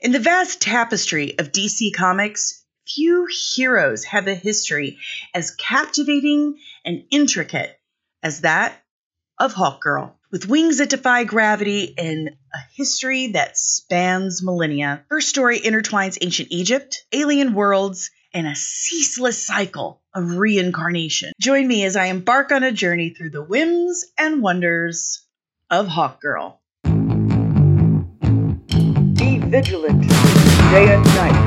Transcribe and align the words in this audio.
In 0.00 0.12
the 0.12 0.20
vast 0.20 0.60
tapestry 0.60 1.36
of 1.40 1.50
DC 1.50 1.92
Comics, 1.92 2.64
few 2.86 3.26
heroes 3.54 4.04
have 4.04 4.28
a 4.28 4.34
history 4.34 4.98
as 5.34 5.50
captivating 5.50 6.60
and 6.84 7.02
intricate 7.10 7.76
as 8.22 8.42
that 8.42 8.80
of 9.40 9.54
Hawkgirl. 9.54 10.12
With 10.30 10.48
wings 10.48 10.78
that 10.78 10.90
defy 10.90 11.24
gravity 11.24 11.94
and 11.98 12.30
a 12.54 12.58
history 12.76 13.32
that 13.32 13.58
spans 13.58 14.40
millennia, 14.40 15.04
her 15.10 15.20
story 15.20 15.58
intertwines 15.58 16.18
ancient 16.20 16.52
Egypt, 16.52 17.04
alien 17.10 17.54
worlds, 17.54 18.12
and 18.32 18.46
a 18.46 18.54
ceaseless 18.54 19.44
cycle 19.44 20.00
of 20.14 20.36
reincarnation. 20.36 21.32
Join 21.40 21.66
me 21.66 21.84
as 21.84 21.96
I 21.96 22.06
embark 22.06 22.52
on 22.52 22.62
a 22.62 22.70
journey 22.70 23.10
through 23.10 23.30
the 23.30 23.42
whims 23.42 24.04
and 24.16 24.42
wonders 24.42 25.26
of 25.70 25.88
Hawkgirl. 25.88 26.58
Vigilant 29.68 30.00
day 30.70 30.94
and 30.94 31.04
night. 31.04 31.37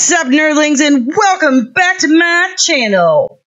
What's 0.00 0.12
up, 0.12 0.28
nerdlings, 0.28 0.80
and 0.80 1.12
welcome 1.14 1.74
back 1.74 1.98
to 1.98 2.08
my 2.08 2.54
channel. 2.56 3.42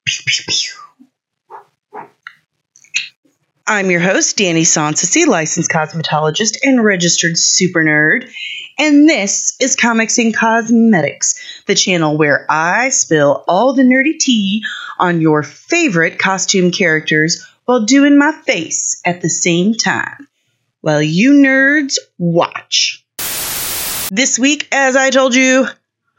I'm 3.66 3.90
your 3.90 4.00
host, 4.00 4.38
Danny 4.38 4.62
Sonsisi, 4.62 5.26
licensed 5.26 5.72
cosmetologist 5.72 6.60
and 6.62 6.84
registered 6.84 7.40
super 7.40 7.84
nerd. 7.84 8.32
And 8.78 9.10
this 9.10 9.56
is 9.60 9.76
Comics 9.76 10.20
and 10.20 10.32
Cosmetics, 10.32 11.64
the 11.66 11.74
channel 11.74 12.20
where 12.20 12.46
I 12.48 12.90
spill 12.90 13.44
all 13.48 13.74
the 13.74 13.82
nerdy 13.82 14.20
tea 14.20 14.64
on 15.00 15.22
your 15.22 15.42
favorite 15.42 16.20
costume 16.20 16.70
characters 16.70 17.44
while 17.66 17.84
doing 17.86 18.20
my 18.20 18.32
face 18.32 19.02
at 19.08 19.22
the 19.22 19.30
same 19.30 19.74
time. 19.74 20.28
While 20.82 21.02
you 21.02 21.32
nerds 21.32 21.98
watch. 22.20 23.04
This 24.12 24.38
week, 24.38 24.68
as 24.72 24.96
I 24.96 25.10
told 25.10 25.34
you 25.34 25.66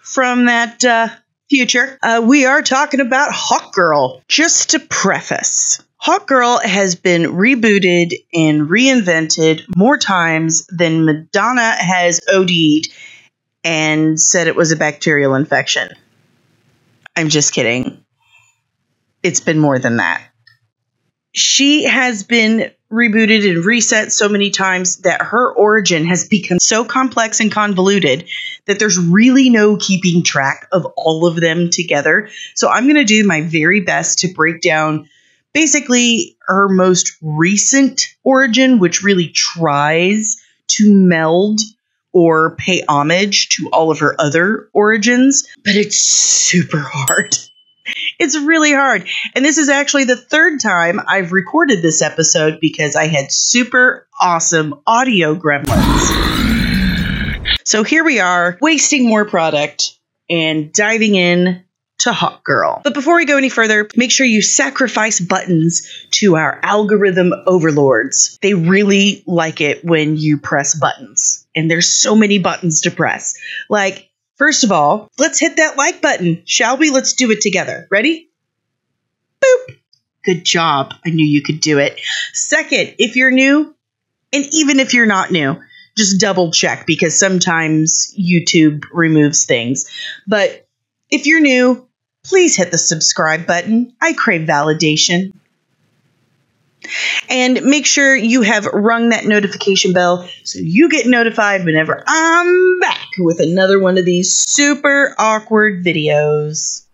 from 0.05 0.45
that 0.47 0.85
uh, 0.85 1.09
future, 1.49 1.99
uh, 2.03 2.23
we 2.25 2.45
are 2.47 2.63
talking 2.63 3.01
about 3.01 3.33
Hawkgirl. 3.33 4.21
Just 4.29 4.71
to 4.71 4.79
preface, 4.79 5.83
Hawkgirl 6.01 6.63
has 6.63 6.95
been 6.95 7.23
rebooted 7.23 8.13
and 8.33 8.69
reinvented 8.69 9.65
more 9.75 9.97
times 9.97 10.67
than 10.67 11.07
Madonna 11.07 11.73
has 11.77 12.21
OD'd 12.31 12.89
and 13.65 14.21
said 14.21 14.47
it 14.47 14.57
was 14.57 14.73
a 14.73 14.77
bacterial 14.77 15.35
infection. 15.35 15.89
I'm 17.17 17.31
just 17.31 17.55
kidding. 17.55 18.05
It's 19.23 19.41
been 19.41 19.59
more 19.59 19.79
than 19.79 19.97
that. 19.97 20.23
She 21.33 21.85
has 21.85 22.25
been 22.25 22.71
rebooted 22.93 23.49
and 23.49 23.65
reset 23.65 24.13
so 24.13 24.29
many 24.29 24.51
times 24.51 24.99
that 24.99 25.21
her 25.21 25.53
origin 25.53 26.07
has 26.07 26.29
become 26.29 26.59
so 26.61 26.85
complex 26.85 27.41
and 27.41 27.51
convoluted 27.51 28.29
that 28.67 28.79
there's 28.79 28.99
really 28.99 29.51
no 29.51 29.77
keeping 29.77 30.23
track 30.23 30.69
of 30.71 30.87
all 30.97 31.27
of 31.27 31.41
them 31.41 31.71
together. 31.71 32.29
So 32.55 32.69
I'm 32.69 32.85
going 32.85 32.97
to 32.97 33.05
do 33.05 33.27
my 33.27 33.41
very 33.43 33.81
best 33.81 34.21
to 34.21 34.33
break 34.33 34.61
down 34.61 35.09
basically 35.53 36.37
her 36.47 36.69
most 36.69 37.17
recent 37.23 38.15
origin, 38.23 38.79
which 38.79 39.03
really 39.03 39.29
tries 39.29 40.43
to 40.67 40.93
meld 40.95 41.61
or 42.13 42.57
pay 42.57 42.83
homage 42.89 43.49
to 43.51 43.69
all 43.73 43.91
of 43.91 43.99
her 43.99 44.15
other 44.21 44.69
origins, 44.73 45.49
but 45.65 45.75
it's 45.75 45.97
super 45.97 46.79
hard. 46.79 47.37
It's 48.19 48.37
really 48.37 48.73
hard. 48.73 49.07
And 49.35 49.45
this 49.45 49.59
is 49.59 49.69
actually 49.69 50.05
the 50.05 50.17
third 50.17 50.61
time 50.61 51.01
I've 51.07 51.33
recorded 51.33 51.83
this 51.83 52.03
episode 52.03 52.59
because 52.61 52.97
I 52.97 53.07
had 53.07 53.31
super 53.31 54.09
awesome 54.21 54.81
audio 54.87 55.35
gremlins. 55.35 56.35
So 57.65 57.83
here 57.83 58.05
we 58.05 58.21
are, 58.21 58.59
wasting 58.61 59.09
more 59.09 59.25
product 59.25 59.99
and 60.29 60.73
diving 60.73 61.15
in 61.15 61.65
to 61.99 62.13
Hot 62.13 62.43
Hawkgirl. 62.45 62.83
But 62.83 62.95
before 62.95 63.17
we 63.17 63.25
go 63.25 63.37
any 63.37 63.49
further, 63.49 63.89
make 63.97 64.11
sure 64.11 64.27
you 64.27 64.43
sacrifice 64.43 65.21
buttons 65.21 66.07
to 66.13 66.37
our 66.37 66.61
algorithm 66.63 67.33
overlords. 67.47 68.39
They 68.43 68.55
really 68.55 69.23
like 69.27 69.61
it 69.61 69.85
when 69.85 70.17
you 70.17 70.39
press 70.39 70.75
buttons. 70.75 71.47
And 71.55 71.71
there's 71.71 71.89
so 71.89 72.15
many 72.15 72.39
buttons 72.39 72.83
to 72.83 72.91
press. 72.91 73.39
Like, 73.71 74.11
first 74.37 74.65
of 74.65 74.73
all, 74.73 75.11
let's 75.19 75.39
hit 75.39 75.57
that 75.57 75.77
like 75.77 76.01
button, 76.01 76.43
shall 76.45 76.77
we? 76.77 76.91
Let's 76.91 77.15
do 77.15 77.31
it 77.31 77.41
together. 77.41 77.87
Ready? 77.91 78.31
Boop. 79.43 79.77
Good 80.25 80.45
job. 80.45 80.95
I 81.05 81.11
knew 81.11 81.27
you 81.27 81.43
could 81.43 81.61
do 81.61 81.79
it. 81.79 82.01
Second, 82.33 82.95
if 82.99 83.17
you're 83.17 83.31
new, 83.31 83.75
and 84.33 84.47
even 84.53 84.81
if 84.81 84.95
you're 84.95 85.07
not 85.07 85.31
new, 85.31 85.61
just 85.97 86.21
double 86.21 86.51
check 86.51 86.87
because 86.87 87.19
sometimes 87.19 88.15
YouTube 88.19 88.85
removes 88.93 89.45
things. 89.45 89.91
But 90.27 90.67
if 91.11 91.27
you're 91.27 91.41
new, 91.41 91.87
please 92.25 92.57
hit 92.57 92.71
the 92.71 92.79
subscribe 92.79 93.47
button. 93.47 93.95
I 94.01 94.13
crave 94.15 94.49
validation. 94.49 95.33
And 97.29 97.63
make 97.65 97.87
sure 97.87 98.15
you 98.15 98.43
have 98.43 98.67
rung 98.67 99.11
that 99.11 99.25
notification 99.25 99.93
bell 99.93 100.29
so 100.45 100.59
you 100.61 100.89
get 100.89 101.07
notified 101.07 101.65
whenever 101.65 102.03
I'm 102.07 102.79
back 102.81 103.09
with 103.19 103.41
another 103.41 103.81
one 103.81 103.99
of 103.99 104.05
these 104.05 104.33
super 104.33 105.15
awkward 105.19 105.85
videos. 105.85 106.85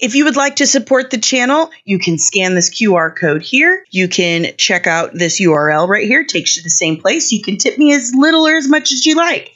If 0.00 0.14
you 0.14 0.24
would 0.24 0.36
like 0.36 0.56
to 0.56 0.66
support 0.66 1.10
the 1.10 1.18
channel, 1.18 1.70
you 1.84 1.98
can 1.98 2.18
scan 2.18 2.54
this 2.54 2.68
QR 2.68 3.16
code 3.16 3.42
here. 3.42 3.86
You 3.90 4.08
can 4.08 4.54
check 4.58 4.86
out 4.86 5.14
this 5.14 5.40
URL 5.40 5.88
right 5.88 6.06
here, 6.06 6.24
takes 6.24 6.56
you 6.56 6.60
to 6.60 6.64
the 6.64 6.70
same 6.70 7.00
place. 7.00 7.32
You 7.32 7.42
can 7.42 7.56
tip 7.56 7.78
me 7.78 7.94
as 7.94 8.12
little 8.14 8.46
or 8.46 8.56
as 8.56 8.68
much 8.68 8.92
as 8.92 9.06
you 9.06 9.14
like. 9.14 9.52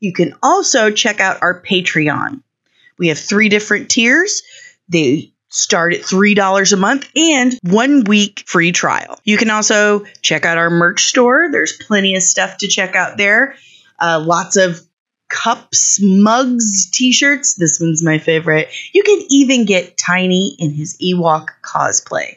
You 0.00 0.12
can 0.12 0.34
also 0.42 0.90
check 0.90 1.20
out 1.20 1.42
our 1.42 1.62
Patreon. 1.62 2.42
We 2.98 3.08
have 3.08 3.18
three 3.18 3.48
different 3.48 3.88
tiers. 3.88 4.42
They 4.88 5.32
start 5.48 5.94
at 5.94 6.02
$3 6.02 6.72
a 6.72 6.76
month 6.76 7.08
and 7.16 7.58
one 7.62 8.04
week 8.04 8.44
free 8.46 8.72
trial. 8.72 9.18
You 9.24 9.36
can 9.36 9.50
also 9.50 10.04
check 10.22 10.44
out 10.44 10.58
our 10.58 10.70
merch 10.70 11.04
store. 11.04 11.48
There's 11.50 11.72
plenty 11.72 12.16
of 12.16 12.22
stuff 12.22 12.58
to 12.58 12.68
check 12.68 12.94
out 12.94 13.16
there. 13.16 13.54
Uh, 13.98 14.22
lots 14.24 14.56
of 14.56 14.80
cups, 15.28 16.00
mugs, 16.02 16.90
t 16.90 17.12
shirts. 17.12 17.54
This 17.54 17.80
one's 17.80 18.02
my 18.02 18.18
favorite. 18.18 18.68
You 18.92 19.02
can 19.02 19.20
even 19.30 19.64
get 19.64 19.96
Tiny 19.96 20.56
in 20.58 20.72
his 20.72 20.98
Ewok 20.98 21.48
cosplay. 21.62 22.36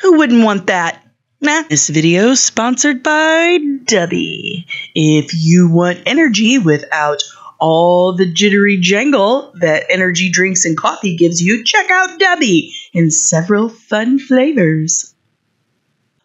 Who 0.00 0.18
wouldn't 0.18 0.44
want 0.44 0.68
that? 0.68 1.04
Nah. 1.42 1.62
This 1.68 1.88
video 1.88 2.28
is 2.30 2.42
sponsored 2.42 3.02
by 3.02 3.58
Dubby. 3.58 4.66
If 4.94 5.32
you 5.34 5.70
want 5.70 6.00
energy 6.06 6.58
without 6.58 7.22
all 7.60 8.14
the 8.14 8.26
jittery 8.26 8.78
jangle 8.80 9.52
that 9.60 9.86
energy 9.90 10.30
drinks 10.30 10.64
and 10.64 10.76
coffee 10.76 11.16
gives 11.16 11.40
you, 11.40 11.64
check 11.64 11.90
out 11.90 12.18
Dubby 12.18 12.72
in 12.92 13.10
several 13.10 13.68
fun 13.68 14.18
flavors. 14.18 15.14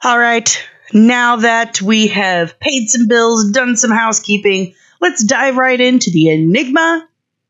All 0.04 0.18
right, 0.18 0.64
now 0.94 1.38
that 1.38 1.82
we 1.82 2.08
have 2.08 2.60
paid 2.60 2.90
some 2.90 3.08
bills, 3.08 3.52
done 3.52 3.76
some 3.76 3.92
housekeeping, 3.92 4.74
let's 5.02 5.24
dive 5.24 5.58
right 5.58 5.80
into 5.80 6.12
the 6.12 6.30
enigma 6.30 7.08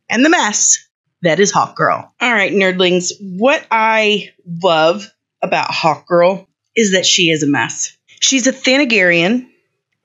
and 0.10 0.26
the 0.26 0.30
mess 0.30 0.88
that 1.22 1.40
is 1.40 1.52
Hawk 1.52 1.76
Girl. 1.76 2.12
All 2.22 2.34
right, 2.34 2.52
nerdlings, 2.52 3.12
what 3.20 3.66
I 3.72 4.32
love 4.46 5.12
about 5.42 5.72
Hawk 5.72 6.08
Girl 6.08 6.48
is 6.76 6.94
that 6.94 7.06
she 7.06 7.30
is 7.30 7.44
a 7.44 7.48
mess. 7.48 7.98
She's 8.20 8.48
a 8.48 8.52
Thanagarian 8.52 9.48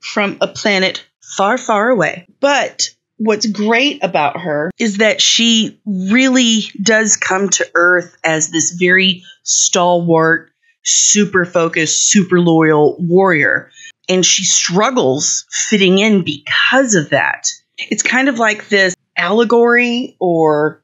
from 0.00 0.38
a 0.40 0.48
planet 0.48 1.06
far, 1.20 1.58
far 1.58 1.90
away. 1.90 2.26
But 2.40 2.90
what's 3.20 3.44
great 3.46 4.02
about 4.02 4.40
her 4.40 4.70
is 4.78 4.96
that 4.96 5.20
she 5.20 5.78
really 5.84 6.62
does 6.82 7.18
come 7.18 7.50
to 7.50 7.70
Earth 7.74 8.16
as 8.24 8.48
this 8.48 8.72
very 8.72 9.24
stalwart, 9.42 10.50
super 10.82 11.44
focused, 11.44 12.08
super 12.08 12.40
loyal 12.40 12.96
warrior. 12.98 13.70
And 14.08 14.24
she 14.24 14.44
struggles 14.44 15.44
fitting 15.50 15.98
in 15.98 16.24
because 16.24 16.94
of 16.94 17.10
that. 17.10 17.52
It's 17.76 18.02
kind 18.02 18.30
of 18.30 18.38
like 18.38 18.68
this 18.68 18.96
allegory 19.14 20.16
or 20.18 20.82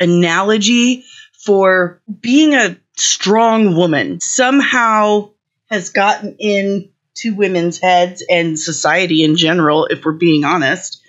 analogy 0.00 1.04
for 1.44 2.00
being 2.20 2.54
a 2.54 2.78
strong 2.96 3.76
woman 3.76 4.18
somehow 4.22 5.30
has 5.70 5.90
gotten 5.90 6.36
into 6.38 7.34
women's 7.34 7.78
heads 7.78 8.24
and 8.30 8.58
society 8.58 9.22
in 9.22 9.36
general, 9.36 9.86
if 9.86 10.06
we're 10.06 10.12
being 10.12 10.44
honest, 10.44 11.02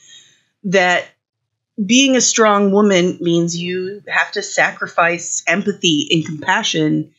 that 0.66 1.06
being 1.84 2.16
a 2.16 2.22
strong 2.22 2.72
woman 2.72 3.18
means 3.22 3.58
you 3.58 4.02
have 4.08 4.32
to 4.34 4.42
sacrifice 4.42 5.44
empathy 5.48 6.08
and 6.12 6.26
compassion 6.26 7.14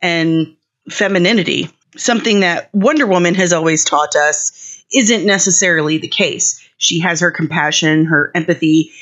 and 0.00 0.56
femininity. 0.90 1.70
Something 1.96 2.40
that 2.40 2.70
Wonder 2.74 3.06
Woman 3.06 3.34
has 3.34 3.52
always 3.52 3.84
taught 3.84 4.16
us 4.16 4.84
isn't 4.92 5.26
necessarily 5.26 5.98
the 5.98 6.08
case. 6.08 6.66
She 6.78 7.00
has 7.00 7.20
her 7.20 7.30
compassion, 7.30 8.06
her 8.06 8.30
empathy, 8.34 8.92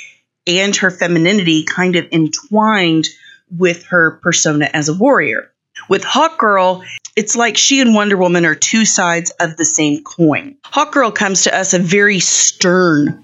and 0.47 0.75
her 0.77 0.91
femininity 0.91 1.65
kind 1.65 1.97
of 1.97 2.07
entwined 2.13 3.09
with 3.51 3.85
her 3.87 4.13
persona 4.23 4.71
as 4.73 4.89
a 4.89 4.95
warrior. 4.95 5.51
With 5.89 6.03
Hawkgirl, 6.03 6.85
it's 7.17 7.37
like 7.37 7.57
she 7.57 7.81
and 7.81 7.95
Wonder 7.95 8.17
Woman 8.17 8.45
are 8.45 8.55
two 8.55 8.85
sides 8.85 9.31
of 9.39 9.57
the 9.57 9.65
same 9.65 10.03
coin. 10.03 10.57
Hawkgirl 10.65 11.15
comes 11.15 11.43
to 11.43 11.57
us 11.57 11.75
a 11.75 11.79
very 11.79 12.21
stern 12.21 13.24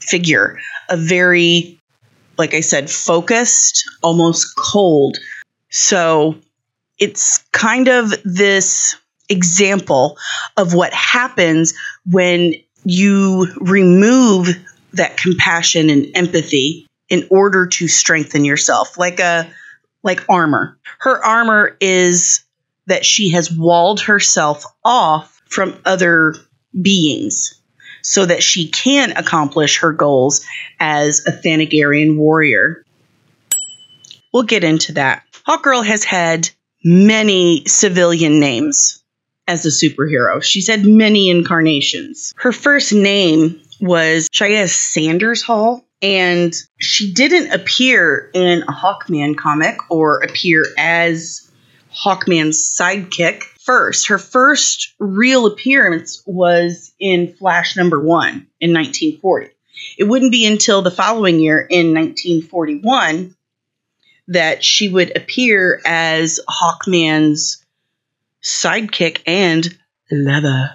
figure, 0.00 0.58
a 0.88 0.96
very, 0.96 1.78
like 2.38 2.54
I 2.54 2.60
said, 2.60 2.90
focused, 2.90 3.84
almost 4.02 4.54
cold. 4.56 5.16
So 5.70 6.36
it's 6.98 7.38
kind 7.52 7.88
of 7.88 8.12
this 8.24 8.96
example 9.28 10.18
of 10.56 10.74
what 10.74 10.92
happens 10.92 11.74
when 12.04 12.54
you 12.84 13.46
remove 13.60 14.48
that 14.92 15.16
compassion 15.16 15.88
and 15.88 16.06
empathy 16.14 16.86
in 17.08 17.26
order 17.30 17.66
to 17.66 17.88
strengthen 17.88 18.44
yourself 18.44 18.98
like 18.98 19.20
a 19.20 19.48
like 20.02 20.24
armor 20.28 20.78
her 20.98 21.24
armor 21.24 21.76
is 21.80 22.44
that 22.86 23.04
she 23.04 23.30
has 23.30 23.52
walled 23.52 24.00
herself 24.00 24.64
off 24.84 25.40
from 25.48 25.78
other 25.84 26.34
beings 26.80 27.59
so 28.02 28.26
that 28.26 28.42
she 28.42 28.68
can 28.68 29.12
accomplish 29.12 29.78
her 29.80 29.92
goals 29.92 30.44
as 30.78 31.26
a 31.26 31.32
Thanagarian 31.32 32.16
warrior. 32.16 32.84
We'll 34.32 34.44
get 34.44 34.64
into 34.64 34.92
that. 34.92 35.24
Hawkgirl 35.46 35.84
has 35.84 36.04
had 36.04 36.50
many 36.84 37.64
civilian 37.66 38.40
names 38.40 39.02
as 39.48 39.66
a 39.66 39.68
superhero. 39.68 40.42
She's 40.42 40.68
had 40.68 40.84
many 40.84 41.28
incarnations. 41.28 42.32
Her 42.36 42.52
first 42.52 42.92
name 42.92 43.60
was 43.80 44.28
Shira 44.32 44.68
Sanders 44.68 45.42
Hall, 45.42 45.84
and 46.00 46.54
she 46.78 47.12
didn't 47.12 47.52
appear 47.52 48.30
in 48.32 48.62
a 48.62 48.72
Hawkman 48.72 49.36
comic 49.36 49.76
or 49.90 50.22
appear 50.22 50.64
as 50.78 51.50
Hawkman's 51.92 52.58
sidekick 52.58 53.42
first. 53.70 54.08
Her 54.08 54.18
first 54.18 54.94
real 54.98 55.46
appearance 55.46 56.24
was 56.26 56.92
in 56.98 57.32
Flash 57.34 57.76
number 57.76 58.00
one 58.00 58.48
in 58.58 58.74
1940. 58.74 59.50
It 59.96 60.04
wouldn't 60.04 60.32
be 60.32 60.44
until 60.44 60.82
the 60.82 60.90
following 60.90 61.38
year 61.38 61.60
in 61.60 61.94
1941 61.94 63.36
that 64.26 64.64
she 64.64 64.88
would 64.88 65.16
appear 65.16 65.80
as 65.86 66.40
Hawkman's 66.48 67.64
sidekick 68.42 69.22
and 69.24 69.78
lover. 70.10 70.72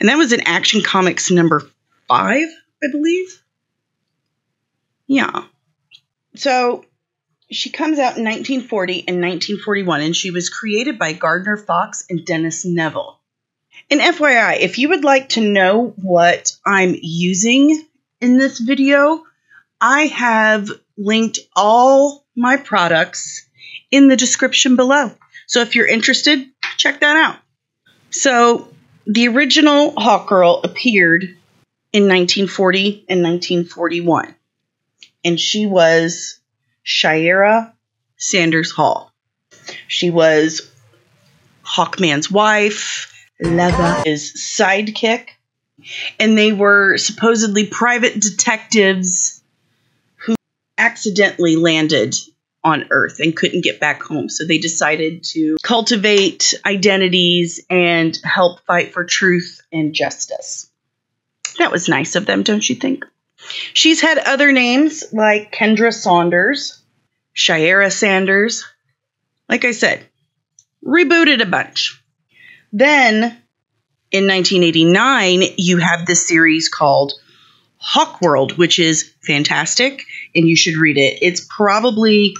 And 0.00 0.08
that 0.08 0.16
was 0.16 0.32
in 0.32 0.40
Action 0.46 0.80
Comics 0.82 1.30
number 1.30 1.68
five, 2.08 2.48
I 2.82 2.86
believe. 2.90 3.42
Yeah. 5.06 5.44
So 6.34 6.86
she 7.50 7.70
comes 7.70 7.98
out 7.98 8.16
in 8.16 8.24
1940 8.24 9.04
and 9.08 9.20
1941, 9.20 10.00
and 10.02 10.16
she 10.16 10.30
was 10.30 10.50
created 10.50 10.98
by 10.98 11.12
Gardner 11.12 11.56
Fox 11.56 12.04
and 12.08 12.24
Dennis 12.24 12.64
Neville. 12.64 13.18
And 13.90 14.00
FYI, 14.00 14.60
if 14.60 14.78
you 14.78 14.90
would 14.90 15.04
like 15.04 15.30
to 15.30 15.40
know 15.40 15.94
what 15.96 16.56
I'm 16.64 16.94
using 17.00 17.84
in 18.20 18.38
this 18.38 18.58
video, 18.58 19.24
I 19.80 20.06
have 20.06 20.70
linked 20.96 21.40
all 21.56 22.24
my 22.36 22.56
products 22.56 23.48
in 23.90 24.08
the 24.08 24.16
description 24.16 24.76
below. 24.76 25.10
So 25.46 25.60
if 25.62 25.74
you're 25.74 25.88
interested, 25.88 26.46
check 26.76 27.00
that 27.00 27.16
out. 27.16 27.38
So 28.10 28.68
the 29.06 29.28
original 29.28 29.92
Hawk 29.96 30.28
Girl 30.28 30.60
appeared 30.62 31.24
in 31.92 32.04
1940 32.04 33.06
and 33.08 33.22
1941, 33.22 34.34
and 35.24 35.40
she 35.40 35.66
was 35.66 36.39
Shira 36.82 37.74
Sanders 38.16 38.70
Hall. 38.70 39.12
She 39.88 40.10
was 40.10 40.70
Hawkman's 41.62 42.30
wife, 42.30 43.12
Leva, 43.40 44.02
his 44.04 44.34
sidekick, 44.58 45.28
and 46.18 46.36
they 46.36 46.52
were 46.52 46.98
supposedly 46.98 47.66
private 47.66 48.20
detectives 48.20 49.42
who 50.16 50.34
accidentally 50.76 51.56
landed 51.56 52.14
on 52.62 52.86
Earth 52.90 53.20
and 53.20 53.34
couldn't 53.36 53.64
get 53.64 53.80
back 53.80 54.02
home. 54.02 54.28
So 54.28 54.46
they 54.46 54.58
decided 54.58 55.24
to 55.32 55.56
cultivate 55.62 56.54
identities 56.66 57.64
and 57.70 58.18
help 58.22 58.60
fight 58.66 58.92
for 58.92 59.04
truth 59.04 59.60
and 59.72 59.94
justice. 59.94 60.70
That 61.58 61.72
was 61.72 61.88
nice 61.88 62.16
of 62.16 62.26
them, 62.26 62.42
don't 62.42 62.68
you 62.68 62.76
think? 62.76 63.04
She's 63.72 64.00
had 64.00 64.18
other 64.18 64.52
names 64.52 65.04
like 65.12 65.52
Kendra 65.52 65.92
Saunders, 65.92 66.80
Shira 67.32 67.90
Sanders. 67.90 68.64
Like 69.48 69.64
I 69.64 69.72
said, 69.72 70.06
rebooted 70.84 71.42
a 71.42 71.46
bunch. 71.46 72.02
Then 72.72 73.22
in 74.12 74.26
1989, 74.26 75.42
you 75.56 75.78
have 75.78 76.06
this 76.06 76.26
series 76.26 76.68
called 76.68 77.14
Hawk 77.78 78.20
World, 78.20 78.58
which 78.58 78.78
is 78.78 79.12
fantastic 79.22 80.04
and 80.34 80.48
you 80.48 80.56
should 80.56 80.76
read 80.76 80.98
it. 80.98 81.18
It's 81.22 81.46
probably 81.48 82.36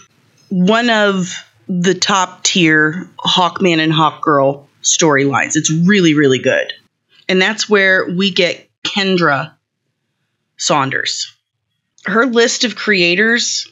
one 0.49 0.91
of 0.91 1.35
the 1.69 1.95
top 1.95 2.43
tier 2.43 3.09
Hawkman 3.19 3.79
and 3.79 3.93
Hawkgirl 3.93 4.67
storylines. 4.83 5.57
It's 5.57 5.71
really, 5.71 6.15
really 6.15 6.41
good. 6.41 6.73
And 7.29 7.41
that's 7.41 7.69
where 7.69 8.09
we 8.11 8.33
get 8.33 8.69
Kendra 8.85 9.53
Saunders. 10.61 11.35
Her 12.05 12.27
list 12.27 12.65
of 12.65 12.77
creators 12.77 13.67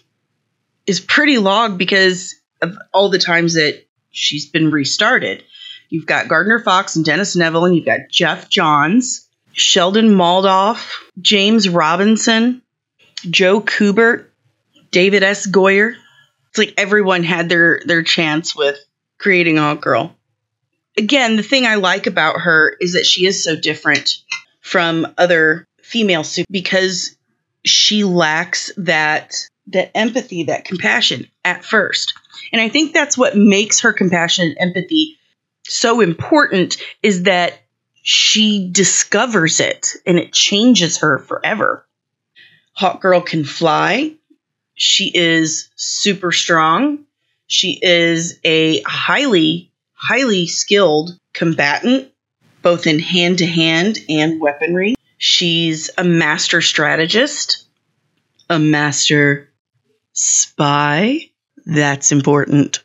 is 0.87 1.01
pretty 1.01 1.39
long 1.39 1.77
because 1.77 2.35
of 2.63 2.77
all 2.93 3.11
the 3.11 3.19
times 3.19 3.55
that 3.55 3.87
she's 4.11 4.47
been 4.47 4.71
restarted. 4.71 5.45
You've 5.91 6.07
got 6.07 6.29
Gardner 6.29 6.59
Fox 6.59 6.97
and 6.97 7.05
Dennis 7.05 7.37
Neville, 7.37 7.67
and 7.67 7.77
you've 7.77 7.85
got 7.85 8.09
Geoff 8.11 8.49
Johns, 8.49 9.29
Sheldon 9.53 10.09
Moldoff, 10.09 10.95
James 11.21 11.69
Robinson, 11.69 12.63
Joe 13.29 13.61
Kubert, 13.61 14.27
David 14.91 15.23
S. 15.23 15.47
Goyer. 15.47 15.95
It's 16.49 16.59
like 16.59 16.75
everyone 16.79 17.23
had 17.23 17.51
their 17.51 17.83
their 17.85 18.03
chance 18.03 18.57
with 18.57 18.79
creating 19.19 19.59
Hawk 19.59 19.83
Girl. 19.83 20.17
Again, 20.97 21.37
the 21.37 21.43
thing 21.43 21.67
I 21.67 21.75
like 21.77 22.07
about 22.07 22.41
her 22.41 22.75
is 22.81 22.95
that 22.95 23.05
she 23.05 23.27
is 23.27 23.45
so 23.45 23.57
different 23.57 24.17
from 24.61 25.07
other 25.19 25.69
female 25.89 26.23
suit 26.23 26.47
because 26.51 27.17
she 27.65 28.05
lacks 28.05 28.71
that 28.77 29.35
that 29.69 29.91
empathy, 29.95 30.45
that 30.45 30.65
compassion 30.65 31.27
at 31.45 31.65
first. 31.65 32.15
And 32.53 32.61
I 32.61 32.69
think 32.69 32.93
that's 32.93 33.19
what 33.19 33.37
makes 33.37 33.81
her 33.81 33.93
compassion 33.93 34.49
and 34.49 34.57
empathy 34.59 35.19
so 35.67 36.01
important 36.01 36.79
is 37.03 37.25
that 37.25 37.61
she 38.03 38.71
discovers 38.71 39.61
it 39.61 39.95
and 40.07 40.19
it 40.19 40.33
changes 40.33 40.99
her 40.99 41.19
forever. 41.19 41.87
Hawk 42.73 43.03
Girl 43.03 43.21
can 43.21 43.45
fly. 43.45 44.15
She 44.75 45.11
is 45.15 45.69
super 45.77 46.33
strong. 46.33 47.05
She 47.47 47.79
is 47.83 48.39
a 48.45 48.81
highly, 48.83 49.71
highly 49.93 50.47
skilled 50.47 51.19
combatant, 51.35 52.11
both 52.63 52.87
in 52.87 52.99
hand 52.99 53.39
to 53.39 53.47
hand 53.47 53.99
and 54.09 54.41
weaponry. 54.41 54.95
She's 55.19 55.91
a 55.99 56.05
master 56.05 56.63
strategist, 56.63 57.67
a 58.49 58.59
master 58.59 59.51
spy. 60.13 61.31
That's 61.67 62.13
important. 62.13 62.83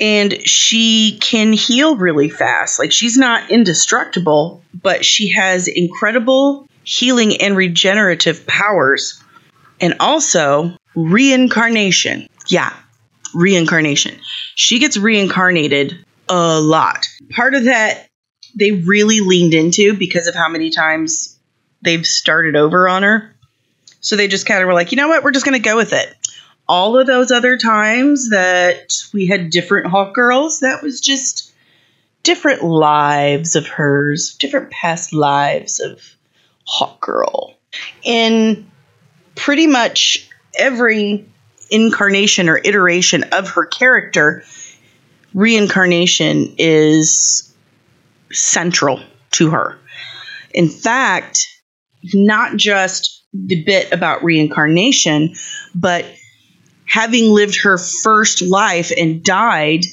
And 0.00 0.46
she 0.46 1.18
can 1.20 1.52
heal 1.52 1.96
really 1.96 2.28
fast. 2.28 2.78
Like 2.78 2.92
she's 2.92 3.16
not 3.16 3.50
indestructible, 3.50 4.62
but 4.74 5.04
she 5.04 5.30
has 5.30 5.68
incredible 5.68 6.66
healing 6.82 7.40
and 7.40 7.56
regenerative 7.56 8.46
powers. 8.46 9.22
And 9.80 9.94
also 10.00 10.76
reincarnation. 10.94 12.28
Yeah, 12.48 12.72
reincarnation. 13.34 14.18
She 14.54 14.78
gets 14.78 14.96
reincarnated 14.96 16.04
a 16.28 16.60
lot. 16.60 17.04
Part 17.30 17.54
of 17.54 17.64
that 17.64 18.08
they 18.54 18.72
really 18.72 19.20
leaned 19.20 19.54
into 19.54 19.94
because 19.94 20.26
of 20.26 20.34
how 20.34 20.48
many 20.48 20.70
times 20.70 21.38
they've 21.82 22.06
started 22.06 22.56
over 22.56 22.88
on 22.88 23.02
her. 23.02 23.34
So 24.00 24.16
they 24.16 24.28
just 24.28 24.46
kind 24.46 24.62
of 24.62 24.66
were 24.66 24.74
like, 24.74 24.92
you 24.92 24.96
know 24.96 25.08
what, 25.08 25.22
we're 25.22 25.32
just 25.32 25.44
going 25.44 25.60
to 25.60 25.68
go 25.68 25.76
with 25.76 25.92
it. 25.92 26.16
All 26.68 26.98
of 26.98 27.06
those 27.06 27.30
other 27.30 27.56
times 27.56 28.30
that 28.30 28.94
we 29.12 29.26
had 29.26 29.50
different 29.50 29.88
Hawk 29.88 30.14
Girls, 30.14 30.60
that 30.60 30.82
was 30.82 31.00
just 31.00 31.52
different 32.22 32.62
lives 32.62 33.56
of 33.56 33.66
hers, 33.66 34.34
different 34.38 34.70
past 34.70 35.12
lives 35.12 35.80
of 35.80 36.00
Hawk 36.64 37.00
Girl. 37.00 37.54
In 38.02 38.70
pretty 39.34 39.66
much 39.66 40.28
every 40.58 41.28
incarnation 41.70 42.48
or 42.48 42.60
iteration 42.62 43.24
of 43.32 43.50
her 43.50 43.66
character, 43.66 44.44
reincarnation 45.34 46.54
is 46.58 47.52
central 48.30 49.00
to 49.32 49.50
her. 49.50 49.78
In 50.52 50.68
fact, 50.68 51.61
not 52.14 52.56
just 52.56 53.24
the 53.32 53.62
bit 53.64 53.92
about 53.92 54.24
reincarnation, 54.24 55.34
but 55.74 56.04
having 56.86 57.30
lived 57.32 57.62
her 57.62 57.78
first 57.78 58.42
life 58.42 58.92
and 58.96 59.24
died 59.24 59.84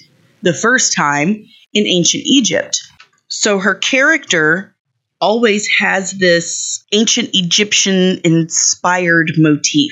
the 0.42 0.54
first 0.54 0.96
time 0.96 1.46
in 1.74 1.86
ancient 1.86 2.24
Egypt. 2.26 2.82
So 3.28 3.60
her 3.60 3.76
character 3.76 4.76
always 5.22 5.68
has 5.80 6.12
this 6.12 6.84
ancient 6.92 7.30
Egyptian 7.34 8.20
inspired 8.24 9.32
motif. 9.38 9.92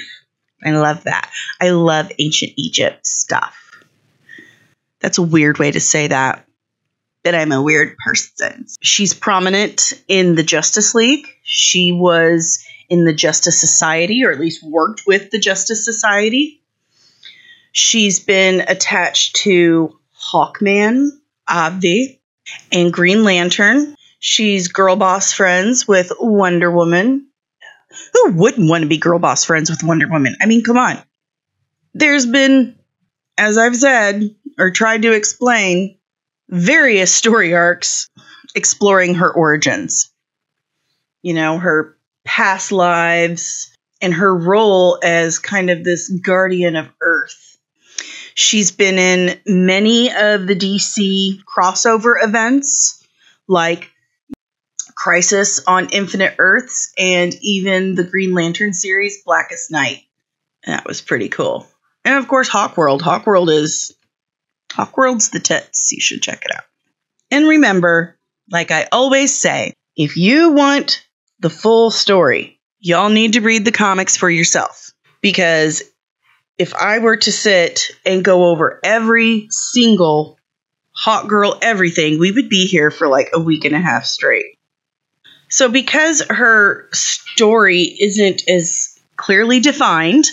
I 0.65 0.71
love 0.71 1.03
that. 1.03 1.31
I 1.61 1.69
love 1.69 2.11
ancient 2.17 2.53
Egypt 2.57 3.05
stuff. 3.05 3.55
That's 4.99 5.17
a 5.17 5.23
weird 5.23 5.59
way 5.59 5.71
to 5.71 5.79
say 5.79 6.07
that. 6.07 6.46
That 7.27 7.35
I'm 7.35 7.51
a 7.51 7.61
weird 7.61 7.97
person. 7.97 8.67
She's 8.79 9.13
prominent 9.13 9.91
in 10.07 10.35
the 10.35 10.43
Justice 10.43 10.95
League. 10.95 11.27
She 11.43 11.91
was 11.91 12.65
in 12.87 13.03
the 13.03 13.11
Justice 13.11 13.59
Society, 13.59 14.23
or 14.23 14.31
at 14.31 14.39
least 14.39 14.63
worked 14.63 15.03
with 15.05 15.29
the 15.29 15.37
Justice 15.37 15.83
Society. 15.83 16.63
She's 17.73 18.21
been 18.21 18.61
attached 18.61 19.35
to 19.43 19.99
Hawkman, 20.17 21.09
Avi, 21.49 22.21
and 22.71 22.93
Green 22.93 23.25
Lantern. 23.25 23.93
She's 24.19 24.69
girl 24.69 24.95
boss 24.95 25.33
friends 25.33 25.85
with 25.85 26.13
Wonder 26.21 26.71
Woman. 26.71 27.27
Who 28.13 28.31
wouldn't 28.35 28.69
want 28.69 28.83
to 28.83 28.87
be 28.87 28.99
girl 28.99 29.19
boss 29.19 29.43
friends 29.43 29.69
with 29.69 29.83
Wonder 29.83 30.07
Woman? 30.07 30.37
I 30.39 30.45
mean, 30.45 30.63
come 30.63 30.77
on. 30.77 30.97
There's 31.93 32.25
been, 32.25 32.79
as 33.37 33.57
I've 33.57 33.75
said, 33.75 34.33
or 34.57 34.71
tried 34.71 35.01
to 35.01 35.11
explain, 35.11 35.96
various 36.49 37.13
story 37.13 37.53
arcs 37.53 38.09
exploring 38.55 39.15
her 39.15 39.31
origins. 39.31 40.11
You 41.21 41.33
know, 41.33 41.57
her 41.57 41.97
past 42.25 42.71
lives 42.71 43.75
and 44.01 44.13
her 44.13 44.35
role 44.35 44.99
as 45.01 45.39
kind 45.39 45.69
of 45.69 45.83
this 45.83 46.09
guardian 46.09 46.75
of 46.75 46.89
Earth. 47.01 47.57
She's 48.35 48.71
been 48.71 48.99
in 48.99 49.39
many 49.45 50.09
of 50.09 50.45
the 50.45 50.55
DC 50.55 51.43
crossover 51.43 52.23
events, 52.23 53.03
like 53.47 53.89
Crisis 54.93 55.63
on 55.65 55.89
Infinite 55.89 56.35
Earths 56.37 56.93
and 56.97 57.33
even 57.41 57.95
the 57.95 58.03
Green 58.03 58.33
Lantern 58.33 58.73
series, 58.73 59.23
Blackest 59.23 59.71
Night. 59.71 60.03
That 60.65 60.85
was 60.85 61.01
pretty 61.01 61.29
cool. 61.29 61.67
And 62.05 62.15
of 62.15 62.27
course, 62.27 62.49
Hawkworld. 62.49 63.01
Hawkworld 63.01 63.49
is 63.51 63.93
Hawkworld's 64.71 65.29
the 65.29 65.39
tits. 65.39 65.91
You 65.91 66.01
should 66.01 66.21
check 66.21 66.43
it 66.45 66.55
out. 66.55 66.63
And 67.31 67.47
remember, 67.47 68.17
like 68.49 68.71
I 68.71 68.87
always 68.91 69.37
say, 69.37 69.73
if 69.95 70.17
you 70.17 70.51
want 70.51 71.05
the 71.39 71.49
full 71.49 71.91
story, 71.91 72.59
y'all 72.79 73.09
need 73.09 73.33
to 73.33 73.41
read 73.41 73.65
the 73.65 73.71
comics 73.71 74.15
for 74.15 74.29
yourself. 74.29 74.91
Because 75.21 75.83
if 76.57 76.73
I 76.75 76.99
were 76.99 77.17
to 77.17 77.31
sit 77.31 77.91
and 78.05 78.23
go 78.23 78.45
over 78.45 78.79
every 78.83 79.47
single 79.49 80.37
Hawkgirl 80.97 81.59
everything, 81.61 82.19
we 82.19 82.31
would 82.31 82.49
be 82.49 82.65
here 82.65 82.89
for 82.89 83.07
like 83.07 83.29
a 83.33 83.39
week 83.39 83.65
and 83.65 83.75
a 83.75 83.79
half 83.79 84.05
straight. 84.05 84.57
So, 85.49 85.69
because 85.69 86.21
her 86.29 86.89
story 86.93 87.83
isn't 87.83 88.49
as 88.49 88.99
clearly 89.15 89.59
defined 89.59 90.25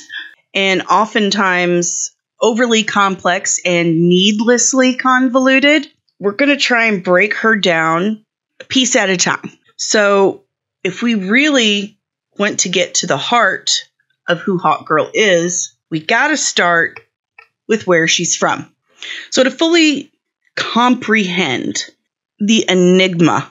and 0.55 0.83
oftentimes 0.83 2.14
overly 2.45 2.85
complex 2.85 3.59
and 3.65 4.07
needlessly 4.09 4.95
convoluted, 4.95 5.89
we're 6.21 6.33
going 6.33 6.51
to 6.51 6.59
try 6.59 6.85
and 6.87 7.03
break 7.03 7.35
her 7.37 7.57
down 7.57 8.23
a 8.61 8.65
piece 8.65 8.97
at 8.97 9.09
a 9.09 9.17
time. 9.17 9.51
So, 9.77 10.43
if 10.85 11.03
we 11.03 11.15
really 11.15 11.99
want 12.39 12.61
to 12.61 12.69
get 12.69 12.97
to 12.97 13.07
the 13.07 13.17
heart 13.17 13.89
of 14.29 14.41
who 14.41 14.59
Hawkgirl 14.59 15.11
is, 15.15 15.75
we 15.91 16.01
got 16.01 16.29
to 16.29 16.37
start 16.37 17.01
with 17.67 17.87
where 17.87 18.07
she's 18.07 18.37
from. 18.37 18.75
So, 19.31 19.43
to 19.43 19.51
fully 19.51 20.13
comprehend 20.55 21.87
the 22.39 22.67
enigma 22.69 23.51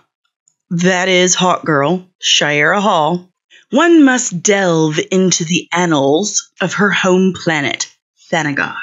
that 0.70 1.10
is 1.10 1.36
Hawkgirl, 1.36 2.08
Shiera 2.22 2.80
Hall, 2.80 3.28
one 3.72 4.04
must 4.04 4.44
delve 4.44 5.00
into 5.12 5.46
the 5.46 5.68
annals 5.74 6.52
of 6.62 6.76
her 6.76 6.92
home 6.92 7.34
planet, 7.34 7.93
Thanagar. 8.32 8.76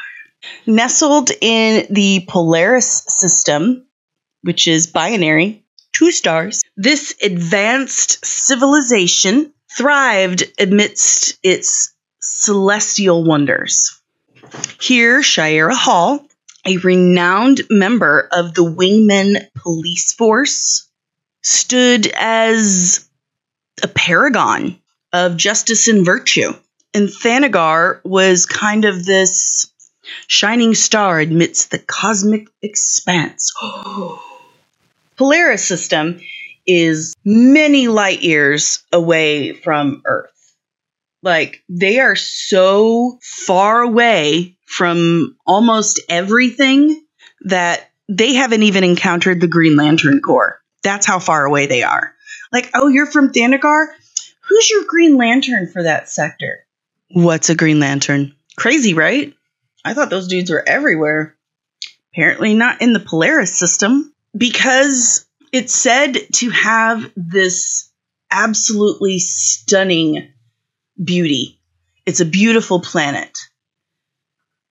Nestled 0.67 1.31
in 1.41 1.87
the 1.91 2.25
Polaris 2.29 3.05
system, 3.09 3.87
which 4.43 4.67
is 4.67 4.87
binary, 4.87 5.65
two 5.93 6.13
stars, 6.13 6.63
this 6.77 7.15
advanced 7.23 8.25
civilization 8.25 9.53
thrived 9.77 10.45
amidst 10.59 11.39
its 11.43 11.95
celestial 12.21 13.25
wonders. 13.25 14.01
Here, 14.81 15.23
Shira 15.23 15.75
Hall, 15.75 16.27
a 16.67 16.79
renowned 16.79 17.63
member 17.71 18.29
of 18.33 18.55
the 18.55 18.65
Wingmen 18.65 19.49
police 19.55 20.13
force, 20.13 20.89
stood 21.43 22.07
as 22.07 23.09
a 23.83 23.89
paragon 23.89 24.79
of 25.13 25.37
justice 25.37 25.89
and 25.89 26.05
virtue. 26.05 26.53
And 26.93 27.09
Thanagar 27.09 28.01
was 28.05 28.47
kind 28.47 28.85
of 28.85 29.05
this 29.05 29.71
shining 30.27 30.75
star 30.75 31.21
amidst 31.21 31.71
the 31.71 31.79
cosmic 31.79 32.49
expanse. 32.63 33.53
Polaris 35.17 35.65
system 35.65 36.21
is 36.67 37.15
many 37.25 37.89
light 37.89 38.23
years 38.23 38.83
away 38.93 39.53
from 39.53 40.03
Earth. 40.05 40.31
Like, 41.23 41.63
they 41.69 42.01
are 42.01 42.17
so 42.17 43.19
far 43.23 43.83
away 43.83 44.57
from 44.67 45.37
almost 45.47 46.01
everything 46.09 47.05
that 47.43 47.91
they 48.09 48.35
haven't 48.35 48.63
even 48.63 48.85
encountered 48.85 49.41
the 49.41 49.47
Green 49.47 49.77
Lantern 49.77 50.21
Corps. 50.21 50.61
That's 50.83 51.07
how 51.07 51.19
far 51.19 51.45
away 51.45 51.67
they 51.67 51.83
are. 51.83 52.15
Like, 52.53 52.71
oh, 52.75 52.89
you're 52.89 53.07
from 53.07 53.33
Thanagar? 53.33 53.87
Who's 54.49 54.71
your 54.71 54.85
Green 54.87 55.17
Lantern 55.17 55.69
for 55.69 55.83
that 55.83 56.09
sector? 56.09 56.67
What's 57.13 57.51
a 57.51 57.55
Green 57.55 57.81
Lantern? 57.81 58.35
Crazy, 58.57 58.95
right? 58.95 59.35
I 59.85 59.95
thought 59.95 60.11
those 60.11 60.29
dudes 60.29 60.51
were 60.51 60.67
everywhere. 60.67 61.37
Apparently, 62.13 62.55
not 62.55 62.83
in 62.83 62.93
the 62.93 63.01
Polaris 63.01 63.57
system 63.57 64.15
because 64.37 65.27
it's 65.53 65.75
said 65.75 66.17
to 66.35 66.51
have 66.51 67.11
this 67.17 67.91
absolutely 68.31 69.19
stunning 69.19 70.29
beauty. 71.03 71.59
It's 72.07 72.21
a 72.21 72.25
beautiful 72.25 72.81
planet. 72.81 73.39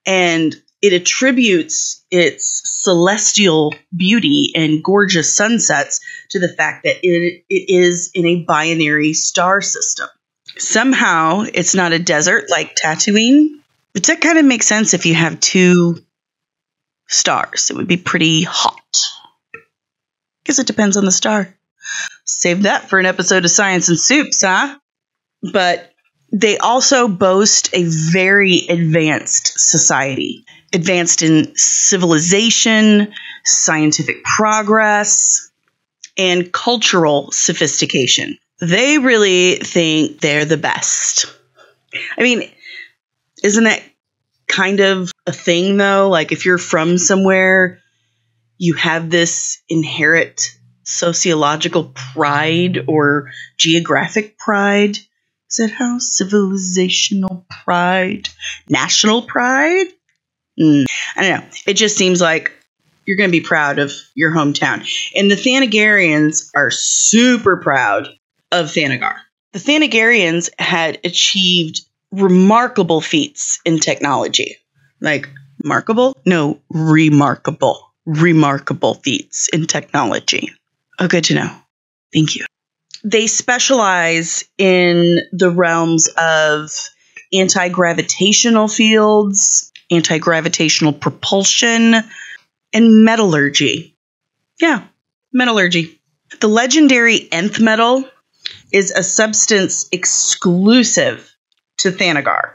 And 0.06 0.54
it 0.80 0.94
attributes 0.94 2.04
its 2.10 2.62
celestial 2.64 3.74
beauty 3.94 4.52
and 4.54 4.82
gorgeous 4.82 5.34
sunsets 5.34 6.00
to 6.30 6.38
the 6.38 6.48
fact 6.48 6.84
that 6.84 6.96
it, 7.02 7.44
it 7.50 7.70
is 7.70 8.10
in 8.14 8.24
a 8.24 8.44
binary 8.44 9.12
star 9.12 9.60
system. 9.60 10.08
Somehow, 10.58 11.44
it's 11.52 11.74
not 11.74 11.92
a 11.92 11.98
desert 11.98 12.50
like 12.50 12.76
Tatooine, 12.76 13.60
but 13.92 14.04
that 14.04 14.20
kind 14.20 14.38
of 14.38 14.44
makes 14.44 14.66
sense 14.66 14.94
if 14.94 15.06
you 15.06 15.14
have 15.14 15.40
two 15.40 15.98
stars. 17.08 17.70
It 17.70 17.76
would 17.76 17.88
be 17.88 17.96
pretty 17.96 18.42
hot. 18.42 19.06
Guess 20.44 20.58
it 20.58 20.66
depends 20.66 20.96
on 20.96 21.04
the 21.04 21.12
star. 21.12 21.54
Save 22.24 22.62
that 22.62 22.88
for 22.88 22.98
an 22.98 23.06
episode 23.06 23.44
of 23.44 23.50
Science 23.50 23.88
and 23.88 23.98
Soups, 23.98 24.42
huh? 24.42 24.78
But 25.52 25.92
they 26.32 26.58
also 26.58 27.08
boast 27.08 27.70
a 27.72 27.84
very 27.84 28.66
advanced 28.68 29.58
society, 29.58 30.44
advanced 30.72 31.22
in 31.22 31.52
civilization, 31.56 33.12
scientific 33.44 34.22
progress, 34.22 35.50
and 36.16 36.52
cultural 36.52 37.32
sophistication. 37.32 38.38
They 38.60 38.98
really 38.98 39.56
think 39.56 40.20
they're 40.20 40.44
the 40.44 40.56
best. 40.56 41.26
I 42.18 42.22
mean, 42.22 42.50
isn't 43.42 43.64
that 43.64 43.82
kind 44.48 44.80
of 44.80 45.10
a 45.26 45.32
thing 45.32 45.76
though? 45.76 46.08
Like 46.08 46.32
if 46.32 46.44
you're 46.44 46.58
from 46.58 46.98
somewhere, 46.98 47.80
you 48.58 48.74
have 48.74 49.08
this 49.08 49.62
inherent 49.68 50.40
sociological 50.84 51.92
pride 51.94 52.84
or 52.86 53.30
geographic 53.56 54.38
pride. 54.38 54.98
Is 55.48 55.56
that 55.56 55.70
how? 55.70 55.98
Civilizational 55.98 57.48
pride? 57.48 58.28
National 58.68 59.22
pride? 59.22 59.86
Mm, 60.60 60.84
I 61.16 61.22
don't 61.22 61.40
know. 61.40 61.46
It 61.66 61.74
just 61.74 61.96
seems 61.96 62.20
like 62.20 62.52
you're 63.06 63.16
going 63.16 63.30
to 63.30 63.32
be 63.32 63.40
proud 63.40 63.78
of 63.78 63.92
your 64.14 64.30
hometown. 64.30 64.86
And 65.16 65.30
the 65.30 65.36
Thanagarians 65.36 66.50
are 66.54 66.70
super 66.70 67.56
proud 67.56 68.08
of 68.52 68.66
Thanagar. 68.66 69.16
The 69.52 69.58
Thanagarians 69.58 70.50
had 70.58 70.98
achieved 71.04 71.82
remarkable 72.12 73.00
feats 73.00 73.60
in 73.64 73.78
technology. 73.78 74.56
Like, 75.00 75.28
remarkable? 75.62 76.16
No, 76.24 76.60
remarkable. 76.70 77.92
Remarkable 78.06 78.94
feats 78.94 79.48
in 79.52 79.66
technology. 79.66 80.52
Oh, 80.98 81.08
good 81.08 81.24
to 81.24 81.34
know. 81.34 81.50
Thank 82.12 82.36
you. 82.36 82.44
They 83.02 83.26
specialize 83.26 84.44
in 84.58 85.20
the 85.32 85.50
realms 85.50 86.08
of 86.08 86.70
anti 87.32 87.68
gravitational 87.68 88.68
fields, 88.68 89.72
anti 89.90 90.18
gravitational 90.18 90.92
propulsion, 90.92 91.94
and 92.72 93.04
metallurgy. 93.04 93.96
Yeah, 94.60 94.84
metallurgy. 95.32 96.00
The 96.40 96.48
legendary 96.48 97.28
nth 97.32 97.58
metal 97.60 98.04
is 98.72 98.90
a 98.90 99.02
substance 99.02 99.88
exclusive 99.92 101.34
to 101.78 101.90
Thanagar. 101.90 102.54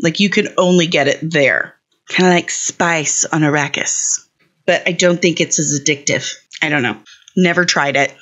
Like 0.00 0.20
you 0.20 0.30
can 0.30 0.48
only 0.58 0.86
get 0.86 1.08
it 1.08 1.18
there. 1.22 1.74
Kind 2.08 2.28
of 2.28 2.34
like 2.34 2.50
spice 2.50 3.24
on 3.24 3.42
Arrakis. 3.42 4.28
But 4.66 4.82
I 4.86 4.92
don't 4.92 5.20
think 5.20 5.40
it's 5.40 5.58
as 5.58 5.80
addictive. 5.80 6.34
I 6.60 6.68
don't 6.68 6.82
know. 6.82 6.98
Never 7.36 7.64
tried 7.64 7.96
it. 7.96 8.14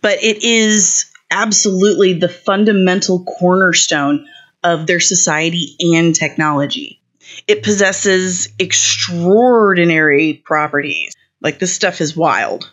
But 0.00 0.22
it 0.22 0.42
is 0.42 1.10
absolutely 1.30 2.14
the 2.14 2.28
fundamental 2.28 3.24
cornerstone 3.24 4.26
of 4.62 4.86
their 4.86 5.00
society 5.00 5.76
and 5.80 6.14
technology. 6.14 7.00
It 7.46 7.62
possesses 7.62 8.48
extraordinary 8.58 10.34
properties. 10.44 11.14
Like 11.40 11.58
this 11.58 11.74
stuff 11.74 12.00
is 12.00 12.16
wild. 12.16 12.72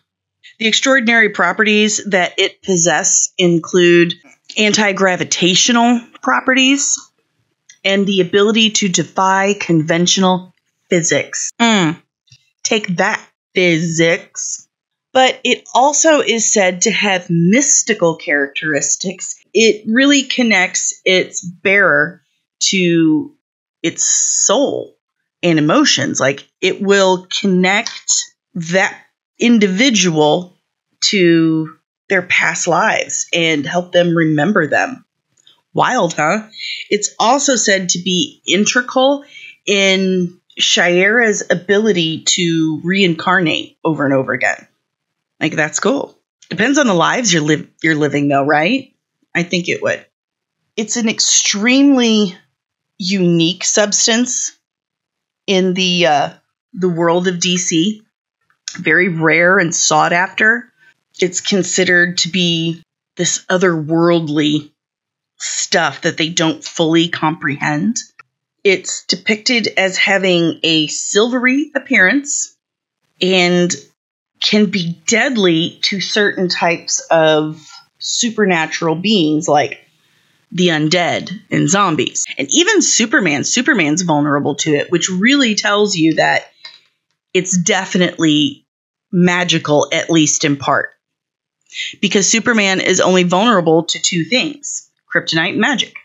The 0.60 0.68
extraordinary 0.68 1.30
properties 1.30 2.04
that 2.06 2.34
it 2.38 2.62
possesses 2.62 3.34
include 3.38 4.14
anti-gravitational 4.58 6.02
properties 6.22 6.98
and 7.84 8.08
the 8.08 8.22
ability 8.22 8.72
to 8.72 8.90
defy 8.90 9.54
conventional 9.54 10.54
physics. 10.90 11.52
Mm. 11.60 12.02
Take 12.64 12.98
that, 12.98 13.26
physics. 13.54 14.68
But 15.14 15.40
it 15.44 15.64
also 15.74 16.20
is 16.20 16.52
said 16.52 16.82
to 16.82 16.92
have 16.92 17.30
mystical 17.30 18.18
characteristics. 18.18 19.36
It 19.54 19.84
really 19.88 20.24
connects 20.24 21.00
its 21.06 21.42
bearer 21.42 22.22
to 22.72 23.36
its 23.82 24.06
soul 24.06 24.98
and 25.42 25.60
emotions. 25.60 26.20
Like 26.20 26.46
it 26.60 26.82
will 26.82 27.28
connect 27.40 28.12
that 28.56 29.05
individual 29.40 30.58
to 31.02 31.78
their 32.10 32.22
past 32.22 32.68
lives 32.68 33.28
and 33.34 33.66
help 33.66 33.92
them 33.92 34.16
remember 34.16 34.68
them. 34.68 35.06
Wild, 35.74 36.14
huh? 36.14 36.48
It's 36.90 37.14
also 37.20 37.56
said 37.56 37.90
to 37.90 38.00
be 38.00 38.42
integral 38.46 39.26
in 39.66 40.40
Shayera's 40.60 41.44
ability 41.50 42.24
to 42.24 42.80
reincarnate 42.84 43.78
over 43.84 44.06
and 44.06 44.14
over 44.14 44.34
again. 44.34 44.68
Like 45.40 45.56
that's 45.56 45.80
cool. 45.80 46.18
Depends 46.50 46.78
on 46.78 46.88
the 46.88 46.94
lives 46.94 47.34
you're 47.34 47.42
live 47.42 47.68
you're 47.84 47.96
living 47.96 48.28
though, 48.28 48.46
right? 48.46 48.94
I 49.34 49.44
think 49.44 49.68
it 49.68 49.82
would. 49.82 50.06
It's 50.78 50.96
an 50.96 51.10
extremely 51.10 52.36
unique 52.98 53.66
substance 53.66 54.58
in 55.48 55.74
the 55.74 56.06
uh, 56.06 56.34
the 56.74 56.90
world 56.90 57.28
of 57.28 57.36
DC. 57.36 58.02
Very 58.76 59.10
rare 59.10 59.58
and 59.58 59.74
sought 59.74 60.14
after. 60.14 60.72
It's 61.20 61.42
considered 61.42 62.20
to 62.20 62.30
be 62.30 62.84
this 63.16 63.46
otherworldly 63.50 64.72
stuff 65.38 66.02
that 66.02 66.18
they 66.18 66.30
don't 66.30 66.64
fully 66.64 67.10
comprehend. 67.10 67.98
It's 68.64 69.06
depicted 69.06 69.68
as 69.78 69.98
having 69.98 70.60
a 70.64 70.88
silvery 70.88 71.72
appearance 71.76 72.56
and 73.22 73.74
can 74.42 74.66
be 74.66 75.02
deadly 75.08 75.80
to 75.84 76.02
certain 76.02 76.50
types 76.50 77.00
of 77.12 77.66
supernatural 78.00 78.96
beings 78.96 79.48
like 79.48 79.82
the 80.52 80.68
undead 80.68 81.32
and 81.52 81.70
zombies. 81.70 82.26
And 82.38 82.48
even 82.52 82.82
Superman, 82.82 83.44
Superman's 83.44 84.04
vulnerable 84.04 84.56
to 84.56 84.74
it, 84.74 84.92
which 84.92 85.10
really 85.10 85.56
tells 85.56 85.96
you 85.96 86.16
that 86.16 86.52
it's 87.34 87.58
definitely 87.58 88.65
magical, 89.16 89.88
at 89.92 90.10
least 90.10 90.44
in 90.44 90.58
part. 90.58 90.90
Because 92.02 92.30
Superman 92.30 92.80
is 92.80 93.02
only 93.02 93.24
vulnerable 93.24 93.84
to 93.86 94.00
two 94.00 94.24
things 94.24 94.90
kryptonite 95.16 95.56
magic, 95.56 95.96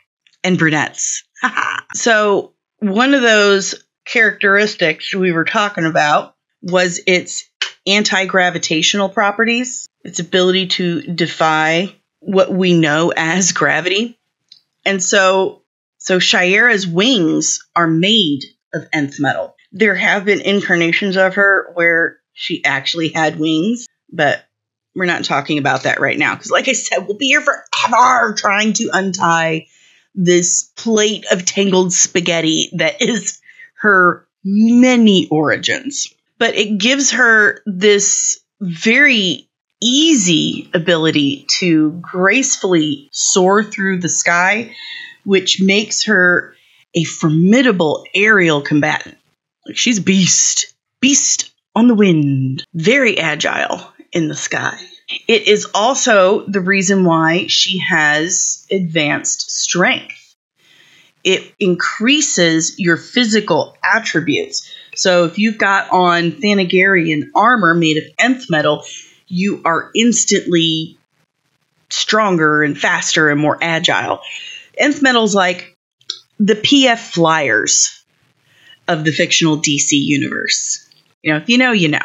and 0.44 0.59
brunettes. 0.59 1.25
so, 1.94 2.53
one 2.79 3.14
of 3.14 3.23
those 3.23 3.75
characteristics 4.05 5.14
we 5.14 5.33
were 5.33 5.44
talking 5.44 5.85
about 5.85 6.35
was 6.62 7.01
its 7.07 7.44
anti 7.87 8.27
gravitational 8.27 9.09
properties, 9.09 9.88
its 10.05 10.20
ability 10.20 10.68
to 10.68 11.03
defy 11.03 11.94
what 12.20 12.53
we 12.53 12.79
know 12.79 13.12
as 13.16 13.53
gravity. 13.53 14.18
And 14.85 15.03
so, 15.03 15.62
so 15.99 16.18
Shayera's 16.18 16.87
wings 16.87 17.66
are 17.75 17.87
made 17.87 18.40
of 18.73 18.87
nth 18.92 19.18
metal. 19.18 19.57
There 19.73 19.94
have 19.94 20.25
been 20.25 20.40
incarnations 20.40 21.16
of 21.16 21.35
her 21.35 21.70
where 21.75 22.19
she 22.40 22.64
actually 22.64 23.11
had 23.11 23.38
wings, 23.38 23.87
but 24.11 24.42
we're 24.94 25.05
not 25.05 25.24
talking 25.24 25.59
about 25.59 25.83
that 25.83 26.00
right 26.00 26.18
now 26.18 26.35
because, 26.35 26.50
like 26.50 26.68
I 26.68 26.72
said, 26.72 27.07
we'll 27.07 27.18
be 27.18 27.26
here 27.26 27.42
forever 27.42 28.33
trying 28.33 28.72
to 28.72 28.88
untie 28.94 29.66
this 30.14 30.72
plate 30.74 31.26
of 31.31 31.44
tangled 31.44 31.92
spaghetti 31.92 32.70
that 32.79 33.03
is 33.03 33.42
her 33.74 34.26
many 34.42 35.29
origins. 35.29 36.14
But 36.38 36.55
it 36.55 36.79
gives 36.79 37.11
her 37.11 37.61
this 37.66 38.40
very 38.59 39.50
easy 39.83 40.70
ability 40.72 41.44
to 41.59 41.90
gracefully 42.00 43.11
soar 43.12 43.62
through 43.62 43.98
the 43.98 44.09
sky, 44.09 44.74
which 45.24 45.61
makes 45.61 46.05
her 46.05 46.55
a 46.94 47.05
formidable 47.05 48.07
aerial 48.14 48.62
combatant. 48.62 49.18
Like 49.66 49.76
she's 49.76 50.00
beast, 50.00 50.74
beast 51.00 51.49
on 51.74 51.87
the 51.87 51.94
wind, 51.94 52.64
very 52.74 53.18
agile 53.18 53.92
in 54.12 54.28
the 54.28 54.35
sky. 54.35 54.78
It 55.26 55.48
is 55.48 55.66
also 55.74 56.46
the 56.46 56.61
reason 56.61 57.04
why 57.04 57.46
she 57.48 57.78
has 57.78 58.66
advanced 58.70 59.50
strength. 59.50 60.16
It 61.22 61.52
increases 61.59 62.78
your 62.78 62.96
physical 62.96 63.76
attributes. 63.83 64.72
So 64.94 65.24
if 65.24 65.38
you've 65.38 65.59
got 65.59 65.90
on 65.90 66.33
Thanagarian 66.33 67.30
armor 67.35 67.74
made 67.74 67.98
of 67.98 68.04
nth 68.18 68.46
metal, 68.48 68.85
you 69.26 69.62
are 69.64 69.90
instantly 69.94 70.98
stronger 71.90 72.62
and 72.62 72.78
faster 72.78 73.28
and 73.28 73.40
more 73.40 73.59
agile. 73.61 74.20
Nth 74.78 75.02
metal's 75.02 75.35
like 75.35 75.76
the 76.38 76.54
PF 76.54 76.98
flyers 76.98 78.04
of 78.88 79.04
the 79.04 79.12
fictional 79.12 79.59
DC 79.59 79.90
universe. 79.92 80.89
You 81.22 81.33
know, 81.33 81.38
if 81.38 81.48
you 81.48 81.59
know, 81.59 81.72
you 81.72 81.88
know. 81.88 82.04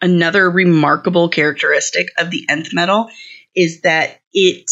Another 0.00 0.48
remarkable 0.48 1.28
characteristic 1.28 2.12
of 2.18 2.30
the 2.30 2.46
nth 2.48 2.72
metal 2.72 3.10
is 3.54 3.80
that 3.80 4.20
it 4.32 4.70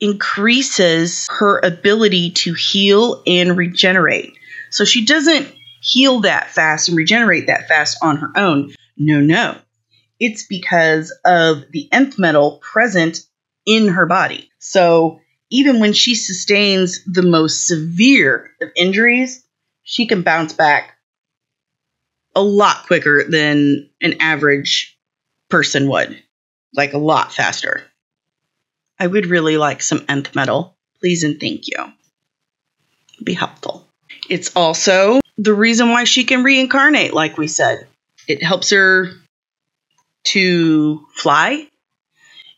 increases 0.00 1.26
her 1.28 1.58
ability 1.58 2.30
to 2.30 2.54
heal 2.54 3.22
and 3.26 3.56
regenerate. 3.56 4.34
So 4.70 4.84
she 4.84 5.04
doesn't 5.04 5.52
heal 5.80 6.20
that 6.20 6.50
fast 6.50 6.88
and 6.88 6.96
regenerate 6.96 7.48
that 7.48 7.66
fast 7.66 7.98
on 8.02 8.18
her 8.18 8.30
own. 8.36 8.74
No, 8.96 9.20
no. 9.20 9.56
It's 10.20 10.46
because 10.46 11.16
of 11.24 11.64
the 11.70 11.88
nth 11.90 12.18
metal 12.18 12.60
present 12.62 13.20
in 13.66 13.88
her 13.88 14.06
body. 14.06 14.50
So 14.58 15.20
even 15.50 15.80
when 15.80 15.92
she 15.92 16.14
sustains 16.14 17.04
the 17.04 17.22
most 17.22 17.66
severe 17.66 18.50
of 18.60 18.68
injuries, 18.76 19.44
she 19.82 20.06
can 20.06 20.22
bounce 20.22 20.52
back 20.52 20.97
a 22.34 22.42
lot 22.42 22.86
quicker 22.86 23.24
than 23.28 23.88
an 24.00 24.14
average 24.20 24.98
person 25.48 25.88
would. 25.88 26.22
Like 26.74 26.92
a 26.92 26.98
lot 26.98 27.32
faster. 27.32 27.84
I 28.98 29.06
would 29.06 29.26
really 29.26 29.56
like 29.56 29.82
some 29.82 30.04
nth 30.08 30.34
metal. 30.34 30.76
Please 31.00 31.24
and 31.24 31.40
thank 31.40 31.68
you. 31.68 31.76
It'd 33.14 33.24
be 33.24 33.34
helpful. 33.34 33.88
It's 34.28 34.54
also 34.54 35.20
the 35.36 35.54
reason 35.54 35.90
why 35.90 36.04
she 36.04 36.24
can 36.24 36.42
reincarnate, 36.42 37.14
like 37.14 37.38
we 37.38 37.48
said. 37.48 37.86
It 38.26 38.42
helps 38.42 38.70
her 38.70 39.12
to 40.24 41.06
fly. 41.14 41.68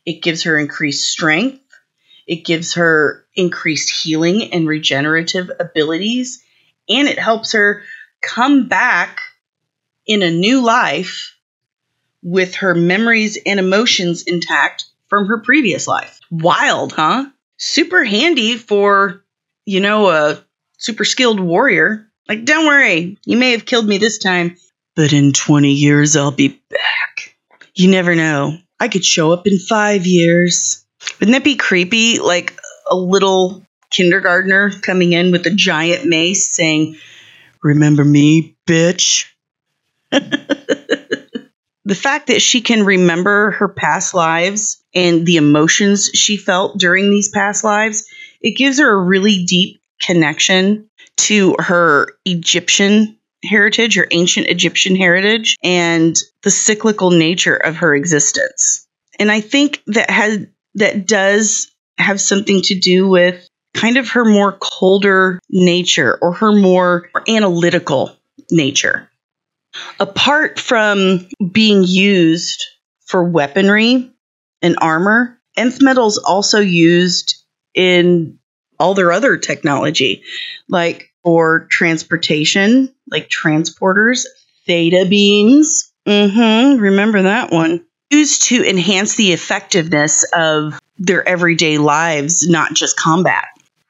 It 0.05 0.23
gives 0.23 0.45
her 0.45 0.59
increased 0.59 1.09
strength. 1.09 1.63
It 2.27 2.45
gives 2.45 2.75
her 2.75 3.25
increased 3.35 3.91
healing 3.91 4.53
and 4.53 4.67
regenerative 4.67 5.51
abilities. 5.61 6.43
And 6.89 7.07
it 7.07 7.19
helps 7.19 7.53
her 7.53 7.83
come 8.21 8.69
back 8.69 9.21
in 10.07 10.23
a 10.23 10.31
new 10.31 10.63
life 10.63 11.37
with 12.23 12.57
her 12.57 12.75
memories 12.75 13.39
and 13.47 13.59
emotions 13.59 14.23
intact 14.23 14.85
from 15.09 15.27
her 15.27 15.39
previous 15.39 15.87
life. 15.87 16.21
Wild, 16.31 16.93
huh? 16.93 17.27
Super 17.57 18.05
handy 18.05 18.57
for, 18.57 19.25
you 19.65 19.81
know, 19.81 20.09
a 20.09 20.45
super 20.79 21.05
skilled 21.05 21.41
warrior. 21.41 22.07
Like, 22.29 22.45
don't 22.45 22.67
worry, 22.67 23.19
you 23.25 23.37
may 23.37 23.53
have 23.53 23.67
killed 23.67 23.87
me 23.87 23.99
this 23.99 24.19
time, 24.19 24.57
but 24.95 25.13
in 25.13 25.33
20 25.33 25.73
years 25.73 26.17
I'll 26.17 26.31
be 26.31 26.61
back. 26.71 27.37
You 27.75 27.91
never 27.91 28.15
know. 28.15 28.59
I 28.79 28.89
could 28.89 29.05
show 29.05 29.33
up 29.33 29.47
in 29.47 29.59
five 29.59 30.07
years. 30.07 30.85
Wouldn't 31.19 31.35
that 31.35 31.45
be 31.45 31.57
creepy? 31.57 32.19
Like 32.19 32.59
a 32.91 32.97
little 32.97 33.65
kindergartner 33.91 34.71
coming 34.81 35.13
in 35.13 35.33
with 35.33 35.47
a 35.47 35.55
giant 35.55 36.07
mace 36.07 36.49
saying, 36.49 36.97
Remember 37.63 38.05
me, 38.05 38.57
bitch? 38.67 39.27
the 41.85 41.95
fact 41.95 42.29
that 42.29 42.43
she 42.43 42.61
can 42.61 42.85
remember 42.85 43.53
her 43.53 43.69
past 43.69 44.15
lives 44.15 44.83
and 44.95 45.27
the 45.27 45.37
emotions 45.37 46.11
she 46.15 46.37
felt 46.37 46.79
during 46.79 47.11
these 47.11 47.29
past 47.29 47.65
lives, 47.65 48.07
it 48.41 48.57
gives 48.57 48.79
her 48.79 48.91
a 48.91 49.05
really 49.05 49.45
deep 49.45 49.81
connection 50.01 50.89
to 51.17 51.55
her 51.59 52.09
Egyptian 52.25 53.19
heritage, 53.45 53.97
her 53.97 54.09
ancient 54.11 54.49
Egyptian 54.49 54.97
heritage, 54.97 55.57
and 55.63 56.17
the 56.43 56.51
cyclical 56.51 57.11
nature 57.11 57.57
of 57.57 57.77
her 57.77 57.95
existence. 57.95 58.87
And 59.19 59.31
I 59.31 59.41
think 59.41 59.83
that 59.89 60.11
has 60.11 60.47
that 60.75 61.07
does 61.07 61.71
have 61.99 62.21
something 62.21 62.63
to 62.63 62.79
do 62.79 63.09
with 63.09 63.47
kind 63.75 63.97
of 63.97 64.09
her 64.11 64.25
more 64.25 64.53
colder 64.53 65.41
nature 65.51 66.19
or 66.21 66.33
her 66.33 66.53
more 66.53 67.11
analytical 67.29 68.17
nature. 68.51 69.10
Apart 69.99 70.59
from 70.59 71.29
being 71.53 71.85
used 71.85 72.65
for 73.07 73.25
weaponry 73.25 74.11
and 74.63 74.77
armor, 74.81 75.39
nth 75.57 75.83
metal's 75.83 76.19
also 76.19 76.61
used 76.61 77.37
in 77.75 78.39
all 78.79 78.95
their 78.95 79.13
other 79.13 79.37
technology, 79.37 80.25
like 80.69 81.11
for 81.23 81.67
transportation, 81.71 82.95
like 83.11 83.29
transporters, 83.29 84.25
theta 84.67 85.07
beams. 85.09 85.93
Mm-hmm. 86.07 86.81
Remember 86.81 87.23
that 87.23 87.53
one. 87.53 87.85
Used 88.11 88.45
to 88.45 88.69
enhance 88.69 89.15
the 89.15 89.33
effectiveness 89.33 90.25
of 90.33 90.81
their 90.99 91.27
everyday 91.29 91.79
lives, 91.79 92.49
not 92.49 92.75
just 92.75 92.97
combat. 92.97 93.47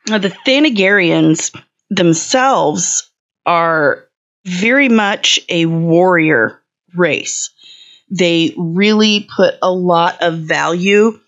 Now, 0.07 0.19
the 0.19 0.31
Thanagarians 0.31 1.55
themselves 1.89 3.11
are 3.47 4.10
very 4.45 4.89
much 4.89 5.41
a 5.49 5.67
warrior 5.67 6.61
race. 6.95 7.51
They 8.11 8.55
really 8.57 9.29
put 9.35 9.55
a 9.63 9.71
lot 9.71 10.23
of 10.23 10.39
value 10.39 11.21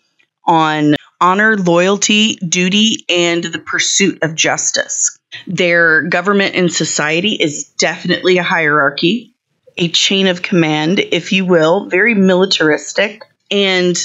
on 0.44 0.96
honor, 1.20 1.56
loyalty, 1.56 2.34
duty, 2.36 3.04
and 3.08 3.44
the 3.44 3.60
pursuit 3.60 4.18
of 4.22 4.34
justice. 4.34 5.18
Their 5.46 6.02
government 6.02 6.56
and 6.56 6.72
society 6.72 7.34
is 7.34 7.68
definitely 7.78 8.38
a 8.38 8.42
hierarchy, 8.42 9.34
a 9.78 9.88
chain 9.88 10.26
of 10.26 10.42
command, 10.42 10.98
if 10.98 11.32
you 11.32 11.46
will, 11.46 11.88
very 11.88 12.14
militaristic. 12.14 13.22
And 13.50 13.96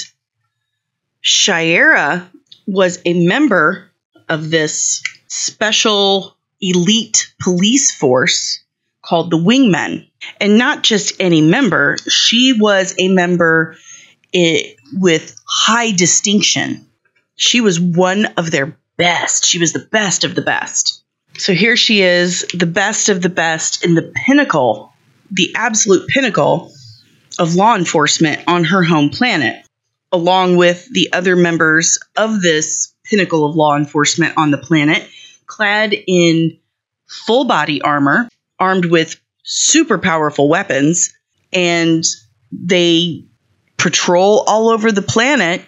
Shira 1.20 2.30
was 2.66 3.00
a 3.04 3.26
member 3.26 3.90
of 4.28 4.50
this 4.50 5.02
special 5.26 6.36
elite 6.60 7.32
police 7.40 7.94
force 7.96 8.60
called 9.08 9.30
the 9.30 9.38
Wingmen. 9.38 10.06
And 10.40 10.58
not 10.58 10.82
just 10.82 11.14
any 11.18 11.40
member, 11.40 11.96
she 12.08 12.52
was 12.52 12.94
a 12.98 13.08
member 13.08 13.76
i 14.34 14.74
with 14.92 15.34
high 15.46 15.92
distinction. 15.92 16.86
She 17.36 17.62
was 17.62 17.80
one 17.80 18.26
of 18.36 18.50
their 18.50 18.76
best. 18.98 19.46
She 19.46 19.58
was 19.58 19.72
the 19.72 19.88
best 19.90 20.24
of 20.24 20.34
the 20.34 20.42
best. 20.42 21.02
So 21.38 21.54
here 21.54 21.76
she 21.76 22.02
is, 22.02 22.44
the 22.52 22.66
best 22.66 23.08
of 23.08 23.22
the 23.22 23.28
best 23.30 23.84
in 23.84 23.94
the 23.94 24.12
pinnacle, 24.26 24.92
the 25.30 25.54
absolute 25.54 26.08
pinnacle 26.08 26.72
of 27.38 27.54
law 27.54 27.76
enforcement 27.76 28.42
on 28.46 28.64
her 28.64 28.82
home 28.82 29.08
planet, 29.08 29.64
along 30.12 30.56
with 30.56 30.86
the 30.92 31.10
other 31.12 31.36
members 31.36 31.98
of 32.16 32.42
this 32.42 32.92
pinnacle 33.04 33.46
of 33.46 33.54
law 33.54 33.76
enforcement 33.76 34.34
on 34.36 34.50
the 34.50 34.58
planet, 34.58 35.08
clad 35.46 35.94
in 36.06 36.58
full 37.06 37.44
body 37.44 37.80
armor, 37.80 38.28
armed 38.58 38.86
with 38.86 39.20
super 39.44 39.98
powerful 39.98 40.48
weapons, 40.48 41.14
and 41.52 42.04
they 42.52 43.24
patrol 43.76 44.44
all 44.46 44.68
over 44.68 44.92
the 44.92 45.02
planet, 45.02 45.62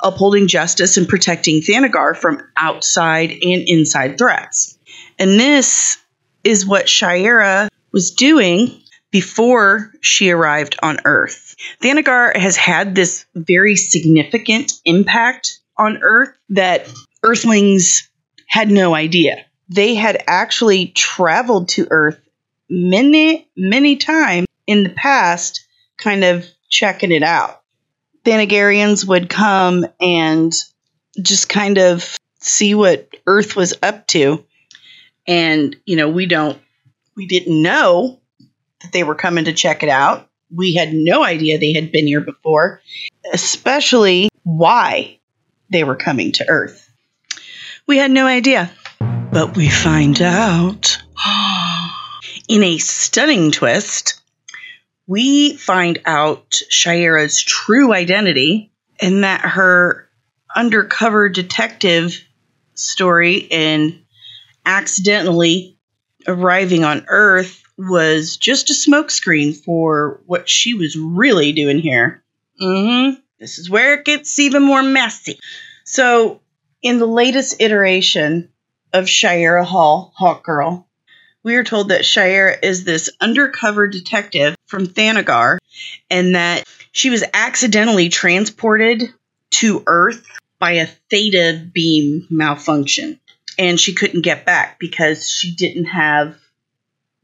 upholding 0.00 0.48
justice 0.48 0.96
and 0.96 1.08
protecting 1.08 1.60
Thanagar 1.60 2.16
from 2.16 2.42
outside 2.56 3.30
and 3.30 3.62
inside 3.68 4.18
threats. 4.18 4.78
And 5.18 5.38
this 5.38 5.98
is 6.44 6.66
what 6.66 6.86
Shiera 6.86 7.68
was 7.92 8.12
doing 8.12 8.82
before 9.10 9.92
she 10.00 10.30
arrived 10.30 10.76
on 10.82 10.98
Earth. 11.04 11.56
Thanagar 11.82 12.36
has 12.36 12.56
had 12.56 12.94
this 12.94 13.24
very 13.34 13.76
significant 13.76 14.72
impact 14.84 15.60
on 15.76 15.98
Earth 16.02 16.36
that 16.50 16.88
Earthlings 17.22 18.10
had 18.46 18.70
no 18.70 18.94
idea. 18.94 19.44
They 19.68 19.94
had 19.94 20.22
actually 20.26 20.88
traveled 20.88 21.68
to 21.70 21.88
Earth 21.90 22.20
many, 22.70 23.48
many 23.56 23.96
times 23.96 24.46
in 24.66 24.82
the 24.82 24.90
past, 24.90 25.66
kind 25.96 26.24
of 26.24 26.46
checking 26.68 27.12
it 27.12 27.22
out. 27.22 27.62
Thanagarians 28.24 29.06
would 29.06 29.28
come 29.28 29.86
and 30.00 30.52
just 31.20 31.48
kind 31.48 31.78
of 31.78 32.16
see 32.40 32.74
what 32.74 33.08
Earth 33.26 33.56
was 33.56 33.74
up 33.82 34.06
to. 34.08 34.44
And, 35.26 35.76
you 35.84 35.96
know, 35.96 36.08
we 36.08 36.26
don't, 36.26 36.58
we 37.16 37.26
didn't 37.26 37.62
know 37.62 38.20
that 38.80 38.92
they 38.92 39.02
were 39.02 39.14
coming 39.14 39.44
to 39.46 39.52
check 39.52 39.82
it 39.82 39.88
out. 39.88 40.28
We 40.54 40.74
had 40.74 40.92
no 40.92 41.24
idea 41.24 41.58
they 41.58 41.74
had 41.74 41.92
been 41.92 42.06
here 42.06 42.20
before, 42.20 42.80
especially 43.32 44.28
why 44.44 45.18
they 45.70 45.84
were 45.84 45.96
coming 45.96 46.32
to 46.32 46.48
Earth. 46.48 46.90
We 47.86 47.98
had 47.98 48.10
no 48.10 48.26
idea. 48.26 48.70
But 49.30 49.56
we 49.56 49.68
find 49.68 50.20
out 50.22 50.98
in 52.48 52.62
a 52.62 52.78
stunning 52.78 53.50
twist, 53.50 54.20
we 55.06 55.56
find 55.56 56.00
out 56.06 56.62
Shira's 56.70 57.42
true 57.42 57.92
identity 57.92 58.72
and 59.00 59.24
that 59.24 59.42
her 59.42 60.08
undercover 60.54 61.28
detective 61.28 62.20
story 62.74 63.50
and 63.50 64.02
accidentally 64.64 65.78
arriving 66.26 66.84
on 66.84 67.04
Earth 67.08 67.62
was 67.76 68.36
just 68.36 68.70
a 68.70 68.74
smokescreen 68.74 69.54
for 69.54 70.20
what 70.26 70.48
she 70.48 70.74
was 70.74 70.96
really 70.96 71.52
doing 71.52 71.78
here. 71.78 72.24
Mm-hmm. 72.60 73.20
This 73.38 73.58
is 73.58 73.70
where 73.70 73.94
it 73.94 74.04
gets 74.04 74.38
even 74.38 74.62
more 74.62 74.82
messy. 74.82 75.38
So, 75.84 76.40
in 76.82 76.98
the 76.98 77.06
latest 77.06 77.60
iteration 77.60 78.50
of 78.92 79.08
Shira 79.08 79.64
Hall, 79.64 80.12
Hawkgirl. 80.18 80.84
We 81.42 81.56
are 81.56 81.64
told 81.64 81.90
that 81.90 82.04
Shira 82.04 82.56
is 82.62 82.84
this 82.84 83.10
undercover 83.20 83.86
detective 83.86 84.56
from 84.66 84.86
Thanagar 84.86 85.58
and 86.10 86.34
that 86.34 86.64
she 86.92 87.10
was 87.10 87.24
accidentally 87.32 88.08
transported 88.08 89.12
to 89.50 89.82
Earth 89.86 90.26
by 90.58 90.72
a 90.72 90.86
theta 91.10 91.66
beam 91.72 92.26
malfunction. 92.30 93.20
And 93.58 93.78
she 93.78 93.94
couldn't 93.94 94.22
get 94.22 94.44
back 94.44 94.78
because 94.78 95.28
she 95.28 95.54
didn't 95.54 95.86
have 95.86 96.36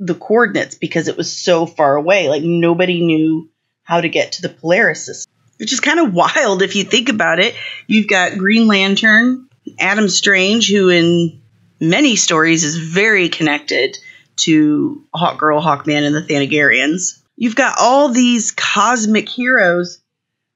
the 0.01 0.15
coordinates 0.15 0.75
because 0.75 1.09
it 1.09 1.17
was 1.17 1.33
so 1.33 1.67
far 1.67 1.97
away. 1.97 2.29
Like 2.29 2.43
nobody 2.43 3.05
knew 3.05 3.51
how 3.83 4.01
to 4.01 4.09
get 4.09 4.33
to 4.33 4.43
the 4.43 4.49
Polaris 4.49 5.07
system, 5.07 5.33
which 5.59 5.73
is 5.73 5.81
kind 5.81 6.01
of 6.01 6.15
wild 6.15 6.63
if 6.63 6.77
you 6.77 6.85
think 6.85 7.09
about 7.09 7.39
it. 7.39 7.55
You've 7.87 8.09
got 8.09 8.39
Green 8.39 8.67
Lantern, 8.67 9.49
Adam 9.79 10.09
Strange, 10.09 10.71
who 10.71 10.89
in 10.89 11.41
many 11.85 12.17
stories 12.17 12.65
is 12.65 12.77
very 12.77 13.29
connected 13.29 13.99
to 14.37 15.05
Hawk 15.15 15.39
Girl, 15.39 15.61
Hawkman, 15.61 16.05
and 16.07 16.15
the 16.15 16.23
Thanagarians. 16.23 17.23
You've 17.37 17.57
got 17.57 17.77
all 17.79 18.09
these 18.09 18.51
cosmic 18.53 19.29
heroes. 19.29 20.01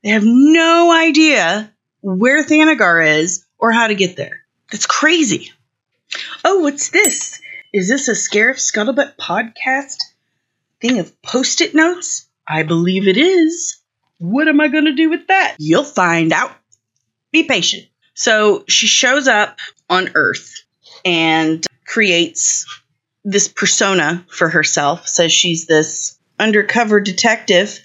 They 0.02 0.10
have 0.10 0.24
no 0.24 0.92
idea 0.92 1.72
where 2.00 2.44
Thanagar 2.44 3.20
is 3.20 3.46
or 3.58 3.72
how 3.72 3.88
to 3.88 3.94
get 3.94 4.16
there. 4.16 4.44
That's 4.70 4.86
crazy. 4.86 5.52
Oh, 6.44 6.60
what's 6.60 6.90
this? 6.90 7.40
Is 7.72 7.88
this 7.88 8.08
a 8.08 8.12
Scarif 8.12 8.56
Scuttlebutt 8.56 9.16
podcast 9.16 10.02
thing 10.80 10.98
of 10.98 11.20
post 11.22 11.60
it 11.60 11.74
notes? 11.74 12.28
I 12.46 12.62
believe 12.62 13.06
it 13.08 13.16
is. 13.16 13.80
What 14.18 14.48
am 14.48 14.60
I 14.60 14.68
going 14.68 14.86
to 14.86 14.94
do 14.94 15.10
with 15.10 15.26
that? 15.28 15.56
You'll 15.58 15.84
find 15.84 16.32
out. 16.32 16.52
Be 17.30 17.44
patient. 17.44 17.86
So 18.14 18.64
she 18.68 18.86
shows 18.86 19.28
up 19.28 19.58
on 19.90 20.10
Earth 20.14 20.62
and 21.08 21.66
creates 21.86 22.66
this 23.24 23.48
persona 23.48 24.26
for 24.28 24.50
herself. 24.50 25.08
Says 25.08 25.32
she's 25.32 25.66
this 25.66 26.18
undercover 26.38 27.00
detective. 27.00 27.80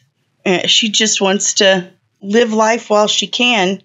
Uh, 0.45 0.67
she 0.67 0.89
just 0.89 1.21
wants 1.21 1.55
to 1.55 1.89
live 2.21 2.51
life 2.51 2.89
while 2.89 3.07
she 3.07 3.27
can 3.27 3.81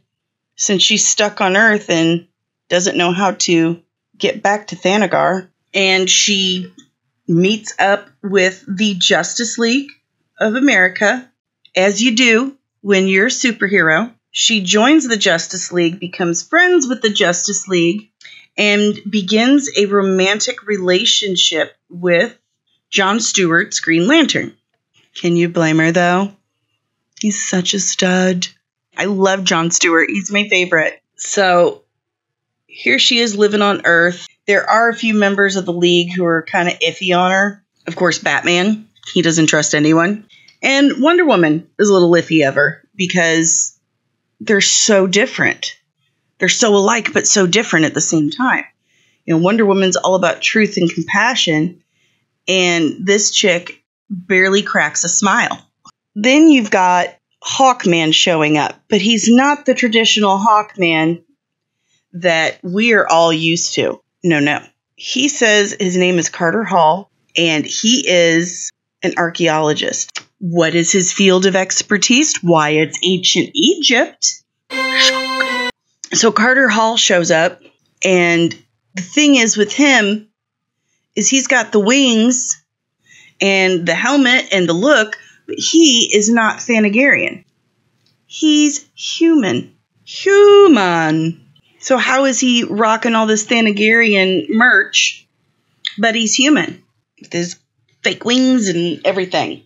since 0.57 0.83
she's 0.83 1.07
stuck 1.07 1.41
on 1.41 1.57
Earth 1.57 1.89
and 1.89 2.27
doesn't 2.69 2.99
know 2.99 3.13
how 3.13 3.31
to 3.33 3.81
get 4.17 4.43
back 4.43 4.67
to 4.67 4.77
Thanagar. 4.77 5.49
And 5.73 6.11
she 6.11 6.73
meets 7.29 7.77
up 7.79 8.09
with 8.21 8.65
the 8.67 8.95
Justice 8.95 9.57
League 9.57 9.91
of 10.41 10.57
America, 10.57 11.31
as 11.77 12.03
you 12.03 12.17
do 12.17 12.57
when 12.81 13.07
you're 13.07 13.27
a 13.27 13.31
superhero. 13.31 14.13
She 14.33 14.63
joins 14.63 15.07
the 15.07 15.17
Justice 15.17 15.71
League, 15.71 16.01
becomes 16.01 16.43
friends 16.43 16.89
with 16.89 17.03
the 17.03 17.11
Justice 17.11 17.69
League, 17.69 18.08
and 18.59 19.01
begins 19.09 19.71
a 19.79 19.87
romantic 19.87 20.67
relationship 20.67 21.75
with 21.89 22.37
John 22.91 23.21
Stewart's 23.21 23.81
Green 23.81 24.09
Lantern. 24.09 24.55
Can 25.15 25.37
you 25.37 25.49
blame 25.49 25.79
her 25.79 25.93
though? 25.93 26.33
He's 27.21 27.49
such 27.49 27.73
a 27.73 27.81
stud. 27.81 28.49
I 28.97 29.05
love 29.05 29.45
John 29.45 29.71
Stewart. 29.71 30.11
He's 30.11 30.31
my 30.31 30.49
favorite. 30.49 31.01
So 31.17 31.85
here 32.67 32.99
she 32.99 33.19
is 33.19 33.37
living 33.37 33.63
on 33.63 33.83
Earth. 33.85 34.27
There 34.47 34.69
are 34.69 34.89
a 34.89 34.97
few 34.97 35.15
members 35.15 35.57
of 35.57 35.65
the 35.65 35.73
League 35.73 36.13
who 36.13 36.25
are 36.25 36.43
kind 36.43 36.69
of 36.69 36.79
iffy 36.81 37.17
on 37.17 37.31
her. 37.31 37.65
Of 37.87 37.97
course, 37.97 38.19
Batman. 38.19 38.89
He 39.13 39.23
doesn't 39.23 39.47
trust 39.47 39.75
anyone. 39.75 40.27
And 40.63 41.01
Wonder 41.03 41.25
Woman 41.25 41.69
is 41.79 41.89
a 41.89 41.93
little 41.93 42.11
iffy 42.11 42.47
of 42.47 42.57
her 42.57 42.83
because 42.95 43.79
they're 44.41 44.61
so 44.61 45.07
different. 45.07 45.78
They're 46.39 46.49
so 46.49 46.75
alike, 46.75 47.13
but 47.13 47.27
so 47.27 47.47
different 47.47 47.87
at 47.87 47.95
the 47.95 48.01
same 48.01 48.31
time. 48.31 48.65
You 49.25 49.35
know, 49.35 49.43
Wonder 49.43 49.67
Woman's 49.67 49.97
all 49.97 50.15
about 50.15 50.41
truth 50.41 50.77
and 50.77 50.91
compassion, 50.91 51.83
and 52.47 53.07
this 53.07 53.31
chick 53.31 53.85
barely 54.09 54.63
cracks 54.63 55.05
a 55.05 55.09
smile. 55.09 55.67
Then 56.15 56.49
you've 56.49 56.71
got 56.71 57.15
Hawkman 57.45 58.15
showing 58.15 58.57
up, 58.57 58.81
but 58.89 59.01
he's 59.01 59.29
not 59.29 59.67
the 59.67 59.75
traditional 59.75 60.39
Hawkman 60.39 61.23
that 62.15 62.59
we're 62.63 63.07
all 63.07 63.33
used 63.33 63.75
to. 63.75 64.01
No, 64.25 64.41
no. 64.41 64.61
He 64.97 65.29
says 65.29 65.77
his 65.79 65.97
name 65.97 66.19
is 66.19 66.29
Carter 66.29 66.65
Hall, 66.65 67.11
and 67.37 67.65
he 67.65 68.05
is 68.09 68.71
an 69.03 69.15
archaeologist. 69.17 70.25
What 70.41 70.75
is 70.75 70.91
his 70.91 71.13
field 71.13 71.47
of 71.47 71.55
expertise? 71.55 72.37
Why, 72.43 72.71
it's 72.71 72.99
ancient 73.05 73.51
Egypt. 73.55 74.43
So 76.13 76.33
Carter 76.33 76.69
Hall 76.69 76.97
shows 76.97 77.31
up, 77.31 77.61
and 78.05 78.53
the 78.95 79.03
thing 79.03 79.37
is 79.37 79.57
with 79.57 79.73
him 79.73 80.29
is 81.15 81.29
he's 81.29 81.47
got 81.47 81.73
the 81.73 81.81
wings 81.81 82.63
and 83.41 83.87
the 83.87 83.95
helmet 83.95 84.47
and 84.53 84.69
the 84.69 84.73
look, 84.73 85.17
but 85.47 85.59
he 85.59 86.11
is 86.15 86.31
not 86.31 86.59
Thanagarian. 86.59 87.45
He's 88.27 88.89
human. 88.95 89.77
Human. 90.05 91.47
So 91.81 91.97
how 91.97 92.25
is 92.25 92.41
he 92.41 92.65
rocking 92.65 93.15
all 93.15 93.27
this 93.27 93.47
Thanagarian 93.47 94.49
merch, 94.49 95.27
but 95.99 96.15
he's 96.15 96.35
human 96.35 96.83
with 97.21 97.33
his 97.33 97.59
fake 98.03 98.25
wings 98.25 98.69
and 98.69 99.01
everything? 99.05 99.63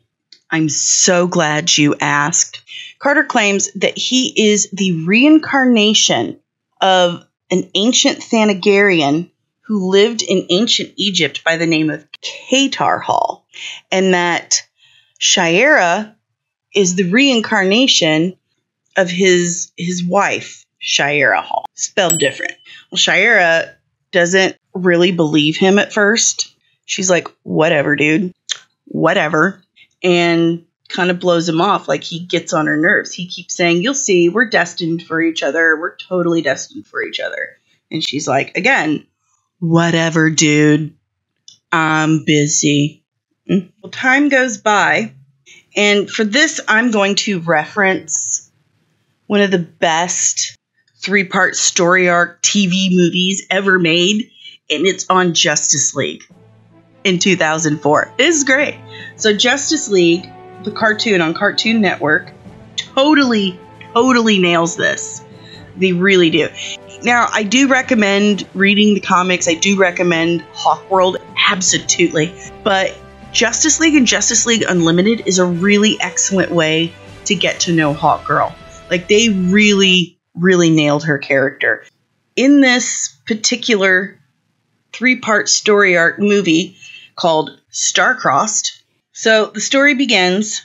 I'm 0.50 0.68
so 0.68 1.26
glad 1.26 1.76
you 1.76 1.94
asked. 2.00 2.61
Carter 3.02 3.24
claims 3.24 3.68
that 3.72 3.98
he 3.98 4.32
is 4.36 4.70
the 4.72 5.04
reincarnation 5.04 6.38
of 6.80 7.26
an 7.50 7.68
ancient 7.74 8.20
Thanagarian 8.20 9.28
who 9.62 9.90
lived 9.90 10.22
in 10.22 10.46
ancient 10.50 10.92
Egypt 10.96 11.42
by 11.42 11.56
the 11.56 11.66
name 11.66 11.90
of 11.90 12.06
Katar 12.22 13.02
Hall, 13.02 13.44
and 13.90 14.14
that 14.14 14.62
Shiera 15.20 16.14
is 16.74 16.94
the 16.94 17.10
reincarnation 17.10 18.36
of 18.96 19.10
his 19.10 19.72
his 19.76 20.04
wife, 20.04 20.64
Shiera 20.80 21.42
Hall, 21.42 21.64
spelled 21.74 22.20
different. 22.20 22.54
Well, 22.90 22.98
Shira 22.98 23.74
doesn't 24.12 24.56
really 24.74 25.10
believe 25.10 25.56
him 25.56 25.80
at 25.80 25.92
first. 25.92 26.54
She's 26.84 27.10
like, 27.10 27.26
"Whatever, 27.42 27.96
dude. 27.96 28.32
Whatever." 28.84 29.62
And 30.04 30.66
kind 30.92 31.10
of 31.10 31.20
blows 31.20 31.48
him 31.48 31.60
off 31.60 31.88
like 31.88 32.04
he 32.04 32.20
gets 32.20 32.52
on 32.52 32.66
her 32.66 32.76
nerves. 32.76 33.12
He 33.12 33.26
keeps 33.26 33.56
saying, 33.56 33.82
"You'll 33.82 33.94
see, 33.94 34.28
we're 34.28 34.48
destined 34.48 35.02
for 35.02 35.20
each 35.20 35.42
other. 35.42 35.76
We're 35.80 35.96
totally 35.96 36.42
destined 36.42 36.86
for 36.86 37.02
each 37.02 37.20
other." 37.20 37.56
And 37.90 38.02
she's 38.06 38.28
like, 38.28 38.56
"Again, 38.56 39.06
whatever, 39.58 40.30
dude. 40.30 40.94
I'm 41.70 42.24
busy." 42.24 43.04
Mm. 43.50 43.72
Well, 43.82 43.90
time 43.90 44.28
goes 44.28 44.58
by, 44.58 45.14
and 45.74 46.08
for 46.08 46.24
this 46.24 46.60
I'm 46.68 46.90
going 46.90 47.16
to 47.16 47.40
reference 47.40 48.50
one 49.26 49.40
of 49.40 49.50
the 49.50 49.58
best 49.58 50.56
three-part 51.02 51.56
story 51.56 52.08
arc 52.08 52.42
TV 52.42 52.94
movies 52.94 53.46
ever 53.50 53.78
made, 53.78 54.30
and 54.70 54.86
it's 54.86 55.06
on 55.10 55.34
Justice 55.34 55.94
League 55.94 56.22
in 57.02 57.18
2004. 57.18 58.14
It 58.18 58.24
is 58.24 58.44
great. 58.44 58.78
So 59.16 59.36
Justice 59.36 59.88
League 59.88 60.30
the 60.64 60.70
cartoon 60.70 61.20
on 61.20 61.34
Cartoon 61.34 61.80
Network 61.80 62.32
totally, 62.76 63.58
totally 63.92 64.38
nails 64.38 64.76
this. 64.76 65.22
They 65.76 65.92
really 65.92 66.30
do. 66.30 66.48
Now, 67.02 67.28
I 67.32 67.42
do 67.42 67.68
recommend 67.68 68.46
reading 68.54 68.94
the 68.94 69.00
comics. 69.00 69.48
I 69.48 69.54
do 69.54 69.76
recommend 69.76 70.44
Hawkworld, 70.54 71.16
absolutely. 71.48 72.32
But 72.62 72.96
Justice 73.32 73.80
League 73.80 73.94
and 73.94 74.06
Justice 74.06 74.46
League 74.46 74.64
Unlimited 74.68 75.26
is 75.26 75.38
a 75.38 75.46
really 75.46 75.96
excellent 76.00 76.52
way 76.52 76.92
to 77.24 77.34
get 77.34 77.60
to 77.60 77.72
know 77.72 77.94
Hawkgirl. 77.94 78.54
Like, 78.90 79.08
they 79.08 79.30
really, 79.30 80.18
really 80.34 80.70
nailed 80.70 81.04
her 81.04 81.18
character. 81.18 81.84
In 82.36 82.60
this 82.60 83.16
particular 83.26 84.18
three 84.92 85.16
part 85.16 85.48
story 85.48 85.96
arc 85.96 86.18
movie 86.18 86.76
called 87.16 87.58
Starcrossed, 87.72 88.81
so 89.12 89.46
the 89.46 89.60
story 89.60 89.94
begins 89.94 90.62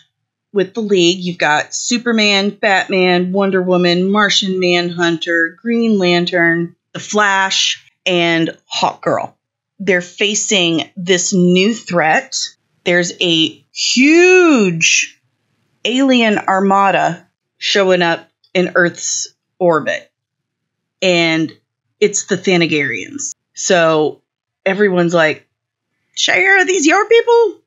with 0.54 0.74
the 0.74 0.82
League. 0.82 1.20
You've 1.20 1.38
got 1.38 1.74
Superman, 1.74 2.50
Batman, 2.50 3.32
Wonder 3.32 3.62
Woman, 3.62 4.10
Martian 4.10 4.60
Manhunter, 4.60 5.58
Green 5.62 6.00
Lantern, 6.00 6.76
The 6.94 7.00
Flash, 7.00 7.92
and 8.06 8.58
Hawkgirl. 8.74 9.34
They're 9.80 10.02
facing 10.02 10.90
this 10.96 11.34
new 11.34 11.76
threat. 11.76 12.38
There's 12.84 13.14
a 13.22 13.64
huge 13.72 15.22
alien 15.86 16.40
armada 16.40 17.28
showing 17.58 18.02
up 18.02 18.28
in 18.54 18.72
Earth's 18.76 19.36
orbit, 19.60 20.12
and 21.02 21.52
it's 22.00 22.26
the 22.26 22.38
Thanagarians. 22.38 23.36
So 23.54 24.22
everyone's 24.66 25.14
like, 25.14 25.48
Shire, 26.16 26.58
are 26.58 26.66
these 26.66 26.88
your 26.88 27.08
people? 27.08 27.62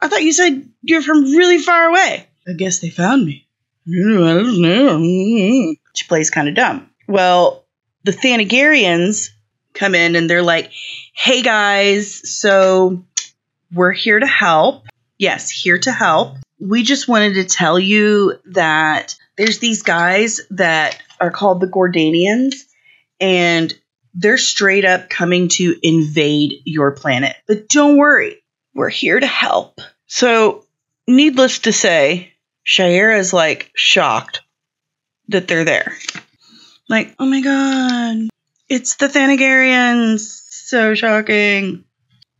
I 0.00 0.08
thought 0.08 0.22
you 0.22 0.32
said 0.32 0.68
you're 0.82 1.02
from 1.02 1.24
really 1.24 1.58
far 1.58 1.88
away. 1.88 2.26
I 2.46 2.52
guess 2.52 2.78
they 2.78 2.90
found 2.90 3.24
me. 3.26 3.46
I 3.86 3.92
don't 3.92 4.62
know. 4.62 4.98
Mm-hmm. 4.98 5.72
She 5.94 6.06
plays 6.06 6.30
kind 6.30 6.48
of 6.48 6.54
dumb. 6.54 6.90
Well, 7.06 7.64
the 8.04 8.12
Thanagarians 8.12 9.30
come 9.74 9.94
in 9.94 10.16
and 10.16 10.28
they're 10.28 10.42
like, 10.42 10.70
hey 11.14 11.42
guys, 11.42 12.30
so 12.38 13.04
we're 13.72 13.92
here 13.92 14.18
to 14.18 14.26
help. 14.26 14.86
Yes, 15.18 15.50
here 15.50 15.78
to 15.78 15.92
help. 15.92 16.36
We 16.60 16.82
just 16.82 17.08
wanted 17.08 17.34
to 17.34 17.44
tell 17.44 17.78
you 17.78 18.38
that 18.46 19.16
there's 19.36 19.58
these 19.58 19.82
guys 19.82 20.40
that 20.50 21.00
are 21.20 21.30
called 21.30 21.60
the 21.60 21.66
Gordanians, 21.66 22.54
and 23.20 23.72
they're 24.14 24.38
straight 24.38 24.84
up 24.84 25.08
coming 25.10 25.48
to 25.48 25.76
invade 25.82 26.54
your 26.64 26.92
planet. 26.92 27.36
But 27.46 27.68
don't 27.68 27.96
worry, 27.96 28.42
We're 28.78 28.90
here 28.90 29.18
to 29.18 29.26
help. 29.26 29.80
So, 30.06 30.64
needless 31.08 31.58
to 31.60 31.72
say, 31.72 32.32
Shaira 32.64 33.18
is 33.18 33.32
like 33.32 33.72
shocked 33.74 34.42
that 35.30 35.48
they're 35.48 35.64
there. 35.64 35.94
Like, 36.88 37.12
oh 37.18 37.26
my 37.26 37.40
god, 37.40 38.28
it's 38.68 38.94
the 38.94 39.08
Thanagarians. 39.08 40.20
So 40.20 40.94
shocking. 40.94 41.86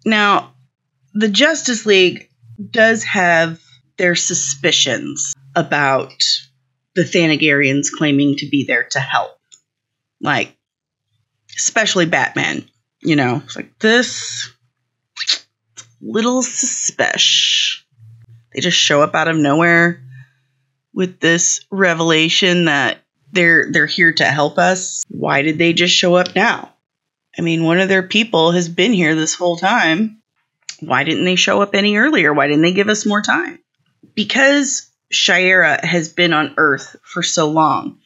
Now, 0.07 0.55
the 1.12 1.29
Justice 1.29 1.87
League 1.87 2.31
does 2.70 3.03
have 3.03 3.61
their 3.96 4.14
suspicions 4.14 5.35
about 5.57 6.22
the 6.94 7.03
Thanagarians 7.03 7.88
claiming 7.90 8.37
to 8.37 8.48
be 8.48 8.64
there 8.64 8.85
to 8.92 9.01
help. 9.01 9.40
Like, 10.20 10.57
especially 11.57 12.07
Batman. 12.07 12.64
You 13.01 13.16
know, 13.16 13.42
it's 13.44 13.57
like 13.57 13.77
this 13.81 14.53
little 16.00 16.42
suspicious. 16.42 17.84
They 18.52 18.61
just 18.61 18.78
show 18.78 19.02
up 19.02 19.14
out 19.14 19.28
of 19.28 19.37
nowhere 19.37 20.02
with 20.94 21.20
this 21.20 21.64
revelation 21.70 22.64
that 22.64 22.98
they're 23.30 23.70
they're 23.70 23.87
here 23.87 24.12
to 24.14 24.24
help 24.24 24.58
us. 24.58 25.04
Why 25.08 25.42
did 25.42 25.58
they 25.58 25.72
just 25.72 25.94
show 25.94 26.16
up 26.16 26.34
now? 26.34 26.72
I 27.38 27.42
mean, 27.42 27.62
one 27.62 27.78
of 27.78 27.88
their 27.88 28.02
people 28.02 28.52
has 28.52 28.68
been 28.68 28.92
here 28.92 29.14
this 29.14 29.34
whole 29.34 29.56
time. 29.56 30.22
Why 30.80 31.04
didn't 31.04 31.24
they 31.24 31.37
show 31.37 31.62
up 31.62 31.74
any 31.74 31.96
earlier? 31.96 32.32
Why 32.32 32.46
didn't 32.46 32.62
they 32.62 32.72
give 32.72 32.88
us 32.88 33.06
more 33.06 33.22
time? 33.22 33.58
Because 34.14 34.90
Shaira 35.12 35.82
has 35.84 36.08
been 36.08 36.32
on 36.32 36.54
Earth 36.56 36.96
for 37.02 37.22
so 37.22 37.50
long 37.50 37.98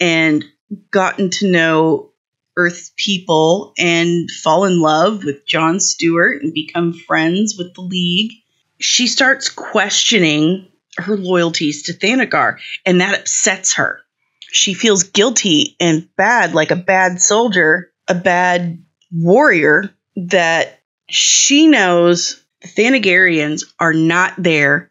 and 0.00 0.44
gotten 0.90 1.30
to 1.30 1.50
know 1.50 2.11
Earth's 2.56 2.92
people 2.96 3.72
and 3.78 4.30
fall 4.30 4.64
in 4.64 4.80
love 4.80 5.24
with 5.24 5.46
John 5.46 5.80
Stewart 5.80 6.42
and 6.42 6.52
become 6.52 6.92
friends 6.92 7.56
with 7.56 7.74
the 7.74 7.80
League, 7.80 8.32
she 8.78 9.06
starts 9.06 9.48
questioning 9.48 10.68
her 10.98 11.16
loyalties 11.16 11.84
to 11.84 11.94
Thanagar, 11.94 12.58
and 12.84 13.00
that 13.00 13.18
upsets 13.18 13.74
her. 13.76 14.00
She 14.40 14.74
feels 14.74 15.04
guilty 15.04 15.76
and 15.80 16.08
bad, 16.16 16.54
like 16.54 16.70
a 16.70 16.76
bad 16.76 17.20
soldier, 17.22 17.90
a 18.06 18.14
bad 18.14 18.84
warrior, 19.10 19.94
that 20.16 20.80
she 21.08 21.66
knows 21.66 22.42
the 22.60 22.68
Thanagarians 22.68 23.64
are 23.78 23.94
not 23.94 24.34
there 24.36 24.90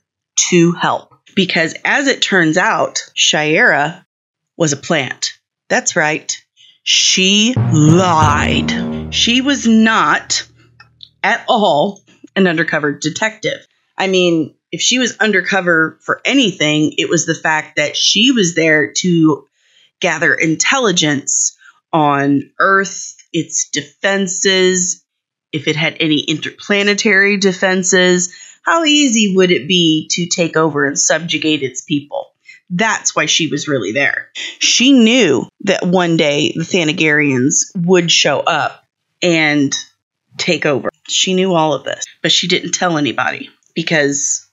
to 0.49 0.71
help. 0.71 1.13
Because 1.35 1.75
as 1.85 2.07
it 2.07 2.21
turns 2.21 2.57
out, 2.57 3.03
Shiera 3.15 4.05
was 4.57 4.73
a 4.73 4.77
plant. 4.77 5.33
That's 5.69 5.95
right. 5.95 6.31
She 6.83 7.53
lied. 7.55 9.13
She 9.13 9.41
was 9.41 9.67
not 9.67 10.47
at 11.23 11.45
all 11.47 12.01
an 12.35 12.47
undercover 12.47 12.93
detective. 12.93 13.65
I 13.97 14.07
mean, 14.07 14.55
if 14.71 14.81
she 14.81 14.97
was 14.97 15.17
undercover 15.17 15.99
for 16.01 16.21
anything, 16.25 16.93
it 16.97 17.09
was 17.09 17.25
the 17.25 17.35
fact 17.35 17.75
that 17.75 17.95
she 17.95 18.31
was 18.31 18.55
there 18.55 18.93
to 18.97 19.45
gather 19.99 20.33
intelligence 20.33 21.57
on 21.93 22.51
Earth, 22.59 23.15
its 23.31 23.69
defenses, 23.69 25.03
if 25.51 25.67
it 25.67 25.75
had 25.75 25.97
any 25.99 26.21
interplanetary 26.21 27.37
defenses. 27.37 28.33
How 28.63 28.85
easy 28.85 29.35
would 29.35 29.51
it 29.51 29.67
be 29.67 30.07
to 30.11 30.25
take 30.25 30.55
over 30.55 30.85
and 30.85 30.97
subjugate 30.97 31.63
its 31.63 31.81
people? 31.81 32.30
That's 32.71 33.13
why 33.15 33.25
she 33.25 33.47
was 33.47 33.67
really 33.67 33.91
there. 33.91 34.29
She 34.59 34.93
knew 34.93 35.47
that 35.65 35.85
one 35.85 36.15
day 36.15 36.53
the 36.55 36.63
Thanagarians 36.63 37.71
would 37.75 38.09
show 38.09 38.39
up 38.39 38.83
and 39.21 39.75
take 40.37 40.65
over. 40.65 40.89
She 41.07 41.33
knew 41.33 41.53
all 41.53 41.73
of 41.73 41.83
this, 41.83 42.05
but 42.21 42.31
she 42.31 42.47
didn't 42.47 42.71
tell 42.71 42.97
anybody 42.97 43.49
because 43.75 44.47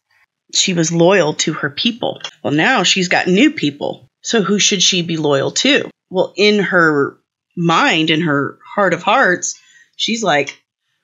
she 0.53 0.75
was 0.75 0.93
loyal 0.93 1.35
to 1.35 1.53
her 1.53 1.71
people. 1.71 2.21
Well, 2.43 2.53
now 2.53 2.83
she's 2.83 3.09
got 3.09 3.29
new 3.29 3.53
people. 3.53 4.09
So 4.23 4.43
who 4.43 4.59
should 4.59 4.83
she 4.83 5.03
be 5.03 5.17
loyal 5.17 5.53
to? 5.53 5.89
Well, 6.11 6.33
in 6.37 6.59
her 6.59 7.19
mind, 7.57 8.11
in 8.11 8.23
her 8.23 8.59
heart 8.75 8.95
of 8.95 9.03
hearts, 9.03 9.61
she's 9.97 10.25
like, 10.25 10.61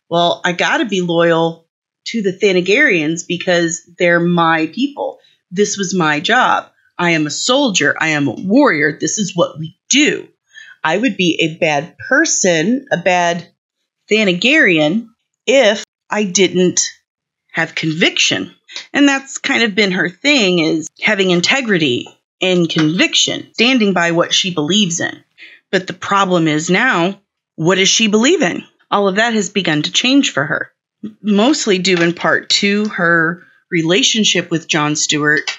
well, 0.08 0.40
I 0.44 0.52
got 0.52 0.78
to 0.78 0.84
be 0.84 1.00
loyal 1.00 1.68
to 2.06 2.22
the 2.22 2.32
Thanagarians 2.32 3.26
because 3.26 3.88
they're 3.98 4.20
my 4.20 4.66
people. 4.66 5.18
This 5.50 5.76
was 5.76 5.94
my 5.94 6.20
job. 6.20 6.70
I 6.98 7.10
am 7.10 7.26
a 7.26 7.30
soldier. 7.30 7.96
I 7.98 8.08
am 8.10 8.28
a 8.28 8.32
warrior. 8.32 8.96
This 8.98 9.18
is 9.18 9.34
what 9.34 9.58
we 9.58 9.76
do. 9.88 10.28
I 10.82 10.98
would 10.98 11.16
be 11.16 11.38
a 11.40 11.58
bad 11.58 11.96
person, 12.08 12.86
a 12.92 12.98
bad 12.98 13.48
Thanagarian, 14.10 15.08
if 15.46 15.84
I 16.10 16.24
didn't 16.24 16.80
have 17.50 17.74
conviction. 17.74 18.54
And 18.92 19.08
that's 19.08 19.38
kind 19.38 19.62
of 19.62 19.74
been 19.74 19.92
her 19.92 20.08
thing 20.08 20.58
is 20.58 20.88
having 21.00 21.30
integrity 21.30 22.06
and 22.40 22.68
conviction, 22.68 23.48
standing 23.54 23.92
by 23.92 24.10
what 24.10 24.34
she 24.34 24.52
believes 24.52 25.00
in. 25.00 25.24
But 25.70 25.86
the 25.86 25.92
problem 25.94 26.48
is 26.48 26.68
now, 26.68 27.20
what 27.56 27.76
does 27.76 27.88
she 27.88 28.08
believe 28.08 28.42
in? 28.42 28.64
All 28.90 29.08
of 29.08 29.16
that 29.16 29.34
has 29.34 29.48
begun 29.48 29.82
to 29.82 29.92
change 29.92 30.32
for 30.32 30.44
her, 30.44 30.72
mostly 31.22 31.78
due 31.78 31.96
in 31.96 32.12
part 32.12 32.50
to 32.50 32.88
her 32.88 33.42
relationship 33.70 34.50
with 34.50 34.68
John 34.68 34.96
Stewart 34.96 35.50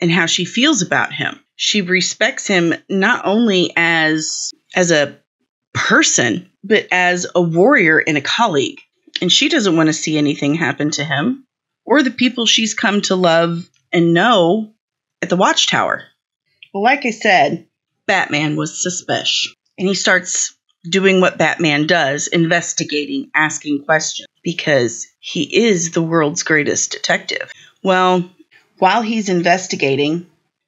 and 0.00 0.10
how 0.10 0.26
she 0.26 0.44
feels 0.44 0.82
about 0.82 1.12
him. 1.12 1.40
She 1.56 1.82
respects 1.82 2.46
him 2.46 2.74
not 2.88 3.26
only 3.26 3.72
as 3.76 4.52
as 4.74 4.90
a 4.90 5.18
person, 5.72 6.50
but 6.62 6.86
as 6.90 7.26
a 7.34 7.40
warrior 7.40 7.98
and 7.98 8.16
a 8.16 8.22
colleague. 8.22 8.80
And 9.20 9.32
she 9.32 9.48
doesn't 9.48 9.76
want 9.76 9.88
to 9.88 9.94
see 9.94 10.18
anything 10.18 10.54
happen 10.54 10.90
to 10.92 11.04
him 11.04 11.46
or 11.84 12.02
the 12.02 12.10
people 12.10 12.44
she's 12.44 12.74
come 12.74 13.00
to 13.02 13.16
love 13.16 13.68
and 13.92 14.12
know 14.12 14.74
at 15.22 15.30
the 15.30 15.36
Watchtower. 15.36 16.02
Well, 16.74 16.82
like 16.82 17.06
I 17.06 17.10
said, 17.10 17.66
Batman 18.06 18.56
was 18.56 18.82
suspicious. 18.82 19.54
And 19.78 19.88
he 19.88 19.94
starts 19.94 20.54
doing 20.88 21.20
what 21.20 21.38
Batman 21.38 21.86
does 21.86 22.26
investigating, 22.26 23.30
asking 23.34 23.84
questions, 23.84 24.26
because 24.42 25.06
he 25.20 25.64
is 25.64 25.90
the 25.90 26.02
world's 26.02 26.42
greatest 26.42 26.92
detective. 26.92 27.50
Well, 27.82 28.30
while 28.78 29.02
he's 29.02 29.28
investigating, 29.28 30.26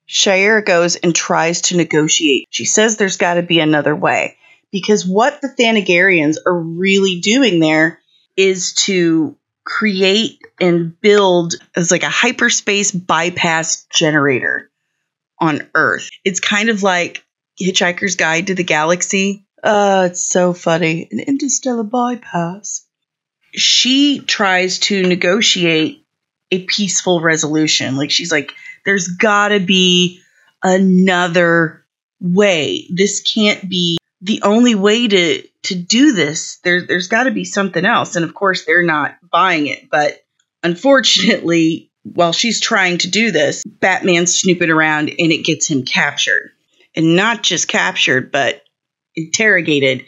Shaira 0.08 0.64
goes 0.64 0.96
and 0.96 1.14
tries 1.14 1.62
to 1.62 1.76
negotiate. 1.76 2.46
She 2.50 2.64
says 2.64 2.96
there's 2.96 3.18
got 3.18 3.34
to 3.34 3.42
be 3.42 3.60
another 3.60 3.94
way. 3.94 4.36
Because 4.70 5.06
what 5.06 5.40
the 5.40 5.48
Thanagarians 5.48 6.36
are 6.44 6.58
really 6.58 7.20
doing 7.20 7.60
there 7.60 8.00
is 8.36 8.74
to 8.74 9.36
create 9.64 10.40
and 10.60 10.98
build 11.00 11.54
as 11.76 11.90
like 11.90 12.02
a 12.02 12.08
hyperspace 12.08 12.90
bypass 12.90 13.86
generator 13.92 14.70
on 15.38 15.68
Earth. 15.74 16.10
It's 16.24 16.40
kind 16.40 16.68
of 16.68 16.82
like 16.82 17.24
Hitchhiker's 17.60 18.16
Guide 18.16 18.46
to 18.48 18.54
the 18.54 18.64
Galaxy. 18.64 19.46
Uh, 19.62 20.08
it's 20.10 20.22
so 20.22 20.52
funny. 20.52 21.08
An 21.10 21.20
interstellar 21.20 21.82
bypass. 21.82 22.86
She 23.52 24.20
tries 24.20 24.78
to 24.80 25.02
negotiate 25.02 26.06
a 26.50 26.64
peaceful 26.64 27.20
resolution. 27.20 27.96
Like 27.96 28.10
she's 28.10 28.32
like, 28.32 28.52
there's 28.84 29.08
gotta 29.08 29.60
be 29.60 30.20
another 30.62 31.84
way. 32.20 32.86
This 32.90 33.20
can't 33.20 33.68
be 33.68 33.98
the 34.20 34.42
only 34.42 34.74
way 34.74 35.08
to 35.08 35.42
to 35.64 35.74
do 35.74 36.12
this. 36.12 36.58
There 36.64 36.86
there's 36.86 37.08
gotta 37.08 37.30
be 37.30 37.44
something 37.44 37.84
else. 37.84 38.16
And 38.16 38.24
of 38.24 38.34
course 38.34 38.64
they're 38.64 38.82
not 38.82 39.16
buying 39.30 39.66
it. 39.66 39.90
But 39.90 40.24
unfortunately, 40.62 41.90
while 42.02 42.32
she's 42.32 42.60
trying 42.60 42.98
to 42.98 43.10
do 43.10 43.30
this, 43.30 43.62
Batman's 43.64 44.34
snooping 44.34 44.70
around 44.70 45.10
and 45.10 45.32
it 45.32 45.44
gets 45.44 45.68
him 45.68 45.84
captured. 45.84 46.50
And 46.96 47.14
not 47.14 47.42
just 47.42 47.68
captured, 47.68 48.32
but 48.32 48.62
interrogated. 49.14 50.06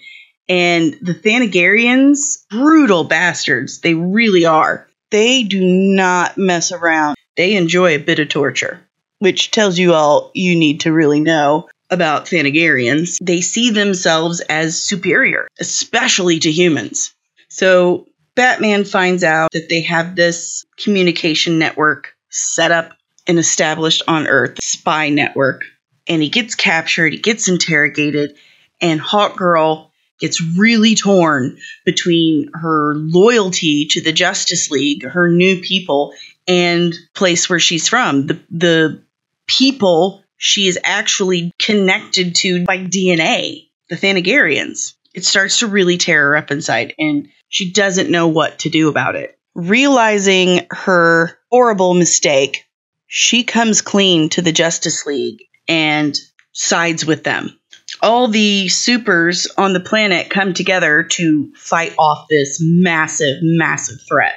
And 0.49 0.97
the 1.01 1.15
Thanagarians, 1.15 2.49
brutal 2.49 3.05
bastards. 3.05 3.81
They 3.81 3.95
really 3.95 4.47
are. 4.47 4.89
They 5.11 5.43
do 5.43 5.61
not 5.61 6.39
mess 6.39 6.73
around. 6.73 7.17
They 7.37 7.57
enjoy 7.57 7.95
a 7.95 7.99
bit 7.99 8.19
of 8.19 8.29
torture, 8.29 8.81
which 9.19 9.51
tells 9.51 9.79
you 9.79 9.95
all 9.95 10.31
you 10.35 10.57
need 10.57 10.81
to 10.81 10.93
really 10.93 11.21
know 11.21 11.69
about 11.91 12.27
Thanagarians. 12.27 13.19
They 13.21 13.41
see 13.41 13.71
themselves 13.71 14.41
as 14.41 14.83
superior, 14.83 15.49
especially 15.59 16.39
to 16.41 16.51
humans. 16.51 17.13
So 17.49 18.07
Batman 18.35 18.85
finds 18.85 19.25
out 19.25 19.51
that 19.53 19.69
they 19.69 19.83
have 19.83 20.15
this 20.15 20.65
communication 20.77 21.59
network 21.59 22.15
set 22.29 22.71
up 22.71 22.93
and 23.27 23.39
established 23.39 24.03
on 24.07 24.27
Earth, 24.27 24.59
spy 24.63 25.09
network. 25.09 25.65
And 26.07 26.23
he 26.23 26.29
gets 26.29 26.55
captured, 26.55 27.13
he 27.13 27.19
gets 27.19 27.49
interrogated, 27.49 28.37
and 28.81 29.01
Hawkgirl 29.01 29.90
gets 30.21 30.41
really 30.41 30.95
torn 30.95 31.59
between 31.85 32.51
her 32.55 32.95
loyalty 32.95 33.87
to 33.91 34.01
the 34.01 34.13
Justice 34.13 34.71
League, 34.71 35.05
her 35.05 35.29
new 35.31 35.61
people, 35.61 36.13
and 36.47 36.95
place 37.15 37.49
where 37.49 37.59
she's 37.61 37.89
from. 37.89 38.27
The 38.27 38.41
the 38.51 39.03
people 39.47 40.23
she 40.37 40.69
is 40.69 40.79
actually 40.85 41.53
connected 41.61 42.35
to 42.37 42.65
by 42.65 42.79
DNA, 42.79 43.69
the 43.89 43.97
Thanagarians. 43.97 44.95
It 45.13 45.25
starts 45.25 45.59
to 45.59 45.67
really 45.67 45.99
tear 45.99 46.29
her 46.29 46.37
up 46.37 46.51
inside, 46.51 46.95
and 46.99 47.29
she 47.49 47.73
doesn't 47.73 48.11
know 48.11 48.29
what 48.29 48.61
to 48.61 48.71
do 48.71 48.89
about 48.89 49.17
it. 49.17 49.37
realizing 49.55 50.67
her 50.71 51.39
horrible 51.51 51.95
mistake, 51.95 52.65
she 53.07 53.45
comes 53.45 53.83
clean 53.83 54.29
to 54.31 54.43
the 54.43 54.53
Justice 54.53 55.05
League 55.07 55.43
and 55.69 56.17
sides 56.53 57.05
with 57.05 57.25
them. 57.25 57.59
All 58.03 58.29
the 58.29 58.69
supers 58.69 59.47
on 59.59 59.73
the 59.73 59.81
planet 59.81 60.31
come 60.31 60.55
together 60.55 61.05
to 61.05 61.53
fight 61.55 61.95
off 61.99 62.27
this 62.29 62.59
massive, 62.61 63.39
massive 63.43 63.99
threat. 64.09 64.35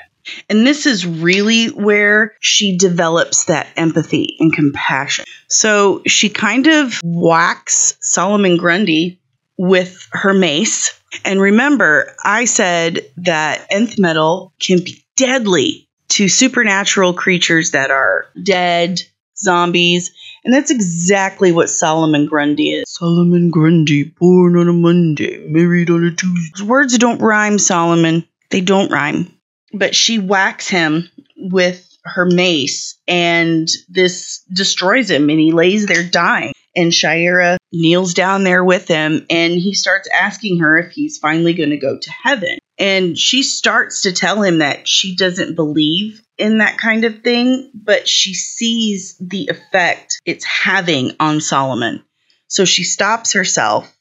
And 0.50 0.66
this 0.66 0.86
is 0.86 1.06
really 1.06 1.68
where 1.68 2.36
she 2.40 2.78
develops 2.78 3.46
that 3.46 3.68
empathy 3.76 4.38
and 4.40 4.54
compassion. 4.54 5.26
So 5.48 6.02
she 6.06 6.30
kind 6.30 6.68
of 6.68 7.00
whacks 7.04 7.98
Solomon 8.02 8.58
Grundy 8.58 9.20
with 9.58 10.08
her 10.12 10.34
mace. 10.34 11.00
And 11.26 11.42
remember, 11.42 12.16
I 12.24 12.46
said 12.46 13.02
that 13.18 13.68
nth 13.70 14.00
metal 14.00 14.54
can 14.60 14.80
be 14.80 15.04
deadly 15.16 15.90
to 16.10 16.28
supernatural 16.28 17.14
creatures 17.14 17.72
that 17.72 17.92
are 17.92 18.26
dead, 18.42 19.02
zombies. 19.38 20.12
And 20.46 20.54
that's 20.54 20.72
exactly 20.72 21.52
what 21.52 21.70
Solomon 21.70 22.26
Grundy 22.26 22.72
is. 22.72 22.84
Solomon 22.88 23.50
Grundy, 23.50 24.04
born 24.04 24.58
on 24.58 24.68
a 24.68 24.74
Monday, 24.74 25.46
married 25.48 25.90
on 25.90 26.06
a 26.06 26.12
Tuesday. 26.12 26.64
Words 26.66 26.98
don't 26.98 27.22
rhyme, 27.22 27.58
Solomon. 27.58 28.28
They 28.50 28.62
don't 28.62 28.92
rhyme 28.92 29.34
but 29.74 29.96
she 29.96 30.20
whacks 30.20 30.70
him 30.70 31.10
with 31.36 31.90
her 32.06 32.26
mace 32.26 32.98
and 33.08 33.68
this 33.90 34.44
destroys 34.52 35.10
him 35.10 35.30
and 35.30 35.40
he 35.40 35.52
lays 35.52 35.86
there 35.86 36.04
dying 36.04 36.53
and 36.76 36.94
Shira 36.94 37.58
kneels 37.72 38.14
down 38.14 38.44
there 38.44 38.64
with 38.64 38.88
him 38.88 39.26
and 39.30 39.54
he 39.54 39.74
starts 39.74 40.08
asking 40.10 40.60
her 40.60 40.78
if 40.78 40.92
he's 40.92 41.18
finally 41.18 41.54
going 41.54 41.72
to 41.72 41.78
go 41.78 41.98
to 41.98 42.12
heaven 42.12 42.60
and 42.78 43.18
she 43.18 43.44
starts 43.44 44.04
to 44.04 44.14
tell 44.14 44.42
him 44.42 44.60
that 44.60 44.88
she 44.88 45.16
doesn't 45.16 45.56
believe 45.56 46.22
in 46.38 46.60
that 46.60 46.78
kind 46.78 47.04
of 47.06 47.22
thing 47.22 47.72
but 47.74 48.08
she 48.08 48.34
sees 48.34 49.18
the 49.20 49.50
effect 49.50 50.20
it's 50.26 50.46
having 50.46 51.12
on 51.20 51.42
Solomon 51.42 52.04
so 52.48 52.66
she 52.66 52.84
stops 52.84 53.34
herself 53.34 53.92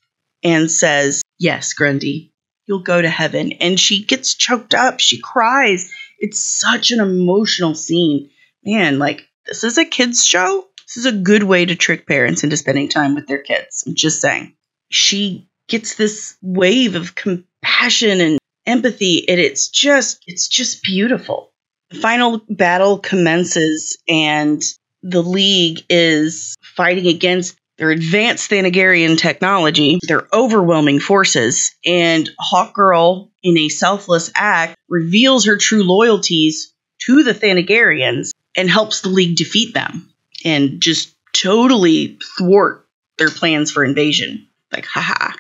and 0.43 0.71
says 0.71 1.23
yes 1.39 1.73
Grundy 1.73 2.33
you'll 2.67 2.81
go 2.81 3.01
to 3.01 3.09
heaven. 3.09 3.53
And 3.53 3.79
she 3.79 4.05
gets 4.05 4.35
choked 4.35 4.75
up. 4.75 5.01
She 5.01 5.21
cries. 5.21 5.93
It's 6.19 6.41
such 6.41 6.91
an 6.91 7.01
emotional 7.01 7.75
scene. 7.75 8.31
Man, 8.65 8.99
like, 8.99 9.29
this 9.47 9.65
is 9.65 9.79
a 9.79 9.85
kids' 9.85 10.25
show. 10.25 10.69
This 10.93 11.07
is 11.07 11.15
a 11.15 11.17
good 11.17 11.45
way 11.45 11.65
to 11.65 11.75
trick 11.75 12.07
parents 12.07 12.45
into 12.45 12.59
spending 12.59 12.87
time 12.87 13.15
with 13.15 13.27
their 13.27 13.39
kids. 13.39 13.85
I'm 13.87 13.95
just 13.95 14.21
saying. 14.21 14.53
She 14.91 15.49
gets 15.67 15.95
this 15.95 16.37
wave 16.43 16.97
of 16.97 17.15
compassion 17.15 18.21
and 18.21 18.39
empathy, 18.67 19.27
and 19.27 19.41
it's 19.41 19.69
just, 19.69 20.23
it's 20.27 20.47
just 20.49 20.83
beautiful. 20.83 21.51
The 21.89 21.99
final 21.99 22.43
battle 22.47 22.99
commences, 22.99 23.97
and 24.07 24.63
the 25.03 25.23
League 25.23 25.83
is 25.89 26.57
fighting 26.61 27.07
against 27.07 27.57
their 27.79 27.91
advanced 27.91 28.51
Thanagarian 28.51 29.17
technology, 29.17 29.99
their 30.07 30.29
overwhelming 30.31 31.01
forces, 31.01 31.75
and 31.87 32.29
Hawkgirl, 32.53 33.31
in 33.43 33.57
a 33.57 33.71
selfless 33.71 34.31
act, 34.35 34.77
reveals 34.91 35.47
her 35.47 35.57
true 35.57 35.85
loyalties 35.85 36.75
to 37.07 37.23
the 37.23 37.33
Thanagarians 37.33 38.33
and 38.55 38.69
helps 38.69 39.01
the 39.01 39.09
League 39.09 39.37
defeat 39.37 39.73
them 39.73 40.12
and 40.45 40.81
just 40.81 41.15
totally 41.33 42.19
thwart 42.39 42.87
their 43.19 43.31
plans 43.31 43.71
for 43.71 43.85
invasion. 43.85 44.49
Like, 44.73 44.87
haha. 44.87 45.33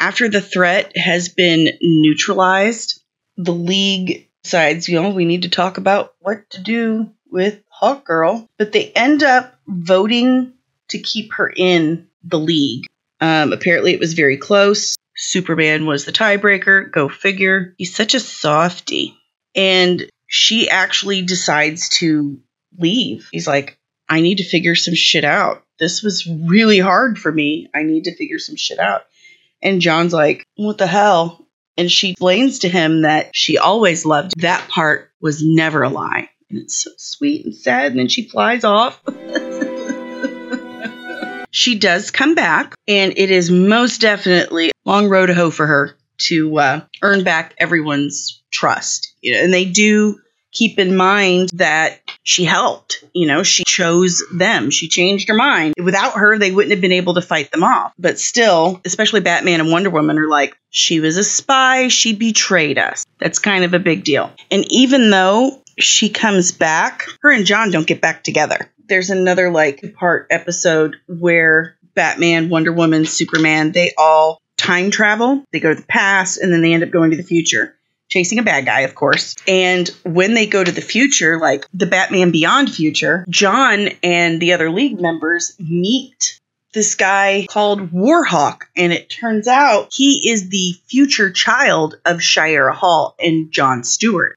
After 0.00 0.28
the 0.28 0.40
threat 0.40 0.96
has 0.96 1.28
been 1.28 1.78
neutralized, 1.80 3.02
the 3.36 3.52
League 3.52 4.28
decides, 4.42 4.88
you 4.88 5.00
know, 5.00 5.10
we 5.10 5.24
need 5.24 5.42
to 5.42 5.48
talk 5.48 5.78
about 5.78 6.14
what 6.20 6.48
to 6.50 6.62
do 6.62 7.10
with 7.30 7.60
Hawkgirl. 7.80 8.46
But 8.58 8.72
they 8.72 8.90
end 8.92 9.22
up 9.22 9.58
voting 9.66 10.54
to 10.88 10.98
keep 10.98 11.34
her 11.34 11.52
in 11.54 12.08
the 12.22 12.38
league. 12.38 12.86
Um, 13.20 13.52
apparently, 13.52 13.92
it 13.92 14.00
was 14.00 14.12
very 14.12 14.36
close. 14.36 14.96
Superman 15.16 15.86
was 15.86 16.04
the 16.04 16.12
tiebreaker. 16.12 16.90
Go 16.90 17.08
figure. 17.08 17.74
He's 17.78 17.94
such 17.94 18.14
a 18.14 18.20
softy. 18.20 19.16
And 19.54 20.10
she 20.26 20.68
actually 20.68 21.22
decides 21.22 21.88
to 22.00 22.40
leave. 22.76 23.28
He's 23.30 23.46
like, 23.46 23.78
I 24.08 24.20
need 24.20 24.38
to 24.38 24.48
figure 24.48 24.74
some 24.74 24.94
shit 24.94 25.24
out. 25.24 25.62
This 25.78 26.02
was 26.02 26.26
really 26.26 26.78
hard 26.78 27.18
for 27.18 27.32
me. 27.32 27.68
I 27.74 27.82
need 27.82 28.04
to 28.04 28.14
figure 28.14 28.38
some 28.38 28.56
shit 28.56 28.78
out. 28.78 29.02
And 29.62 29.80
John's 29.80 30.12
like, 30.12 30.46
What 30.56 30.78
the 30.78 30.86
hell? 30.86 31.46
And 31.76 31.90
she 31.90 32.10
explains 32.10 32.60
to 32.60 32.68
him 32.68 33.02
that 33.02 33.30
she 33.34 33.58
always 33.58 34.06
loved 34.06 34.40
that 34.40 34.68
part 34.68 35.10
was 35.20 35.42
never 35.44 35.82
a 35.82 35.88
lie. 35.88 36.30
And 36.50 36.60
it's 36.60 36.76
so 36.76 36.90
sweet 36.96 37.44
and 37.44 37.54
sad. 37.54 37.92
And 37.92 37.98
then 37.98 38.08
she 38.08 38.28
flies 38.28 38.62
off. 38.62 39.00
she 41.50 41.78
does 41.78 42.12
come 42.12 42.34
back, 42.34 42.74
and 42.86 43.14
it 43.16 43.30
is 43.30 43.50
most 43.50 44.00
definitely 44.00 44.68
a 44.68 44.72
long 44.84 45.08
road 45.08 45.26
to 45.26 45.34
hoe 45.34 45.50
for 45.50 45.66
her 45.66 45.96
to 46.18 46.58
uh, 46.58 46.80
earn 47.02 47.24
back 47.24 47.54
everyone's 47.58 48.42
trust. 48.52 49.14
You 49.20 49.34
know, 49.34 49.42
and 49.42 49.52
they 49.52 49.64
do 49.64 50.20
keep 50.54 50.78
in 50.78 50.96
mind 50.96 51.50
that 51.54 52.00
she 52.22 52.44
helped. 52.44 53.04
You 53.12 53.26
know, 53.26 53.42
she 53.42 53.64
chose 53.64 54.22
them. 54.32 54.70
She 54.70 54.88
changed 54.88 55.28
her 55.28 55.34
mind. 55.34 55.74
Without 55.82 56.14
her, 56.14 56.38
they 56.38 56.50
wouldn't 56.50 56.72
have 56.72 56.80
been 56.80 56.92
able 56.92 57.14
to 57.14 57.22
fight 57.22 57.50
them 57.50 57.62
off. 57.62 57.92
But 57.98 58.18
still, 58.18 58.80
especially 58.84 59.20
Batman 59.20 59.60
and 59.60 59.70
Wonder 59.70 59.90
Woman 59.90 60.18
are 60.18 60.28
like, 60.28 60.56
she 60.70 61.00
was 61.00 61.16
a 61.16 61.24
spy. 61.24 61.88
She 61.88 62.14
betrayed 62.14 62.78
us. 62.78 63.04
That's 63.20 63.38
kind 63.38 63.64
of 63.64 63.74
a 63.74 63.78
big 63.78 64.04
deal. 64.04 64.32
And 64.50 64.64
even 64.70 65.10
though 65.10 65.62
she 65.78 66.08
comes 66.08 66.52
back, 66.52 67.06
her 67.20 67.30
and 67.30 67.44
John 67.44 67.70
don't 67.70 67.86
get 67.86 68.00
back 68.00 68.24
together 68.24 68.70
there's 68.86 69.10
another 69.10 69.50
like 69.50 69.94
part 69.94 70.26
episode 70.30 70.96
where 71.06 71.76
Batman, 71.94 72.48
Wonder 72.48 72.72
Woman, 72.72 73.06
Superman, 73.06 73.72
they 73.72 73.92
all 73.96 74.40
time 74.56 74.90
travel. 74.90 75.44
They 75.52 75.60
go 75.60 75.74
to 75.74 75.80
the 75.80 75.86
past 75.86 76.38
and 76.38 76.52
then 76.52 76.62
they 76.62 76.74
end 76.74 76.82
up 76.82 76.90
going 76.90 77.10
to 77.10 77.16
the 77.16 77.22
future, 77.22 77.76
chasing 78.14 78.38
a 78.38 78.44
bad 78.44 78.64
guy, 78.64 78.82
of 78.82 78.94
course. 78.94 79.34
And 79.48 79.88
when 80.04 80.34
they 80.34 80.46
go 80.46 80.62
to 80.62 80.70
the 80.70 80.80
future, 80.80 81.38
like 81.40 81.66
the 81.74 81.86
Batman 81.86 82.30
Beyond 82.30 82.72
future, 82.72 83.26
John 83.28 83.88
and 84.04 84.40
the 84.40 84.52
other 84.52 84.70
league 84.70 85.00
members 85.00 85.56
meet 85.58 86.40
this 86.72 86.94
guy 86.94 87.46
called 87.50 87.90
Warhawk. 87.90 88.62
And 88.76 88.92
it 88.92 89.10
turns 89.10 89.48
out 89.48 89.88
he 89.92 90.30
is 90.30 90.48
the 90.48 90.74
future 90.86 91.30
child 91.32 91.96
of 92.04 92.22
Shira 92.22 92.72
Hall 92.72 93.16
and 93.18 93.50
John 93.50 93.82
Stewart. 93.82 94.36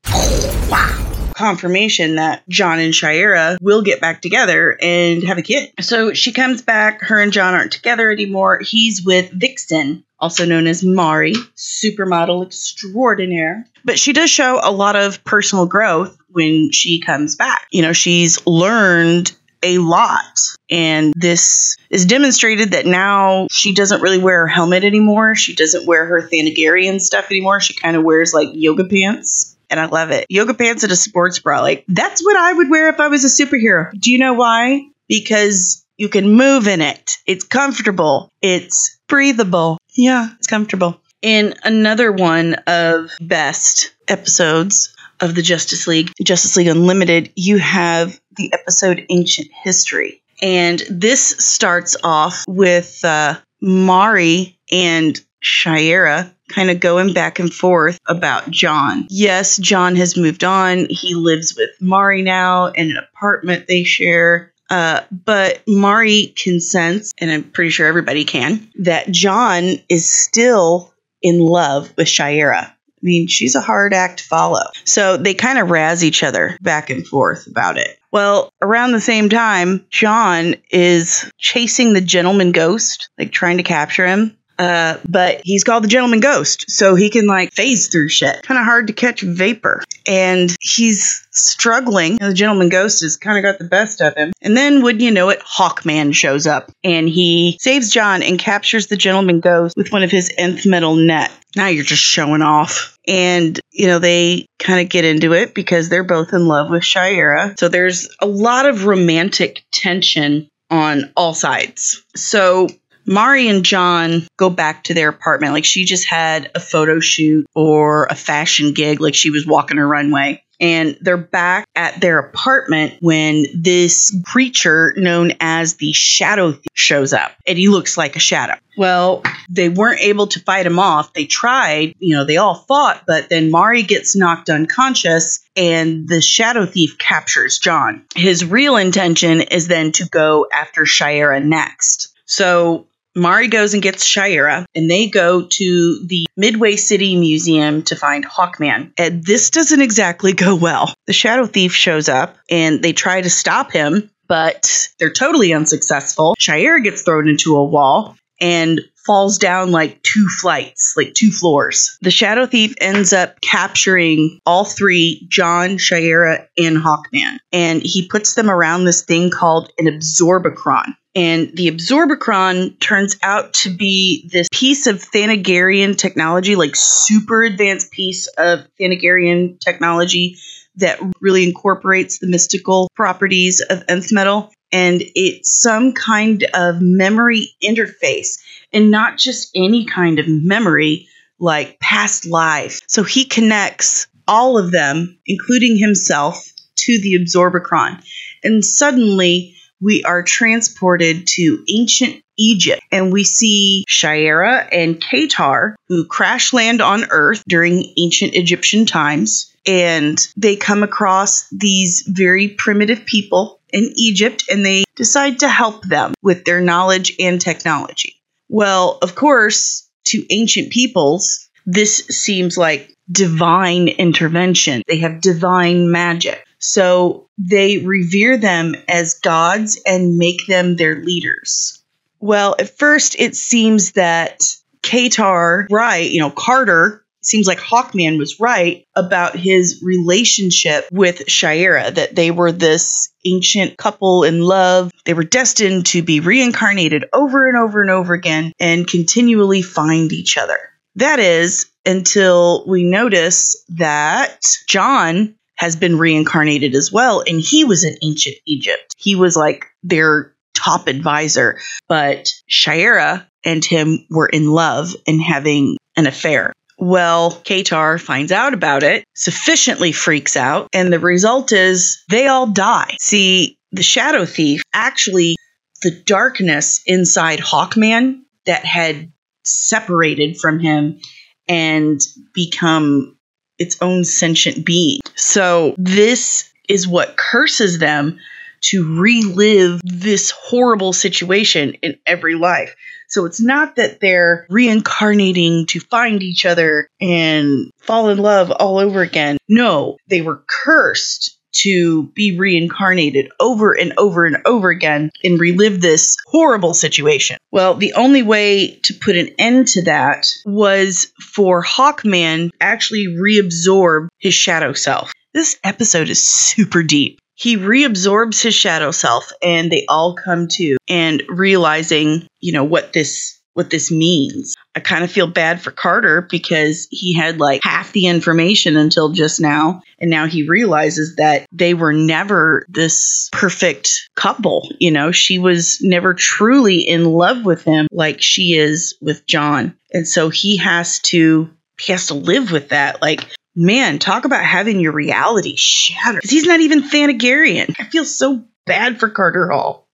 Wow 0.70 1.07
confirmation 1.38 2.16
that 2.16 2.44
John 2.50 2.80
and 2.80 2.94
Shira 2.94 3.58
will 3.62 3.84
get 3.84 4.02
back 4.02 4.22
together 4.22 4.78
and 4.82 5.24
have 5.24 5.38
a 5.38 5.44
kid. 5.44 5.72
So 5.80 6.14
she 6.14 6.34
comes 6.34 6.64
back. 6.64 7.02
Her 7.02 7.22
and 7.22 7.32
John 7.32 7.54
aren't 7.54 7.72
together 7.72 8.10
anymore. 8.10 8.60
He's 8.60 9.06
with 9.06 9.32
Vixen, 9.32 10.04
also 10.20 10.46
known 10.46 10.66
as 10.66 10.84
Mari, 10.84 11.34
supermodel 11.56 12.48
extraordinaire. 12.48 13.66
But 13.86 14.00
she 14.00 14.14
does 14.14 14.32
show 14.32 14.60
a 14.62 14.72
lot 14.72 14.96
of 14.96 15.24
personal 15.24 15.68
growth 15.68 16.18
when 16.30 16.72
she 16.72 17.00
comes 17.00 17.36
back. 17.36 17.68
You 17.72 17.84
know, 17.84 17.94
she's 17.94 18.46
learned 18.48 19.32
a 19.64 19.78
lot. 19.78 20.40
And 20.70 21.14
this 21.16 21.78
is 21.90 22.06
demonstrated 22.06 22.72
that 22.72 22.86
now 22.86 23.48
she 23.50 23.74
doesn't 23.74 24.02
really 24.02 24.20
wear 24.20 24.42
her 24.42 24.48
helmet 24.48 24.84
anymore. 24.84 25.36
She 25.36 25.56
doesn't 25.56 25.86
wear 25.86 26.06
her 26.06 26.28
Thanagarian 26.28 27.00
stuff 27.00 27.32
anymore. 27.32 27.60
She 27.60 27.74
kind 27.74 27.96
of 27.96 28.04
wears 28.04 28.34
like 28.34 28.50
yoga 28.54 28.86
pants 28.86 29.47
and 29.70 29.80
I 29.80 29.86
love 29.86 30.12
it. 30.12 30.26
Yoga 30.30 30.54
pants 30.54 30.84
and 30.84 30.92
a 30.92 30.96
sports 30.96 31.40
bra. 31.40 31.62
Like, 31.62 31.86
that's 31.88 32.24
what 32.24 32.38
I 32.38 32.54
would 32.54 32.70
wear 32.70 32.90
if 32.90 33.00
I 33.00 33.08
was 33.08 33.24
a 33.24 33.44
superhero. 33.46 33.92
Do 33.98 34.12
you 34.12 34.18
know 34.18 34.34
why? 34.34 34.88
Because 35.08 35.86
you 35.98 36.10
can 36.10 36.34
move 36.34 36.68
in 36.68 36.82
it. 36.82 37.18
It's 37.26 37.44
comfortable. 37.44 38.32
It's 38.42 39.00
breathable. 39.08 39.78
Yeah, 39.96 40.30
it's 40.38 40.48
comfortable. 40.48 41.02
In 41.22 41.56
another 41.64 42.12
one 42.12 42.56
of 42.68 43.12
best 43.20 43.94
episodes 44.08 44.96
of 45.20 45.34
the 45.34 45.42
Justice 45.42 45.88
League, 45.88 46.12
Justice 46.24 46.56
League 46.56 46.68
Unlimited, 46.68 47.32
you 47.36 47.58
have 47.58 48.20
the 48.36 48.54
episode 48.54 49.06
Ancient 49.10 49.50
History. 49.64 50.22
And 50.42 50.84
this 50.90 51.22
starts 51.40 51.98
off 52.04 52.46
with 52.48 53.04
uh, 53.04 53.40
Mari 53.60 54.60
and 54.72 55.20
Shira 55.40 56.34
kind 56.48 56.70
of 56.70 56.80
going 56.80 57.14
back 57.14 57.40
and 57.40 57.54
forth 57.54 58.00
about 58.08 58.50
John. 58.50 59.08
Yes, 59.10 59.58
John 59.58 59.96
has 59.96 60.18
moved 60.18 60.44
on. 60.44 60.88
He 60.90 61.16
lives 61.16 61.56
with 61.58 61.70
Mari 61.82 62.22
now 62.22 62.68
in 62.68 62.92
an 62.92 62.98
apartment 62.98 63.68
they 63.68 63.84
share. 63.84 64.54
Uh, 64.70 65.02
but 65.12 65.62
Mari 65.68 66.34
consents, 66.36 67.14
and 67.20 67.32
I'm 67.32 67.44
pretty 67.44 67.70
sure 67.70 67.88
everybody 67.88 68.26
can, 68.26 68.70
that 68.80 69.10
John 69.10 69.76
is 69.88 70.10
still 70.10 70.94
in 71.22 71.40
love 71.40 71.94
with 71.98 72.08
Shira. 72.08 72.74
I 72.98 73.06
mean, 73.06 73.28
she's 73.28 73.56
a 73.56 73.62
hard 73.62 73.94
act 73.94 74.20
to 74.20 74.26
follow. 74.26 74.64
So 74.84 75.18
they 75.18 75.36
kind 75.36 75.60
of 75.60 75.70
razz 75.70 76.04
each 76.04 76.24
other 76.24 76.58
back 76.62 76.90
and 76.90 77.06
forth 77.06 77.48
about 77.48 77.78
it. 77.78 77.98
Well, 78.12 78.52
around 78.62 78.92
the 78.92 79.02
same 79.02 79.30
time, 79.30 79.86
John 79.90 80.56
is 80.72 81.32
chasing 81.38 81.94
the 81.94 82.02
gentleman 82.02 82.52
ghost, 82.52 83.10
like 83.18 83.32
trying 83.32 83.58
to 83.58 83.64
capture 83.64 84.08
him 84.08 84.38
Uh, 84.60 84.98
but 85.08 85.42
he's 85.44 85.64
called 85.64 85.84
the 85.84 85.88
Gentleman 85.88 86.20
Ghost, 86.20 86.70
so 86.70 86.96
he 86.96 87.10
can 87.10 87.28
like 87.28 87.54
phase 87.54 87.88
through 87.88 88.10
shit. 88.10 88.44
Kind 88.44 88.60
of 88.60 88.66
hard 88.66 88.88
to 88.88 88.94
catch 88.94 89.22
vapor. 89.22 89.84
And 90.08 90.56
he's 90.62 91.28
struggling. 91.32 92.18
The 92.18 92.34
Gentleman 92.34 92.70
Ghost 92.70 93.02
has 93.02 93.18
kind 93.18 93.38
of 93.38 93.44
got 93.44 93.60
the 93.60 93.70
best 93.70 94.02
of 94.02 94.16
him. 94.16 94.32
And 94.42 94.56
then, 94.56 94.82
wouldn't 94.82 95.04
you 95.04 95.12
know 95.12 95.30
it, 95.30 95.40
Hawkman 95.40 96.14
shows 96.14 96.48
up 96.48 96.72
and 96.84 97.08
he 97.08 97.58
saves 97.62 97.92
John 97.92 98.24
and 98.24 98.40
captures 98.40 98.88
the 98.88 98.98
Gentleman 98.98 99.40
Ghost 99.40 99.76
with 99.78 99.92
one 99.92 100.04
of 100.04 100.12
his 100.12 100.34
nth 100.38 100.66
metal 100.66 100.96
net. 100.96 101.32
Now 101.56 101.68
you're 101.68 101.84
just 101.84 102.04
showing 102.04 102.42
off. 102.42 102.98
And, 103.08 103.60
you 103.72 103.88
know, 103.88 104.00
they 104.00 104.46
kind 104.60 104.82
of 104.82 104.90
get 104.90 105.06
into 105.06 105.34
it 105.34 105.54
because 105.54 105.90
they're 105.90 106.04
both 106.04 106.34
in 106.34 106.46
love 106.46 106.70
with 106.70 106.84
Shira. 106.84 107.56
So 107.58 107.70
there's 107.70 108.10
a 108.22 108.28
lot 108.28 108.66
of 108.66 108.86
romantic 108.86 109.64
tension 109.72 110.50
on 110.70 111.12
all 111.16 111.34
sides. 111.34 112.04
So 112.16 112.68
Mari 113.08 113.48
and 113.48 113.64
John 113.64 114.28
go 114.38 114.50
back 114.50 114.84
to 114.86 114.94
their 114.94 115.10
apartment. 115.10 115.54
Like 115.54 115.66
she 115.66 115.86
just 115.86 116.06
had 116.06 116.52
a 116.54 116.60
photo 116.60 117.00
shoot 117.00 117.46
or 117.56 118.06
a 118.06 118.16
fashion 118.16 118.74
gig, 118.74 119.00
like 119.00 119.16
she 119.16 119.30
was 119.30 119.48
walking 119.48 119.78
her 119.78 119.88
runway. 119.88 120.44
And 120.60 120.98
they're 121.02 121.18
back 121.18 121.68
at 121.76 122.02
their 122.02 122.18
apartment 122.18 122.96
when 123.00 123.46
this 123.54 124.20
creature 124.26 124.94
known 124.98 125.34
as 125.40 125.76
the 125.76 125.94
Shadow 125.94 126.54
Thief 126.54 126.66
shows 126.74 127.14
up. 127.14 127.32
And 127.46 127.60
he 127.60 127.68
looks 127.68 127.96
like 127.96 128.16
a 128.16 128.20
shadow. 128.20 128.56
Well, 128.76 129.22
they 129.50 129.70
weren't 129.70 130.02
able 130.02 130.26
to 130.28 130.40
fight 130.40 130.66
him 130.66 130.80
off. 130.80 131.14
They 131.14 131.26
tried, 131.26 131.94
you 132.00 132.16
know, 132.16 132.26
they 132.26 132.38
all 132.38 132.56
fought, 132.56 133.04
but 133.06 133.30
then 133.30 133.52
Mari 133.52 133.84
gets 133.84 134.16
knocked 134.16 134.50
unconscious 134.50 135.42
and 135.56 136.08
the 136.08 136.22
Shadow 136.22 136.66
Thief 136.66 136.98
captures 136.98 137.60
John. 137.60 138.06
His 138.16 138.44
real 138.44 138.78
intention 138.78 139.42
is 139.42 139.68
then 139.68 139.92
to 139.94 140.10
go 140.10 140.48
after 140.52 140.88
Shira 140.88 141.40
next. 141.40 142.14
So 142.26 142.88
Mari 143.18 143.48
goes 143.48 143.74
and 143.74 143.82
gets 143.82 144.06
Shira, 144.06 144.66
and 144.76 144.90
they 144.90 145.08
go 145.08 145.48
to 145.50 146.06
the 146.06 146.28
Midway 146.38 146.76
City 146.76 147.20
Museum 147.20 147.82
to 147.84 147.96
find 147.96 148.26
Hawkman. 148.26 148.92
And 148.98 149.24
this 149.24 149.50
doesn't 149.50 149.82
exactly 149.82 150.34
go 150.34 150.56
well. 150.56 150.94
The 151.08 151.14
Shadow 151.14 151.48
Thief 151.48 151.74
shows 151.74 152.10
up, 152.10 152.38
and 152.50 152.82
they 152.82 152.94
try 152.94 153.20
to 153.20 153.30
stop 153.30 153.72
him, 153.72 154.12
but 154.28 154.90
they're 155.00 155.12
totally 155.12 155.54
unsuccessful. 155.54 156.36
Shira 156.38 156.82
gets 156.82 157.02
thrown 157.02 157.28
into 157.28 157.56
a 157.56 157.64
wall 157.64 158.16
and 158.40 158.82
falls 159.08 159.40
down 159.40 159.72
like 159.72 160.04
two 160.04 160.28
flights, 160.28 160.94
like 160.96 161.14
two 161.16 161.32
floors. 161.32 161.98
The 162.02 162.12
Shadow 162.12 162.46
Thief 162.46 162.76
ends 162.80 163.14
up 163.14 163.42
capturing 163.42 164.40
all 164.46 164.66
three 164.66 165.26
John, 165.30 165.78
Shiera, 165.78 166.46
and 166.58 166.78
Hawkman. 166.78 167.38
And 167.52 167.82
he 167.82 168.08
puts 168.08 168.36
them 168.36 168.52
around 168.52 168.84
this 168.84 169.04
thing 169.04 169.32
called 169.32 169.72
an 169.80 169.86
absorbacron. 169.86 170.94
And 171.16 171.58
the 171.58 171.72
Absorbacron 171.72 172.80
turns 172.80 173.18
out 173.24 173.52
to 173.56 173.72
be 173.72 174.30
this 174.32 174.48
piece 174.52 174.86
of 174.86 174.98
Thanagarian 174.98 175.98
technology, 175.98 176.56
like 176.56 176.76
super 176.76 177.42
advanced 177.42 177.92
piece 177.92 178.28
of 178.38 178.68
Thanagarian 178.80 179.60
technology 179.60 180.38
that 180.76 181.00
really 181.20 181.44
incorporates 181.44 182.20
the 182.20 182.28
mystical 182.28 182.88
properties 182.96 183.62
of 183.68 183.84
nth 183.90 184.12
metal. 184.12 184.52
And 184.72 185.02
it's 185.16 185.60
some 185.60 185.94
kind 185.94 186.46
of 186.54 186.82
memory 186.82 187.50
interface, 187.64 188.40
and 188.74 188.92
not 188.92 189.18
just 189.18 189.50
any 189.56 189.86
kind 189.86 190.20
of 190.20 190.26
memory, 190.28 191.08
like 191.40 191.80
past 191.80 192.26
life. 192.26 192.82
So 192.88 193.04
he 193.04 193.26
connects 193.26 194.08
all 194.28 194.58
of 194.58 194.72
them, 194.72 195.18
including 195.26 195.78
himself, 195.78 196.52
to 196.78 197.00
the 197.02 197.16
Absorbacron. 197.16 198.04
And 198.44 198.64
suddenly, 198.64 199.56
we 199.82 200.04
are 200.04 200.24
transported 200.24 201.28
to 201.28 201.64
ancient 201.70 202.24
Egypt 202.38 202.82
and 202.92 203.12
we 203.12 203.24
see 203.24 203.84
Shira 203.88 204.68
and 204.72 205.02
Katar 205.02 205.76
who 205.88 206.06
crash 206.06 206.54
land 206.54 206.82
on 206.82 207.06
Earth 207.10 207.44
during 207.48 207.94
ancient 207.98 208.36
Egyptian 208.36 208.86
times. 208.86 209.54
And 209.66 210.26
they 210.38 210.56
come 210.56 210.84
across 210.84 211.48
these 211.50 212.04
very 212.08 212.48
primitive 212.50 213.06
people 213.06 213.60
in 213.74 213.92
Egypt 213.96 214.46
and 214.50 214.66
they 214.66 214.86
decide 214.96 215.40
to 215.40 215.50
help 215.50 215.84
them 215.84 216.14
with 216.22 216.46
their 216.46 216.62
knowledge 216.62 217.14
and 217.20 217.42
technology. 217.42 218.17
Well, 218.50 218.98
of 219.02 219.16
course, 219.16 219.88
to 220.06 220.26
ancient 220.30 220.72
peoples, 220.72 221.50
this 221.66 221.98
seems 222.08 222.58
like 222.58 222.96
divine 223.12 223.88
intervention. 223.88 224.84
They 224.88 225.00
have 225.00 225.22
divine 225.22 225.92
magic. 225.92 226.44
So 226.60 227.30
they 227.38 227.80
revere 227.80 228.38
them 228.38 228.76
as 228.88 229.20
gods 229.20 229.80
and 229.86 230.18
make 230.18 230.48
them 230.48 230.76
their 230.76 230.96
leaders. 231.04 231.84
Well, 232.20 232.56
at 232.58 232.78
first 232.78 233.16
it 233.20 233.36
seems 233.36 233.92
that 233.94 234.42
Katar, 234.82 235.68
right, 235.70 236.10
you 236.10 236.20
know, 236.20 236.32
Carter, 236.32 237.04
seems 237.28 237.48
like 237.48 237.60
Hawkman 237.60 238.18
was 238.18 238.40
right 238.40 238.86
about 238.96 239.36
his 239.36 239.82
relationship 239.84 240.88
with 240.92 241.30
Shira, 241.30 241.92
that 241.92 242.16
they 242.16 242.32
were 242.32 242.52
this 242.52 243.10
ancient 243.26 243.78
couple 243.78 244.24
in 244.24 244.42
love. 244.42 244.92
They 245.06 245.14
were 245.14 245.24
destined 245.24 245.88
to 245.88 246.02
be 246.02 246.20
reincarnated 246.20 247.06
over 247.14 247.48
and 247.48 247.58
over 247.58 247.82
and 247.82 247.92
over 247.92 248.14
again 248.14 248.54
and 248.60 248.88
continually 248.88 249.62
find 249.62 250.12
each 250.12 250.38
other. 250.38 250.58
That 250.96 251.20
is 251.20 251.70
until 251.86 252.66
we 252.68 252.84
notice 252.84 253.64
that 253.70 254.40
John 254.68 255.36
has 255.56 255.76
been 255.76 255.98
reincarnated 255.98 256.76
as 256.76 256.92
well, 256.92 257.24
and 257.26 257.40
he 257.40 257.64
was 257.64 257.84
in 257.84 257.98
ancient 258.02 258.36
Egypt. 258.46 258.96
He 258.98 259.16
was 259.16 259.36
like 259.36 259.66
their 259.84 260.34
top 260.56 260.88
advisor, 260.88 261.60
but 261.88 262.28
Shira 262.48 263.28
and 263.46 263.64
him 263.64 264.06
were 264.10 264.28
in 264.28 264.50
love 264.50 264.96
and 265.08 265.22
having 265.22 265.78
an 265.96 266.08
affair. 266.08 266.54
Well, 266.78 267.32
Katar 267.44 268.00
finds 268.00 268.32
out 268.32 268.54
about 268.54 268.84
it, 268.84 269.04
sufficiently 269.16 269.92
freaks 269.92 270.38
out, 270.38 270.68
and 270.74 270.94
the 270.94 271.00
result 271.00 271.52
is 271.52 272.04
they 272.10 272.28
all 272.28 272.48
die. 272.48 272.96
See, 273.00 273.58
the 273.72 273.84
Shadow 273.84 274.26
Thief 274.26 274.62
actually, 274.74 275.36
the 275.82 275.92
darkness 276.06 276.82
inside 276.86 277.40
Hawkman 277.40 278.22
that 278.46 278.64
had 278.64 279.12
separated 279.44 280.38
from 280.38 280.60
him 280.60 281.00
and 281.48 282.00
become 282.34 283.18
its 283.58 283.78
own 283.82 284.04
sentient 284.04 284.66
being. 284.66 285.00
So, 285.16 285.74
this 285.78 286.52
is 286.70 286.88
what 286.88 287.18
curses 287.18 287.80
them 287.80 288.20
to 288.60 289.00
relive 289.00 289.82
this 289.84 290.32
horrible 290.32 290.94
situation 290.94 291.74
in 291.82 291.98
every 292.06 292.36
life. 292.36 292.76
So, 293.08 293.26
it's 293.26 293.42
not 293.42 293.76
that 293.76 294.00
they're 294.00 294.46
reincarnating 294.50 295.68
to 295.68 295.80
find 295.80 296.22
each 296.24 296.46
other 296.46 296.90
and 297.00 297.72
fall 297.80 298.10
in 298.10 298.18
love 298.18 298.52
all 298.52 298.78
over 298.80 299.02
again. 299.02 299.38
No, 299.48 299.98
they 300.08 300.22
were 300.22 300.44
cursed 300.48 301.38
to 301.54 302.08
be 302.08 302.38
reincarnated 302.38 303.32
over 303.40 303.74
and 303.74 303.94
over 303.98 304.26
and 304.26 304.38
over 304.46 304.70
again 304.70 305.10
and 305.24 305.40
relive 305.40 305.82
this 305.82 306.16
horrible 306.28 306.74
situation. 306.74 307.38
Well, 307.52 307.76
the 307.76 307.94
only 307.94 308.24
way 308.24 308.80
to 308.84 308.94
put 308.94 309.16
an 309.16 309.30
end 309.40 309.70
to 309.70 309.84
that 309.84 310.30
was 310.46 311.12
for 311.20 311.64
Hawkman 311.64 312.52
actually 312.62 313.08
reabsorb 313.08 314.08
his 314.20 314.34
shadow 314.34 314.74
self. 314.74 315.12
This 315.34 315.58
episode 315.64 316.10
is 316.10 316.28
super 316.28 316.84
deep. 316.84 317.20
He 317.38 317.56
reabsorbs 317.56 318.42
his 318.42 318.56
shadow 318.56 318.90
self 318.90 319.32
and 319.44 319.72
they 319.72 319.86
all 319.88 320.16
come 320.16 320.48
to 320.54 320.78
and 320.90 321.22
realizing, 321.30 322.28
you 322.40 322.52
know, 322.52 322.64
what 322.64 322.94
this 322.94 323.40
what 323.54 323.70
this 323.72 323.90
means. 323.90 324.54
I 324.76 324.80
kind 324.80 325.04
of 325.04 325.12
feel 325.12 325.26
bad 325.26 325.60
for 325.60 325.72
Carter 325.72 326.22
because 326.22 326.88
he 326.92 327.14
had 327.14 327.40
like 327.40 327.62
half 327.64 327.92
the 327.92 328.06
information 328.06 328.78
until 328.78 329.10
just 329.10 329.42
now. 329.42 329.82
And 329.98 330.12
now 330.12 330.28
he 330.28 330.48
realizes 330.48 331.16
that 331.16 331.48
they 331.52 331.74
were 331.74 331.94
never 331.94 332.68
this 332.70 333.30
perfect 333.32 334.10
couple. 334.16 334.70
You 334.80 334.92
know, 334.92 335.12
she 335.12 335.40
was 335.40 335.80
never 335.82 336.14
truly 336.14 336.82
in 336.82 337.06
love 337.06 337.46
with 337.46 337.64
him 337.64 337.88
like 337.92 338.22
she 338.22 338.56
is 338.56 338.96
with 339.02 339.26
John. 339.26 339.76
And 339.92 340.08
so 340.08 340.30
he 340.30 340.58
has 340.58 341.00
to, 341.06 341.50
he 341.80 341.94
has 341.94 342.08
to 342.08 342.14
live 342.14 342.52
with 342.52 342.70
that. 342.70 343.02
Like, 343.02 343.28
man, 343.58 344.00
talk 344.00 344.24
about 344.24 344.46
having 344.46 344.80
your 344.80 344.94
reality 344.94 345.56
shattered. 345.58 346.24
He's 346.24 346.46
not 346.46 346.62
even 346.62 346.84
Thanagarian. 346.84 347.76
I 347.80 347.86
feel 347.86 348.06
so 348.06 348.46
bad 348.66 349.00
for 349.00 349.10
Carter 349.10 349.50
Hall. 349.50 349.88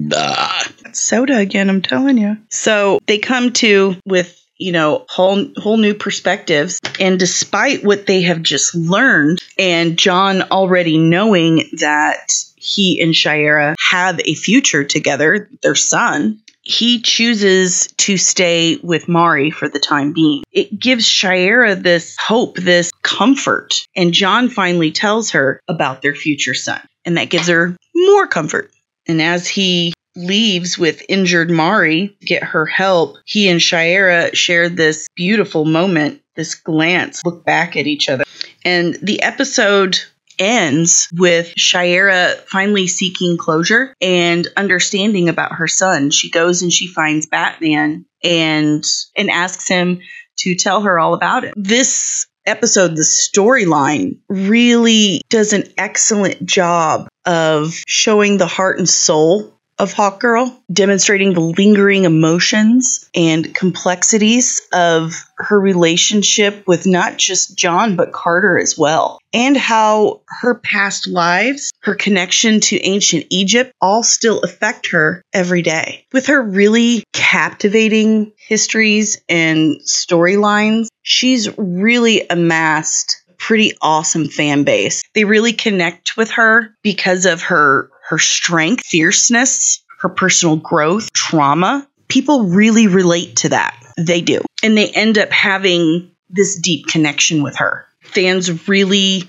That's 0.00 0.98
soda 1.00 1.36
again, 1.36 1.68
I'm 1.68 1.82
telling 1.82 2.16
you. 2.16 2.38
So 2.48 3.00
they 3.06 3.18
come 3.18 3.52
to 3.54 3.96
with 4.06 4.36
you 4.56 4.72
know 4.72 5.04
whole 5.08 5.46
whole 5.56 5.76
new 5.76 5.94
perspectives 5.94 6.80
and 6.98 7.18
despite 7.18 7.82
what 7.82 8.06
they 8.06 8.22
have 8.22 8.42
just 8.42 8.74
learned 8.74 9.40
and 9.58 9.98
John 9.98 10.42
already 10.42 10.98
knowing 10.98 11.68
that 11.78 12.26
he 12.56 13.00
and 13.02 13.16
Shira 13.16 13.74
have 13.90 14.20
a 14.20 14.34
future 14.34 14.84
together 14.84 15.50
their 15.62 15.74
son 15.74 16.42
he 16.70 17.00
chooses 17.00 17.88
to 17.98 18.16
stay 18.16 18.76
with 18.82 19.08
Mari 19.08 19.50
for 19.50 19.68
the 19.68 19.80
time 19.80 20.12
being. 20.12 20.44
It 20.52 20.78
gives 20.78 21.04
Shira 21.06 21.74
this 21.74 22.16
hope, 22.16 22.56
this 22.56 22.92
comfort, 23.02 23.74
and 23.96 24.12
John 24.12 24.48
finally 24.48 24.92
tells 24.92 25.30
her 25.30 25.60
about 25.66 26.00
their 26.00 26.14
future 26.14 26.54
son, 26.54 26.80
and 27.04 27.16
that 27.16 27.30
gives 27.30 27.48
her 27.48 27.76
more 27.94 28.26
comfort. 28.28 28.70
And 29.08 29.20
as 29.20 29.48
he 29.48 29.92
leaves 30.14 30.78
with 30.78 31.02
injured 31.08 31.50
Mari 31.50 32.16
to 32.20 32.26
get 32.26 32.44
her 32.44 32.66
help, 32.66 33.16
he 33.24 33.48
and 33.48 33.60
Shaira 33.60 34.34
share 34.34 34.68
this 34.68 35.08
beautiful 35.16 35.64
moment, 35.64 36.20
this 36.36 36.54
glance, 36.54 37.24
look 37.24 37.44
back 37.44 37.76
at 37.76 37.86
each 37.86 38.08
other. 38.08 38.24
And 38.64 38.96
the 39.02 39.22
episode 39.22 39.98
ends 40.40 41.08
with 41.12 41.54
Shaira 41.56 42.38
finally 42.48 42.86
seeking 42.88 43.36
closure 43.36 43.94
and 44.00 44.48
understanding 44.56 45.28
about 45.28 45.52
her 45.52 45.68
son. 45.68 46.10
She 46.10 46.30
goes 46.30 46.62
and 46.62 46.72
she 46.72 46.88
finds 46.88 47.26
Batman 47.26 48.06
and 48.24 48.84
and 49.16 49.30
asks 49.30 49.68
him 49.68 50.00
to 50.38 50.54
tell 50.54 50.82
her 50.82 50.98
all 50.98 51.14
about 51.14 51.44
it. 51.44 51.54
This 51.56 52.26
episode, 52.46 52.96
the 52.96 53.02
storyline 53.02 54.18
really 54.28 55.20
does 55.28 55.52
an 55.52 55.64
excellent 55.76 56.44
job 56.44 57.08
of 57.24 57.74
showing 57.86 58.38
the 58.38 58.46
heart 58.46 58.78
and 58.78 58.88
soul 58.88 59.59
of 59.80 59.94
Hawkgirl, 59.94 60.54
demonstrating 60.70 61.32
the 61.32 61.40
lingering 61.40 62.04
emotions 62.04 63.08
and 63.14 63.54
complexities 63.54 64.60
of 64.74 65.24
her 65.38 65.58
relationship 65.58 66.66
with 66.66 66.86
not 66.86 67.16
just 67.16 67.56
John, 67.56 67.96
but 67.96 68.12
Carter 68.12 68.58
as 68.58 68.76
well, 68.76 69.18
and 69.32 69.56
how 69.56 70.20
her 70.26 70.54
past 70.54 71.06
lives, 71.06 71.72
her 71.80 71.94
connection 71.94 72.60
to 72.60 72.78
ancient 72.78 73.24
Egypt, 73.30 73.72
all 73.80 74.02
still 74.02 74.40
affect 74.40 74.88
her 74.88 75.22
every 75.32 75.62
day. 75.62 76.04
With 76.12 76.26
her 76.26 76.42
really 76.42 77.02
captivating 77.14 78.32
histories 78.36 79.22
and 79.30 79.80
storylines, 79.80 80.88
she's 81.00 81.48
really 81.56 82.26
amassed 82.28 83.22
a 83.30 83.32
pretty 83.32 83.72
awesome 83.80 84.28
fan 84.28 84.64
base. 84.64 85.02
They 85.14 85.24
really 85.24 85.54
connect 85.54 86.18
with 86.18 86.32
her 86.32 86.76
because 86.82 87.24
of 87.24 87.42
her 87.44 87.89
her 88.10 88.18
strength, 88.18 88.84
fierceness, 88.84 89.82
her 90.00 90.08
personal 90.08 90.56
growth, 90.56 91.12
trauma. 91.12 91.88
People 92.08 92.44
really 92.48 92.88
relate 92.88 93.36
to 93.36 93.50
that. 93.50 93.76
They 93.96 94.20
do. 94.20 94.42
And 94.62 94.76
they 94.76 94.88
end 94.88 95.16
up 95.16 95.30
having 95.30 96.10
this 96.28 96.58
deep 96.58 96.88
connection 96.88 97.42
with 97.42 97.56
her. 97.58 97.86
Fans 98.02 98.68
really 98.68 99.24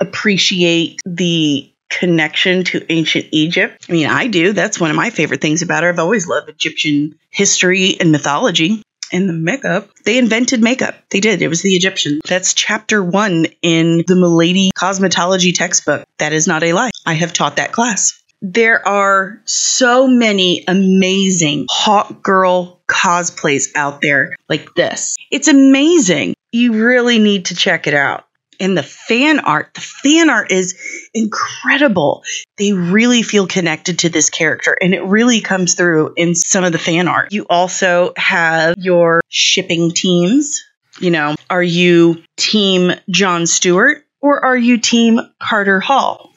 appreciate 0.00 1.00
the 1.06 1.70
connection 1.90 2.64
to 2.64 2.84
ancient 2.92 3.26
Egypt. 3.30 3.86
I 3.88 3.92
mean, 3.92 4.06
I 4.08 4.26
do. 4.26 4.52
That's 4.52 4.80
one 4.80 4.90
of 4.90 4.96
my 4.96 5.10
favorite 5.10 5.40
things 5.40 5.62
about 5.62 5.84
her. 5.84 5.88
I've 5.88 6.00
always 6.00 6.26
loved 6.26 6.48
Egyptian 6.48 7.16
history 7.30 7.96
and 8.00 8.10
mythology. 8.10 8.82
And 9.12 9.28
the 9.28 9.34
makeup, 9.34 9.90
they 10.04 10.18
invented 10.18 10.60
makeup. 10.60 10.96
They 11.10 11.20
did. 11.20 11.40
It 11.40 11.46
was 11.46 11.62
the 11.62 11.76
Egyptian. 11.76 12.20
That's 12.26 12.52
chapter 12.52 13.04
one 13.04 13.46
in 13.62 14.02
the 14.08 14.16
Milady 14.16 14.72
cosmetology 14.76 15.54
textbook. 15.54 16.04
That 16.18 16.32
is 16.32 16.48
not 16.48 16.64
a 16.64 16.72
lie. 16.72 16.90
I 17.06 17.12
have 17.12 17.32
taught 17.32 17.56
that 17.56 17.70
class. 17.70 18.20
There 18.46 18.86
are 18.86 19.40
so 19.46 20.06
many 20.06 20.64
amazing 20.68 21.66
Hawkgirl 21.70 22.76
cosplays 22.86 23.70
out 23.74 24.02
there 24.02 24.36
like 24.50 24.74
this. 24.74 25.16
It's 25.30 25.48
amazing. 25.48 26.34
You 26.52 26.74
really 26.74 27.18
need 27.18 27.46
to 27.46 27.54
check 27.54 27.86
it 27.86 27.94
out. 27.94 28.26
And 28.60 28.76
the 28.76 28.82
fan 28.82 29.40
art, 29.40 29.72
the 29.72 29.80
fan 29.80 30.28
art 30.28 30.52
is 30.52 30.78
incredible. 31.14 32.22
They 32.58 32.74
really 32.74 33.22
feel 33.22 33.46
connected 33.46 34.00
to 34.00 34.10
this 34.10 34.28
character, 34.28 34.76
and 34.78 34.92
it 34.92 35.02
really 35.04 35.40
comes 35.40 35.72
through 35.72 36.12
in 36.16 36.34
some 36.34 36.64
of 36.64 36.72
the 36.72 36.78
fan 36.78 37.08
art. 37.08 37.32
You 37.32 37.46
also 37.48 38.12
have 38.18 38.74
your 38.76 39.22
shipping 39.30 39.92
teams. 39.92 40.62
You 41.00 41.12
know, 41.12 41.34
are 41.48 41.62
you 41.62 42.22
team 42.36 42.92
John 43.08 43.46
Stewart 43.46 44.04
or 44.20 44.44
are 44.44 44.56
you 44.56 44.76
team 44.76 45.18
Carter 45.40 45.80
Hall? 45.80 46.30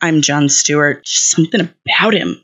I'm 0.00 0.20
John 0.22 0.48
Stewart. 0.48 1.04
Just 1.04 1.30
something 1.30 1.60
about 1.60 2.14
him. 2.14 2.42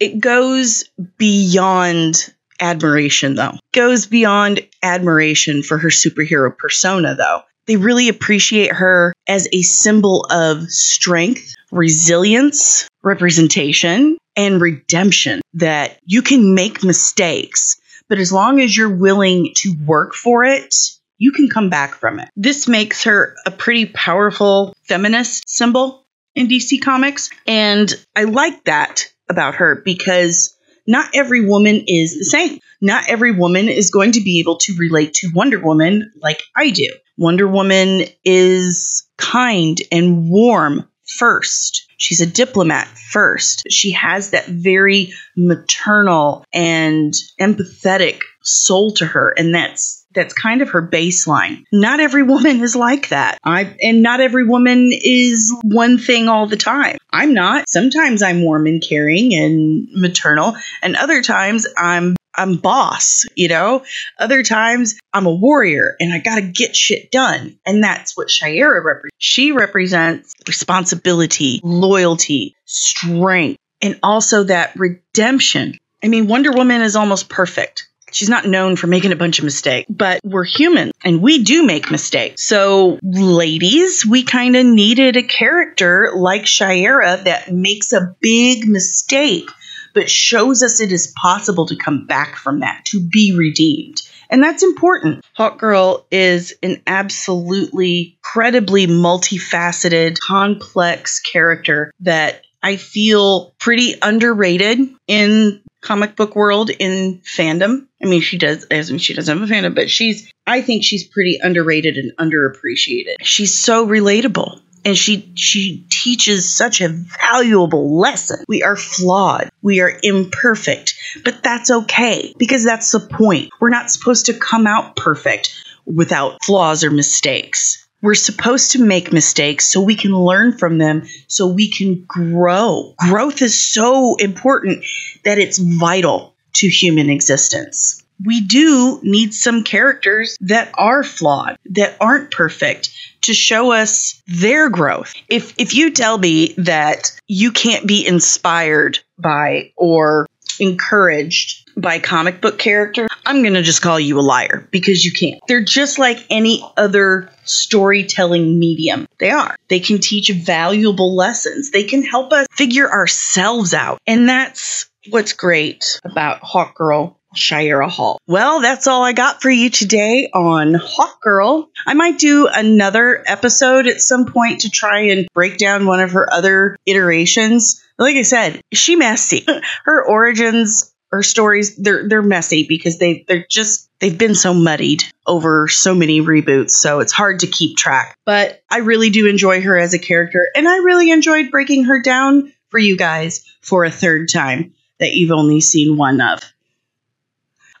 It 0.00 0.20
goes 0.20 0.84
beyond 1.16 2.32
admiration, 2.60 3.34
though. 3.34 3.54
Goes 3.72 4.06
beyond 4.06 4.66
admiration 4.82 5.62
for 5.62 5.78
her 5.78 5.88
superhero 5.88 6.56
persona, 6.56 7.14
though. 7.14 7.42
They 7.66 7.76
really 7.76 8.08
appreciate 8.08 8.72
her 8.72 9.12
as 9.26 9.48
a 9.52 9.62
symbol 9.62 10.26
of 10.30 10.70
strength, 10.70 11.54
resilience, 11.70 12.88
representation, 13.02 14.18
and 14.36 14.60
redemption. 14.60 15.40
That 15.54 15.98
you 16.04 16.22
can 16.22 16.54
make 16.54 16.84
mistakes, 16.84 17.80
but 18.08 18.18
as 18.18 18.32
long 18.32 18.60
as 18.60 18.76
you're 18.76 18.94
willing 18.94 19.52
to 19.56 19.74
work 19.84 20.14
for 20.14 20.44
it, 20.44 20.74
you 21.18 21.32
can 21.32 21.48
come 21.48 21.68
back 21.68 21.94
from 21.94 22.20
it. 22.20 22.28
This 22.36 22.68
makes 22.68 23.04
her 23.04 23.36
a 23.44 23.50
pretty 23.50 23.86
powerful 23.86 24.74
feminist 24.84 25.48
symbol 25.48 26.06
in 26.34 26.48
DC 26.48 26.80
Comics. 26.80 27.30
And 27.46 27.92
I 28.16 28.24
like 28.24 28.64
that 28.64 29.12
about 29.28 29.56
her 29.56 29.82
because 29.84 30.56
not 30.86 31.10
every 31.14 31.46
woman 31.46 31.84
is 31.86 32.16
the 32.16 32.24
same. 32.24 32.60
Not 32.80 33.08
every 33.08 33.32
woman 33.32 33.68
is 33.68 33.90
going 33.90 34.12
to 34.12 34.20
be 34.20 34.40
able 34.40 34.56
to 34.58 34.76
relate 34.76 35.14
to 35.14 35.30
Wonder 35.34 35.58
Woman 35.58 36.12
like 36.22 36.42
I 36.56 36.70
do. 36.70 36.88
Wonder 37.16 37.48
Woman 37.48 38.04
is 38.24 39.06
kind 39.18 39.76
and 39.90 40.30
warm 40.30 40.88
first. 41.04 41.86
She's 41.96 42.20
a 42.20 42.26
diplomat 42.26 42.86
first. 42.86 43.64
She 43.70 43.90
has 43.92 44.30
that 44.30 44.46
very 44.46 45.12
maternal 45.36 46.44
and 46.52 47.12
empathetic 47.40 48.20
soul 48.42 48.92
to 48.92 49.06
her, 49.06 49.34
and 49.36 49.52
that's 49.54 49.97
that's 50.14 50.34
kind 50.34 50.62
of 50.62 50.70
her 50.70 50.86
baseline. 50.86 51.64
Not 51.72 52.00
every 52.00 52.22
woman 52.22 52.60
is 52.60 52.74
like 52.76 53.10
that. 53.10 53.38
I 53.44 53.76
and 53.80 54.02
not 54.02 54.20
every 54.20 54.44
woman 54.44 54.90
is 54.92 55.54
one 55.62 55.98
thing 55.98 56.28
all 56.28 56.46
the 56.46 56.56
time. 56.56 56.98
I'm 57.12 57.34
not. 57.34 57.68
Sometimes 57.68 58.22
I'm 58.22 58.42
warm 58.42 58.66
and 58.66 58.82
caring 58.82 59.34
and 59.34 59.88
maternal, 59.92 60.56
and 60.82 60.96
other 60.96 61.22
times 61.22 61.66
I'm 61.76 62.16
I'm 62.38 62.56
boss, 62.56 63.24
you 63.34 63.48
know? 63.48 63.84
Other 64.18 64.44
times 64.44 64.98
I'm 65.12 65.26
a 65.26 65.34
warrior 65.34 65.96
and 65.98 66.14
I 66.14 66.20
got 66.20 66.36
to 66.36 66.42
get 66.42 66.76
shit 66.76 67.10
done. 67.10 67.58
And 67.66 67.82
that's 67.82 68.16
what 68.16 68.28
Shaira 68.28 68.82
represents. 68.84 69.16
She 69.18 69.50
represents 69.50 70.34
responsibility, 70.46 71.60
loyalty, 71.64 72.54
strength, 72.64 73.58
and 73.82 73.98
also 74.04 74.44
that 74.44 74.72
redemption. 74.76 75.76
I 76.02 76.06
mean, 76.06 76.28
Wonder 76.28 76.52
Woman 76.52 76.80
is 76.80 76.94
almost 76.94 77.28
perfect. 77.28 77.87
She's 78.12 78.28
not 78.28 78.46
known 78.46 78.76
for 78.76 78.86
making 78.86 79.12
a 79.12 79.16
bunch 79.16 79.38
of 79.38 79.44
mistakes, 79.44 79.90
but 79.90 80.20
we're 80.24 80.44
human 80.44 80.92
and 81.04 81.22
we 81.22 81.42
do 81.42 81.64
make 81.64 81.90
mistakes. 81.90 82.44
So, 82.44 82.98
ladies, 83.02 84.04
we 84.06 84.22
kind 84.22 84.56
of 84.56 84.66
needed 84.66 85.16
a 85.16 85.22
character 85.22 86.12
like 86.14 86.42
Shaira 86.42 87.24
that 87.24 87.52
makes 87.52 87.92
a 87.92 88.14
big 88.20 88.68
mistake, 88.68 89.50
but 89.94 90.10
shows 90.10 90.62
us 90.62 90.80
it 90.80 90.92
is 90.92 91.12
possible 91.20 91.66
to 91.66 91.76
come 91.76 92.06
back 92.06 92.36
from 92.36 92.60
that, 92.60 92.84
to 92.86 93.00
be 93.00 93.34
redeemed. 93.36 94.02
And 94.30 94.42
that's 94.42 94.62
important. 94.62 95.24
Hawkgirl 95.38 96.04
is 96.10 96.54
an 96.62 96.82
absolutely 96.86 98.18
incredibly 98.18 98.86
multifaceted, 98.86 100.18
complex 100.20 101.20
character 101.20 101.92
that 102.00 102.42
I 102.62 102.76
feel 102.76 103.54
pretty 103.58 103.94
underrated 104.02 104.80
in 105.06 105.62
comic 105.80 106.16
book 106.16 106.36
world 106.36 106.70
in 106.70 107.20
fandom. 107.24 107.86
I 108.02 108.06
mean, 108.06 108.20
she 108.20 108.38
does, 108.38 108.64
as 108.64 108.90
in 108.90 108.98
she 108.98 109.14
doesn't 109.14 109.38
have 109.38 109.50
a 109.50 109.52
fandom, 109.52 109.74
but 109.74 109.90
she's, 109.90 110.30
I 110.46 110.62
think 110.62 110.84
she's 110.84 111.04
pretty 111.04 111.38
underrated 111.42 111.96
and 111.96 112.12
underappreciated. 112.16 113.16
She's 113.22 113.54
so 113.54 113.86
relatable. 113.86 114.60
And 114.84 114.96
she 114.96 115.32
she 115.34 115.86
teaches 115.90 116.54
such 116.54 116.80
a 116.80 116.88
valuable 116.88 117.98
lesson. 117.98 118.44
We 118.46 118.62
are 118.62 118.76
flawed. 118.76 119.50
We 119.60 119.80
are 119.80 119.92
imperfect. 120.02 120.94
But 121.24 121.42
that's 121.42 121.70
okay 121.70 122.32
because 122.38 122.64
that's 122.64 122.92
the 122.92 123.00
point. 123.00 123.50
We're 123.60 123.70
not 123.70 123.90
supposed 123.90 124.26
to 124.26 124.34
come 124.34 124.68
out 124.68 124.94
perfect 124.94 125.52
without 125.84 126.44
flaws 126.44 126.84
or 126.84 126.90
mistakes. 126.90 127.86
We're 128.00 128.14
supposed 128.14 128.72
to 128.72 128.82
make 128.82 129.12
mistakes 129.12 129.66
so 129.66 129.82
we 129.82 129.96
can 129.96 130.12
learn 130.12 130.56
from 130.56 130.78
them, 130.78 131.08
so 131.26 131.48
we 131.48 131.68
can 131.68 132.04
grow. 132.06 132.94
Growth 132.96 133.42
is 133.42 133.60
so 133.60 134.14
important 134.14 134.84
that 135.24 135.38
it's 135.38 135.58
vital 135.58 136.36
to 136.58 136.68
human 136.68 137.10
existence. 137.10 138.04
We 138.24 138.40
do 138.40 138.98
need 139.02 139.32
some 139.32 139.62
characters 139.62 140.36
that 140.40 140.72
are 140.74 141.04
flawed, 141.04 141.56
that 141.70 141.96
aren't 142.00 142.32
perfect, 142.32 142.90
to 143.22 143.34
show 143.34 143.72
us 143.72 144.20
their 144.26 144.70
growth. 144.70 145.14
If 145.28 145.54
if 145.58 145.74
you 145.74 145.92
tell 145.92 146.18
me 146.18 146.54
that 146.58 147.12
you 147.26 147.52
can't 147.52 147.86
be 147.86 148.06
inspired 148.06 148.98
by 149.18 149.72
or 149.76 150.26
encouraged 150.60 151.70
by 151.76 152.00
comic 152.00 152.40
book 152.40 152.58
character, 152.58 153.06
I'm 153.24 153.42
going 153.42 153.54
to 153.54 153.62
just 153.62 153.82
call 153.82 154.00
you 154.00 154.18
a 154.18 154.22
liar 154.22 154.66
because 154.72 155.04
you 155.04 155.12
can't. 155.12 155.40
They're 155.46 155.62
just 155.62 155.98
like 155.98 156.24
any 156.30 156.64
other 156.76 157.30
storytelling 157.44 158.58
medium. 158.58 159.06
They 159.18 159.30
are. 159.30 159.56
They 159.68 159.80
can 159.80 159.98
teach 160.00 160.30
valuable 160.30 161.14
lessons. 161.14 161.70
They 161.70 161.84
can 161.84 162.02
help 162.02 162.32
us 162.32 162.46
figure 162.50 162.90
ourselves 162.90 163.74
out. 163.74 164.00
And 164.06 164.28
that's 164.28 164.88
what's 165.10 165.32
great 165.32 166.00
about 166.04 166.42
Hawkgirl. 166.42 167.14
Shira 167.34 167.88
Hall. 167.88 168.18
Well, 168.26 168.60
that's 168.60 168.86
all 168.86 169.04
I 169.04 169.12
got 169.12 169.42
for 169.42 169.50
you 169.50 169.68
today 169.70 170.30
on 170.32 170.72
Hawkgirl. 170.72 171.68
I 171.86 171.94
might 171.94 172.18
do 172.18 172.48
another 172.50 173.22
episode 173.26 173.86
at 173.86 174.00
some 174.00 174.26
point 174.26 174.62
to 174.62 174.70
try 174.70 175.00
and 175.08 175.28
break 175.34 175.58
down 175.58 175.86
one 175.86 176.00
of 176.00 176.12
her 176.12 176.32
other 176.32 176.76
iterations. 176.86 177.84
Like 177.98 178.16
I 178.16 178.22
said, 178.22 178.62
she 178.72 178.96
messy. 178.96 179.44
Her 179.84 180.04
origins, 180.04 180.94
her 181.10 181.22
stories, 181.22 181.76
they're 181.76 182.08
they're 182.08 182.22
messy 182.22 182.66
because 182.68 182.98
they 182.98 183.24
they're 183.26 183.46
just 183.50 183.88
they've 183.98 184.16
been 184.16 184.34
so 184.34 184.52
muddied 184.54 185.02
over 185.26 185.68
so 185.68 185.94
many 185.94 186.20
reboots, 186.20 186.70
so 186.70 187.00
it's 187.00 187.12
hard 187.12 187.40
to 187.40 187.46
keep 187.46 187.76
track. 187.76 188.16
But 188.24 188.62
I 188.70 188.78
really 188.78 189.10
do 189.10 189.26
enjoy 189.26 189.62
her 189.62 189.76
as 189.78 189.94
a 189.94 189.98
character, 189.98 190.48
and 190.54 190.68
I 190.68 190.76
really 190.78 191.10
enjoyed 191.10 191.50
breaking 191.50 191.84
her 191.84 192.00
down 192.02 192.52
for 192.68 192.78
you 192.78 192.96
guys 192.96 193.44
for 193.62 193.84
a 193.84 193.90
third 193.90 194.28
time 194.32 194.74
that 194.98 195.12
you've 195.14 195.32
only 195.32 195.60
seen 195.60 195.96
one 195.96 196.20
of. 196.20 196.40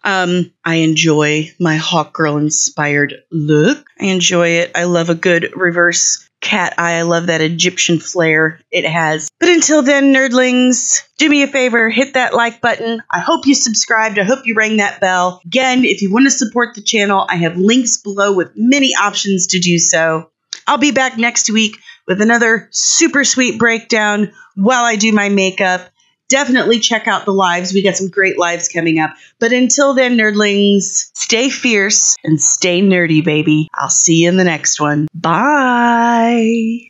Um, 0.04 0.52
I 0.64 0.76
enjoy 0.76 1.52
my 1.58 1.76
Hawkgirl 1.76 2.40
inspired 2.40 3.14
look. 3.30 3.84
I 4.00 4.06
enjoy 4.06 4.48
it. 4.50 4.72
I 4.74 4.84
love 4.84 5.10
a 5.10 5.14
good 5.14 5.52
reverse 5.54 6.28
cat 6.40 6.74
eye. 6.78 6.94
I 6.94 7.02
love 7.02 7.26
that 7.26 7.40
Egyptian 7.40 7.98
flair 7.98 8.60
it 8.70 8.86
has. 8.86 9.28
But 9.40 9.48
until 9.48 9.82
then, 9.82 10.14
nerdlings, 10.14 11.02
do 11.18 11.28
me 11.28 11.42
a 11.42 11.48
favor, 11.48 11.90
hit 11.90 12.14
that 12.14 12.32
like 12.32 12.60
button. 12.60 13.02
I 13.10 13.18
hope 13.18 13.46
you 13.46 13.54
subscribed. 13.54 14.18
I 14.18 14.24
hope 14.24 14.46
you 14.46 14.54
rang 14.54 14.76
that 14.76 15.00
bell. 15.00 15.40
Again, 15.44 15.84
if 15.84 16.00
you 16.00 16.12
want 16.12 16.26
to 16.26 16.30
support 16.30 16.74
the 16.74 16.82
channel, 16.82 17.26
I 17.28 17.36
have 17.36 17.56
links 17.56 17.98
below 17.98 18.32
with 18.34 18.52
many 18.54 18.94
options 18.94 19.48
to 19.48 19.60
do 19.60 19.78
so. 19.78 20.30
I'll 20.66 20.78
be 20.78 20.92
back 20.92 21.18
next 21.18 21.50
week 21.50 21.76
with 22.06 22.22
another 22.22 22.68
super 22.70 23.24
sweet 23.24 23.58
breakdown 23.58 24.32
while 24.54 24.84
I 24.84 24.96
do 24.96 25.12
my 25.12 25.28
makeup. 25.28 25.88
Definitely 26.28 26.80
check 26.80 27.06
out 27.06 27.24
the 27.24 27.32
lives. 27.32 27.72
We 27.72 27.82
got 27.82 27.96
some 27.96 28.08
great 28.08 28.38
lives 28.38 28.68
coming 28.68 28.98
up. 28.98 29.10
But 29.38 29.52
until 29.52 29.94
then, 29.94 30.16
nerdlings, 30.16 31.10
stay 31.14 31.48
fierce 31.48 32.16
and 32.22 32.40
stay 32.40 32.82
nerdy, 32.82 33.24
baby. 33.24 33.68
I'll 33.74 33.88
see 33.88 34.22
you 34.22 34.28
in 34.28 34.36
the 34.36 34.44
next 34.44 34.80
one. 34.80 35.08
Bye. 35.14 36.87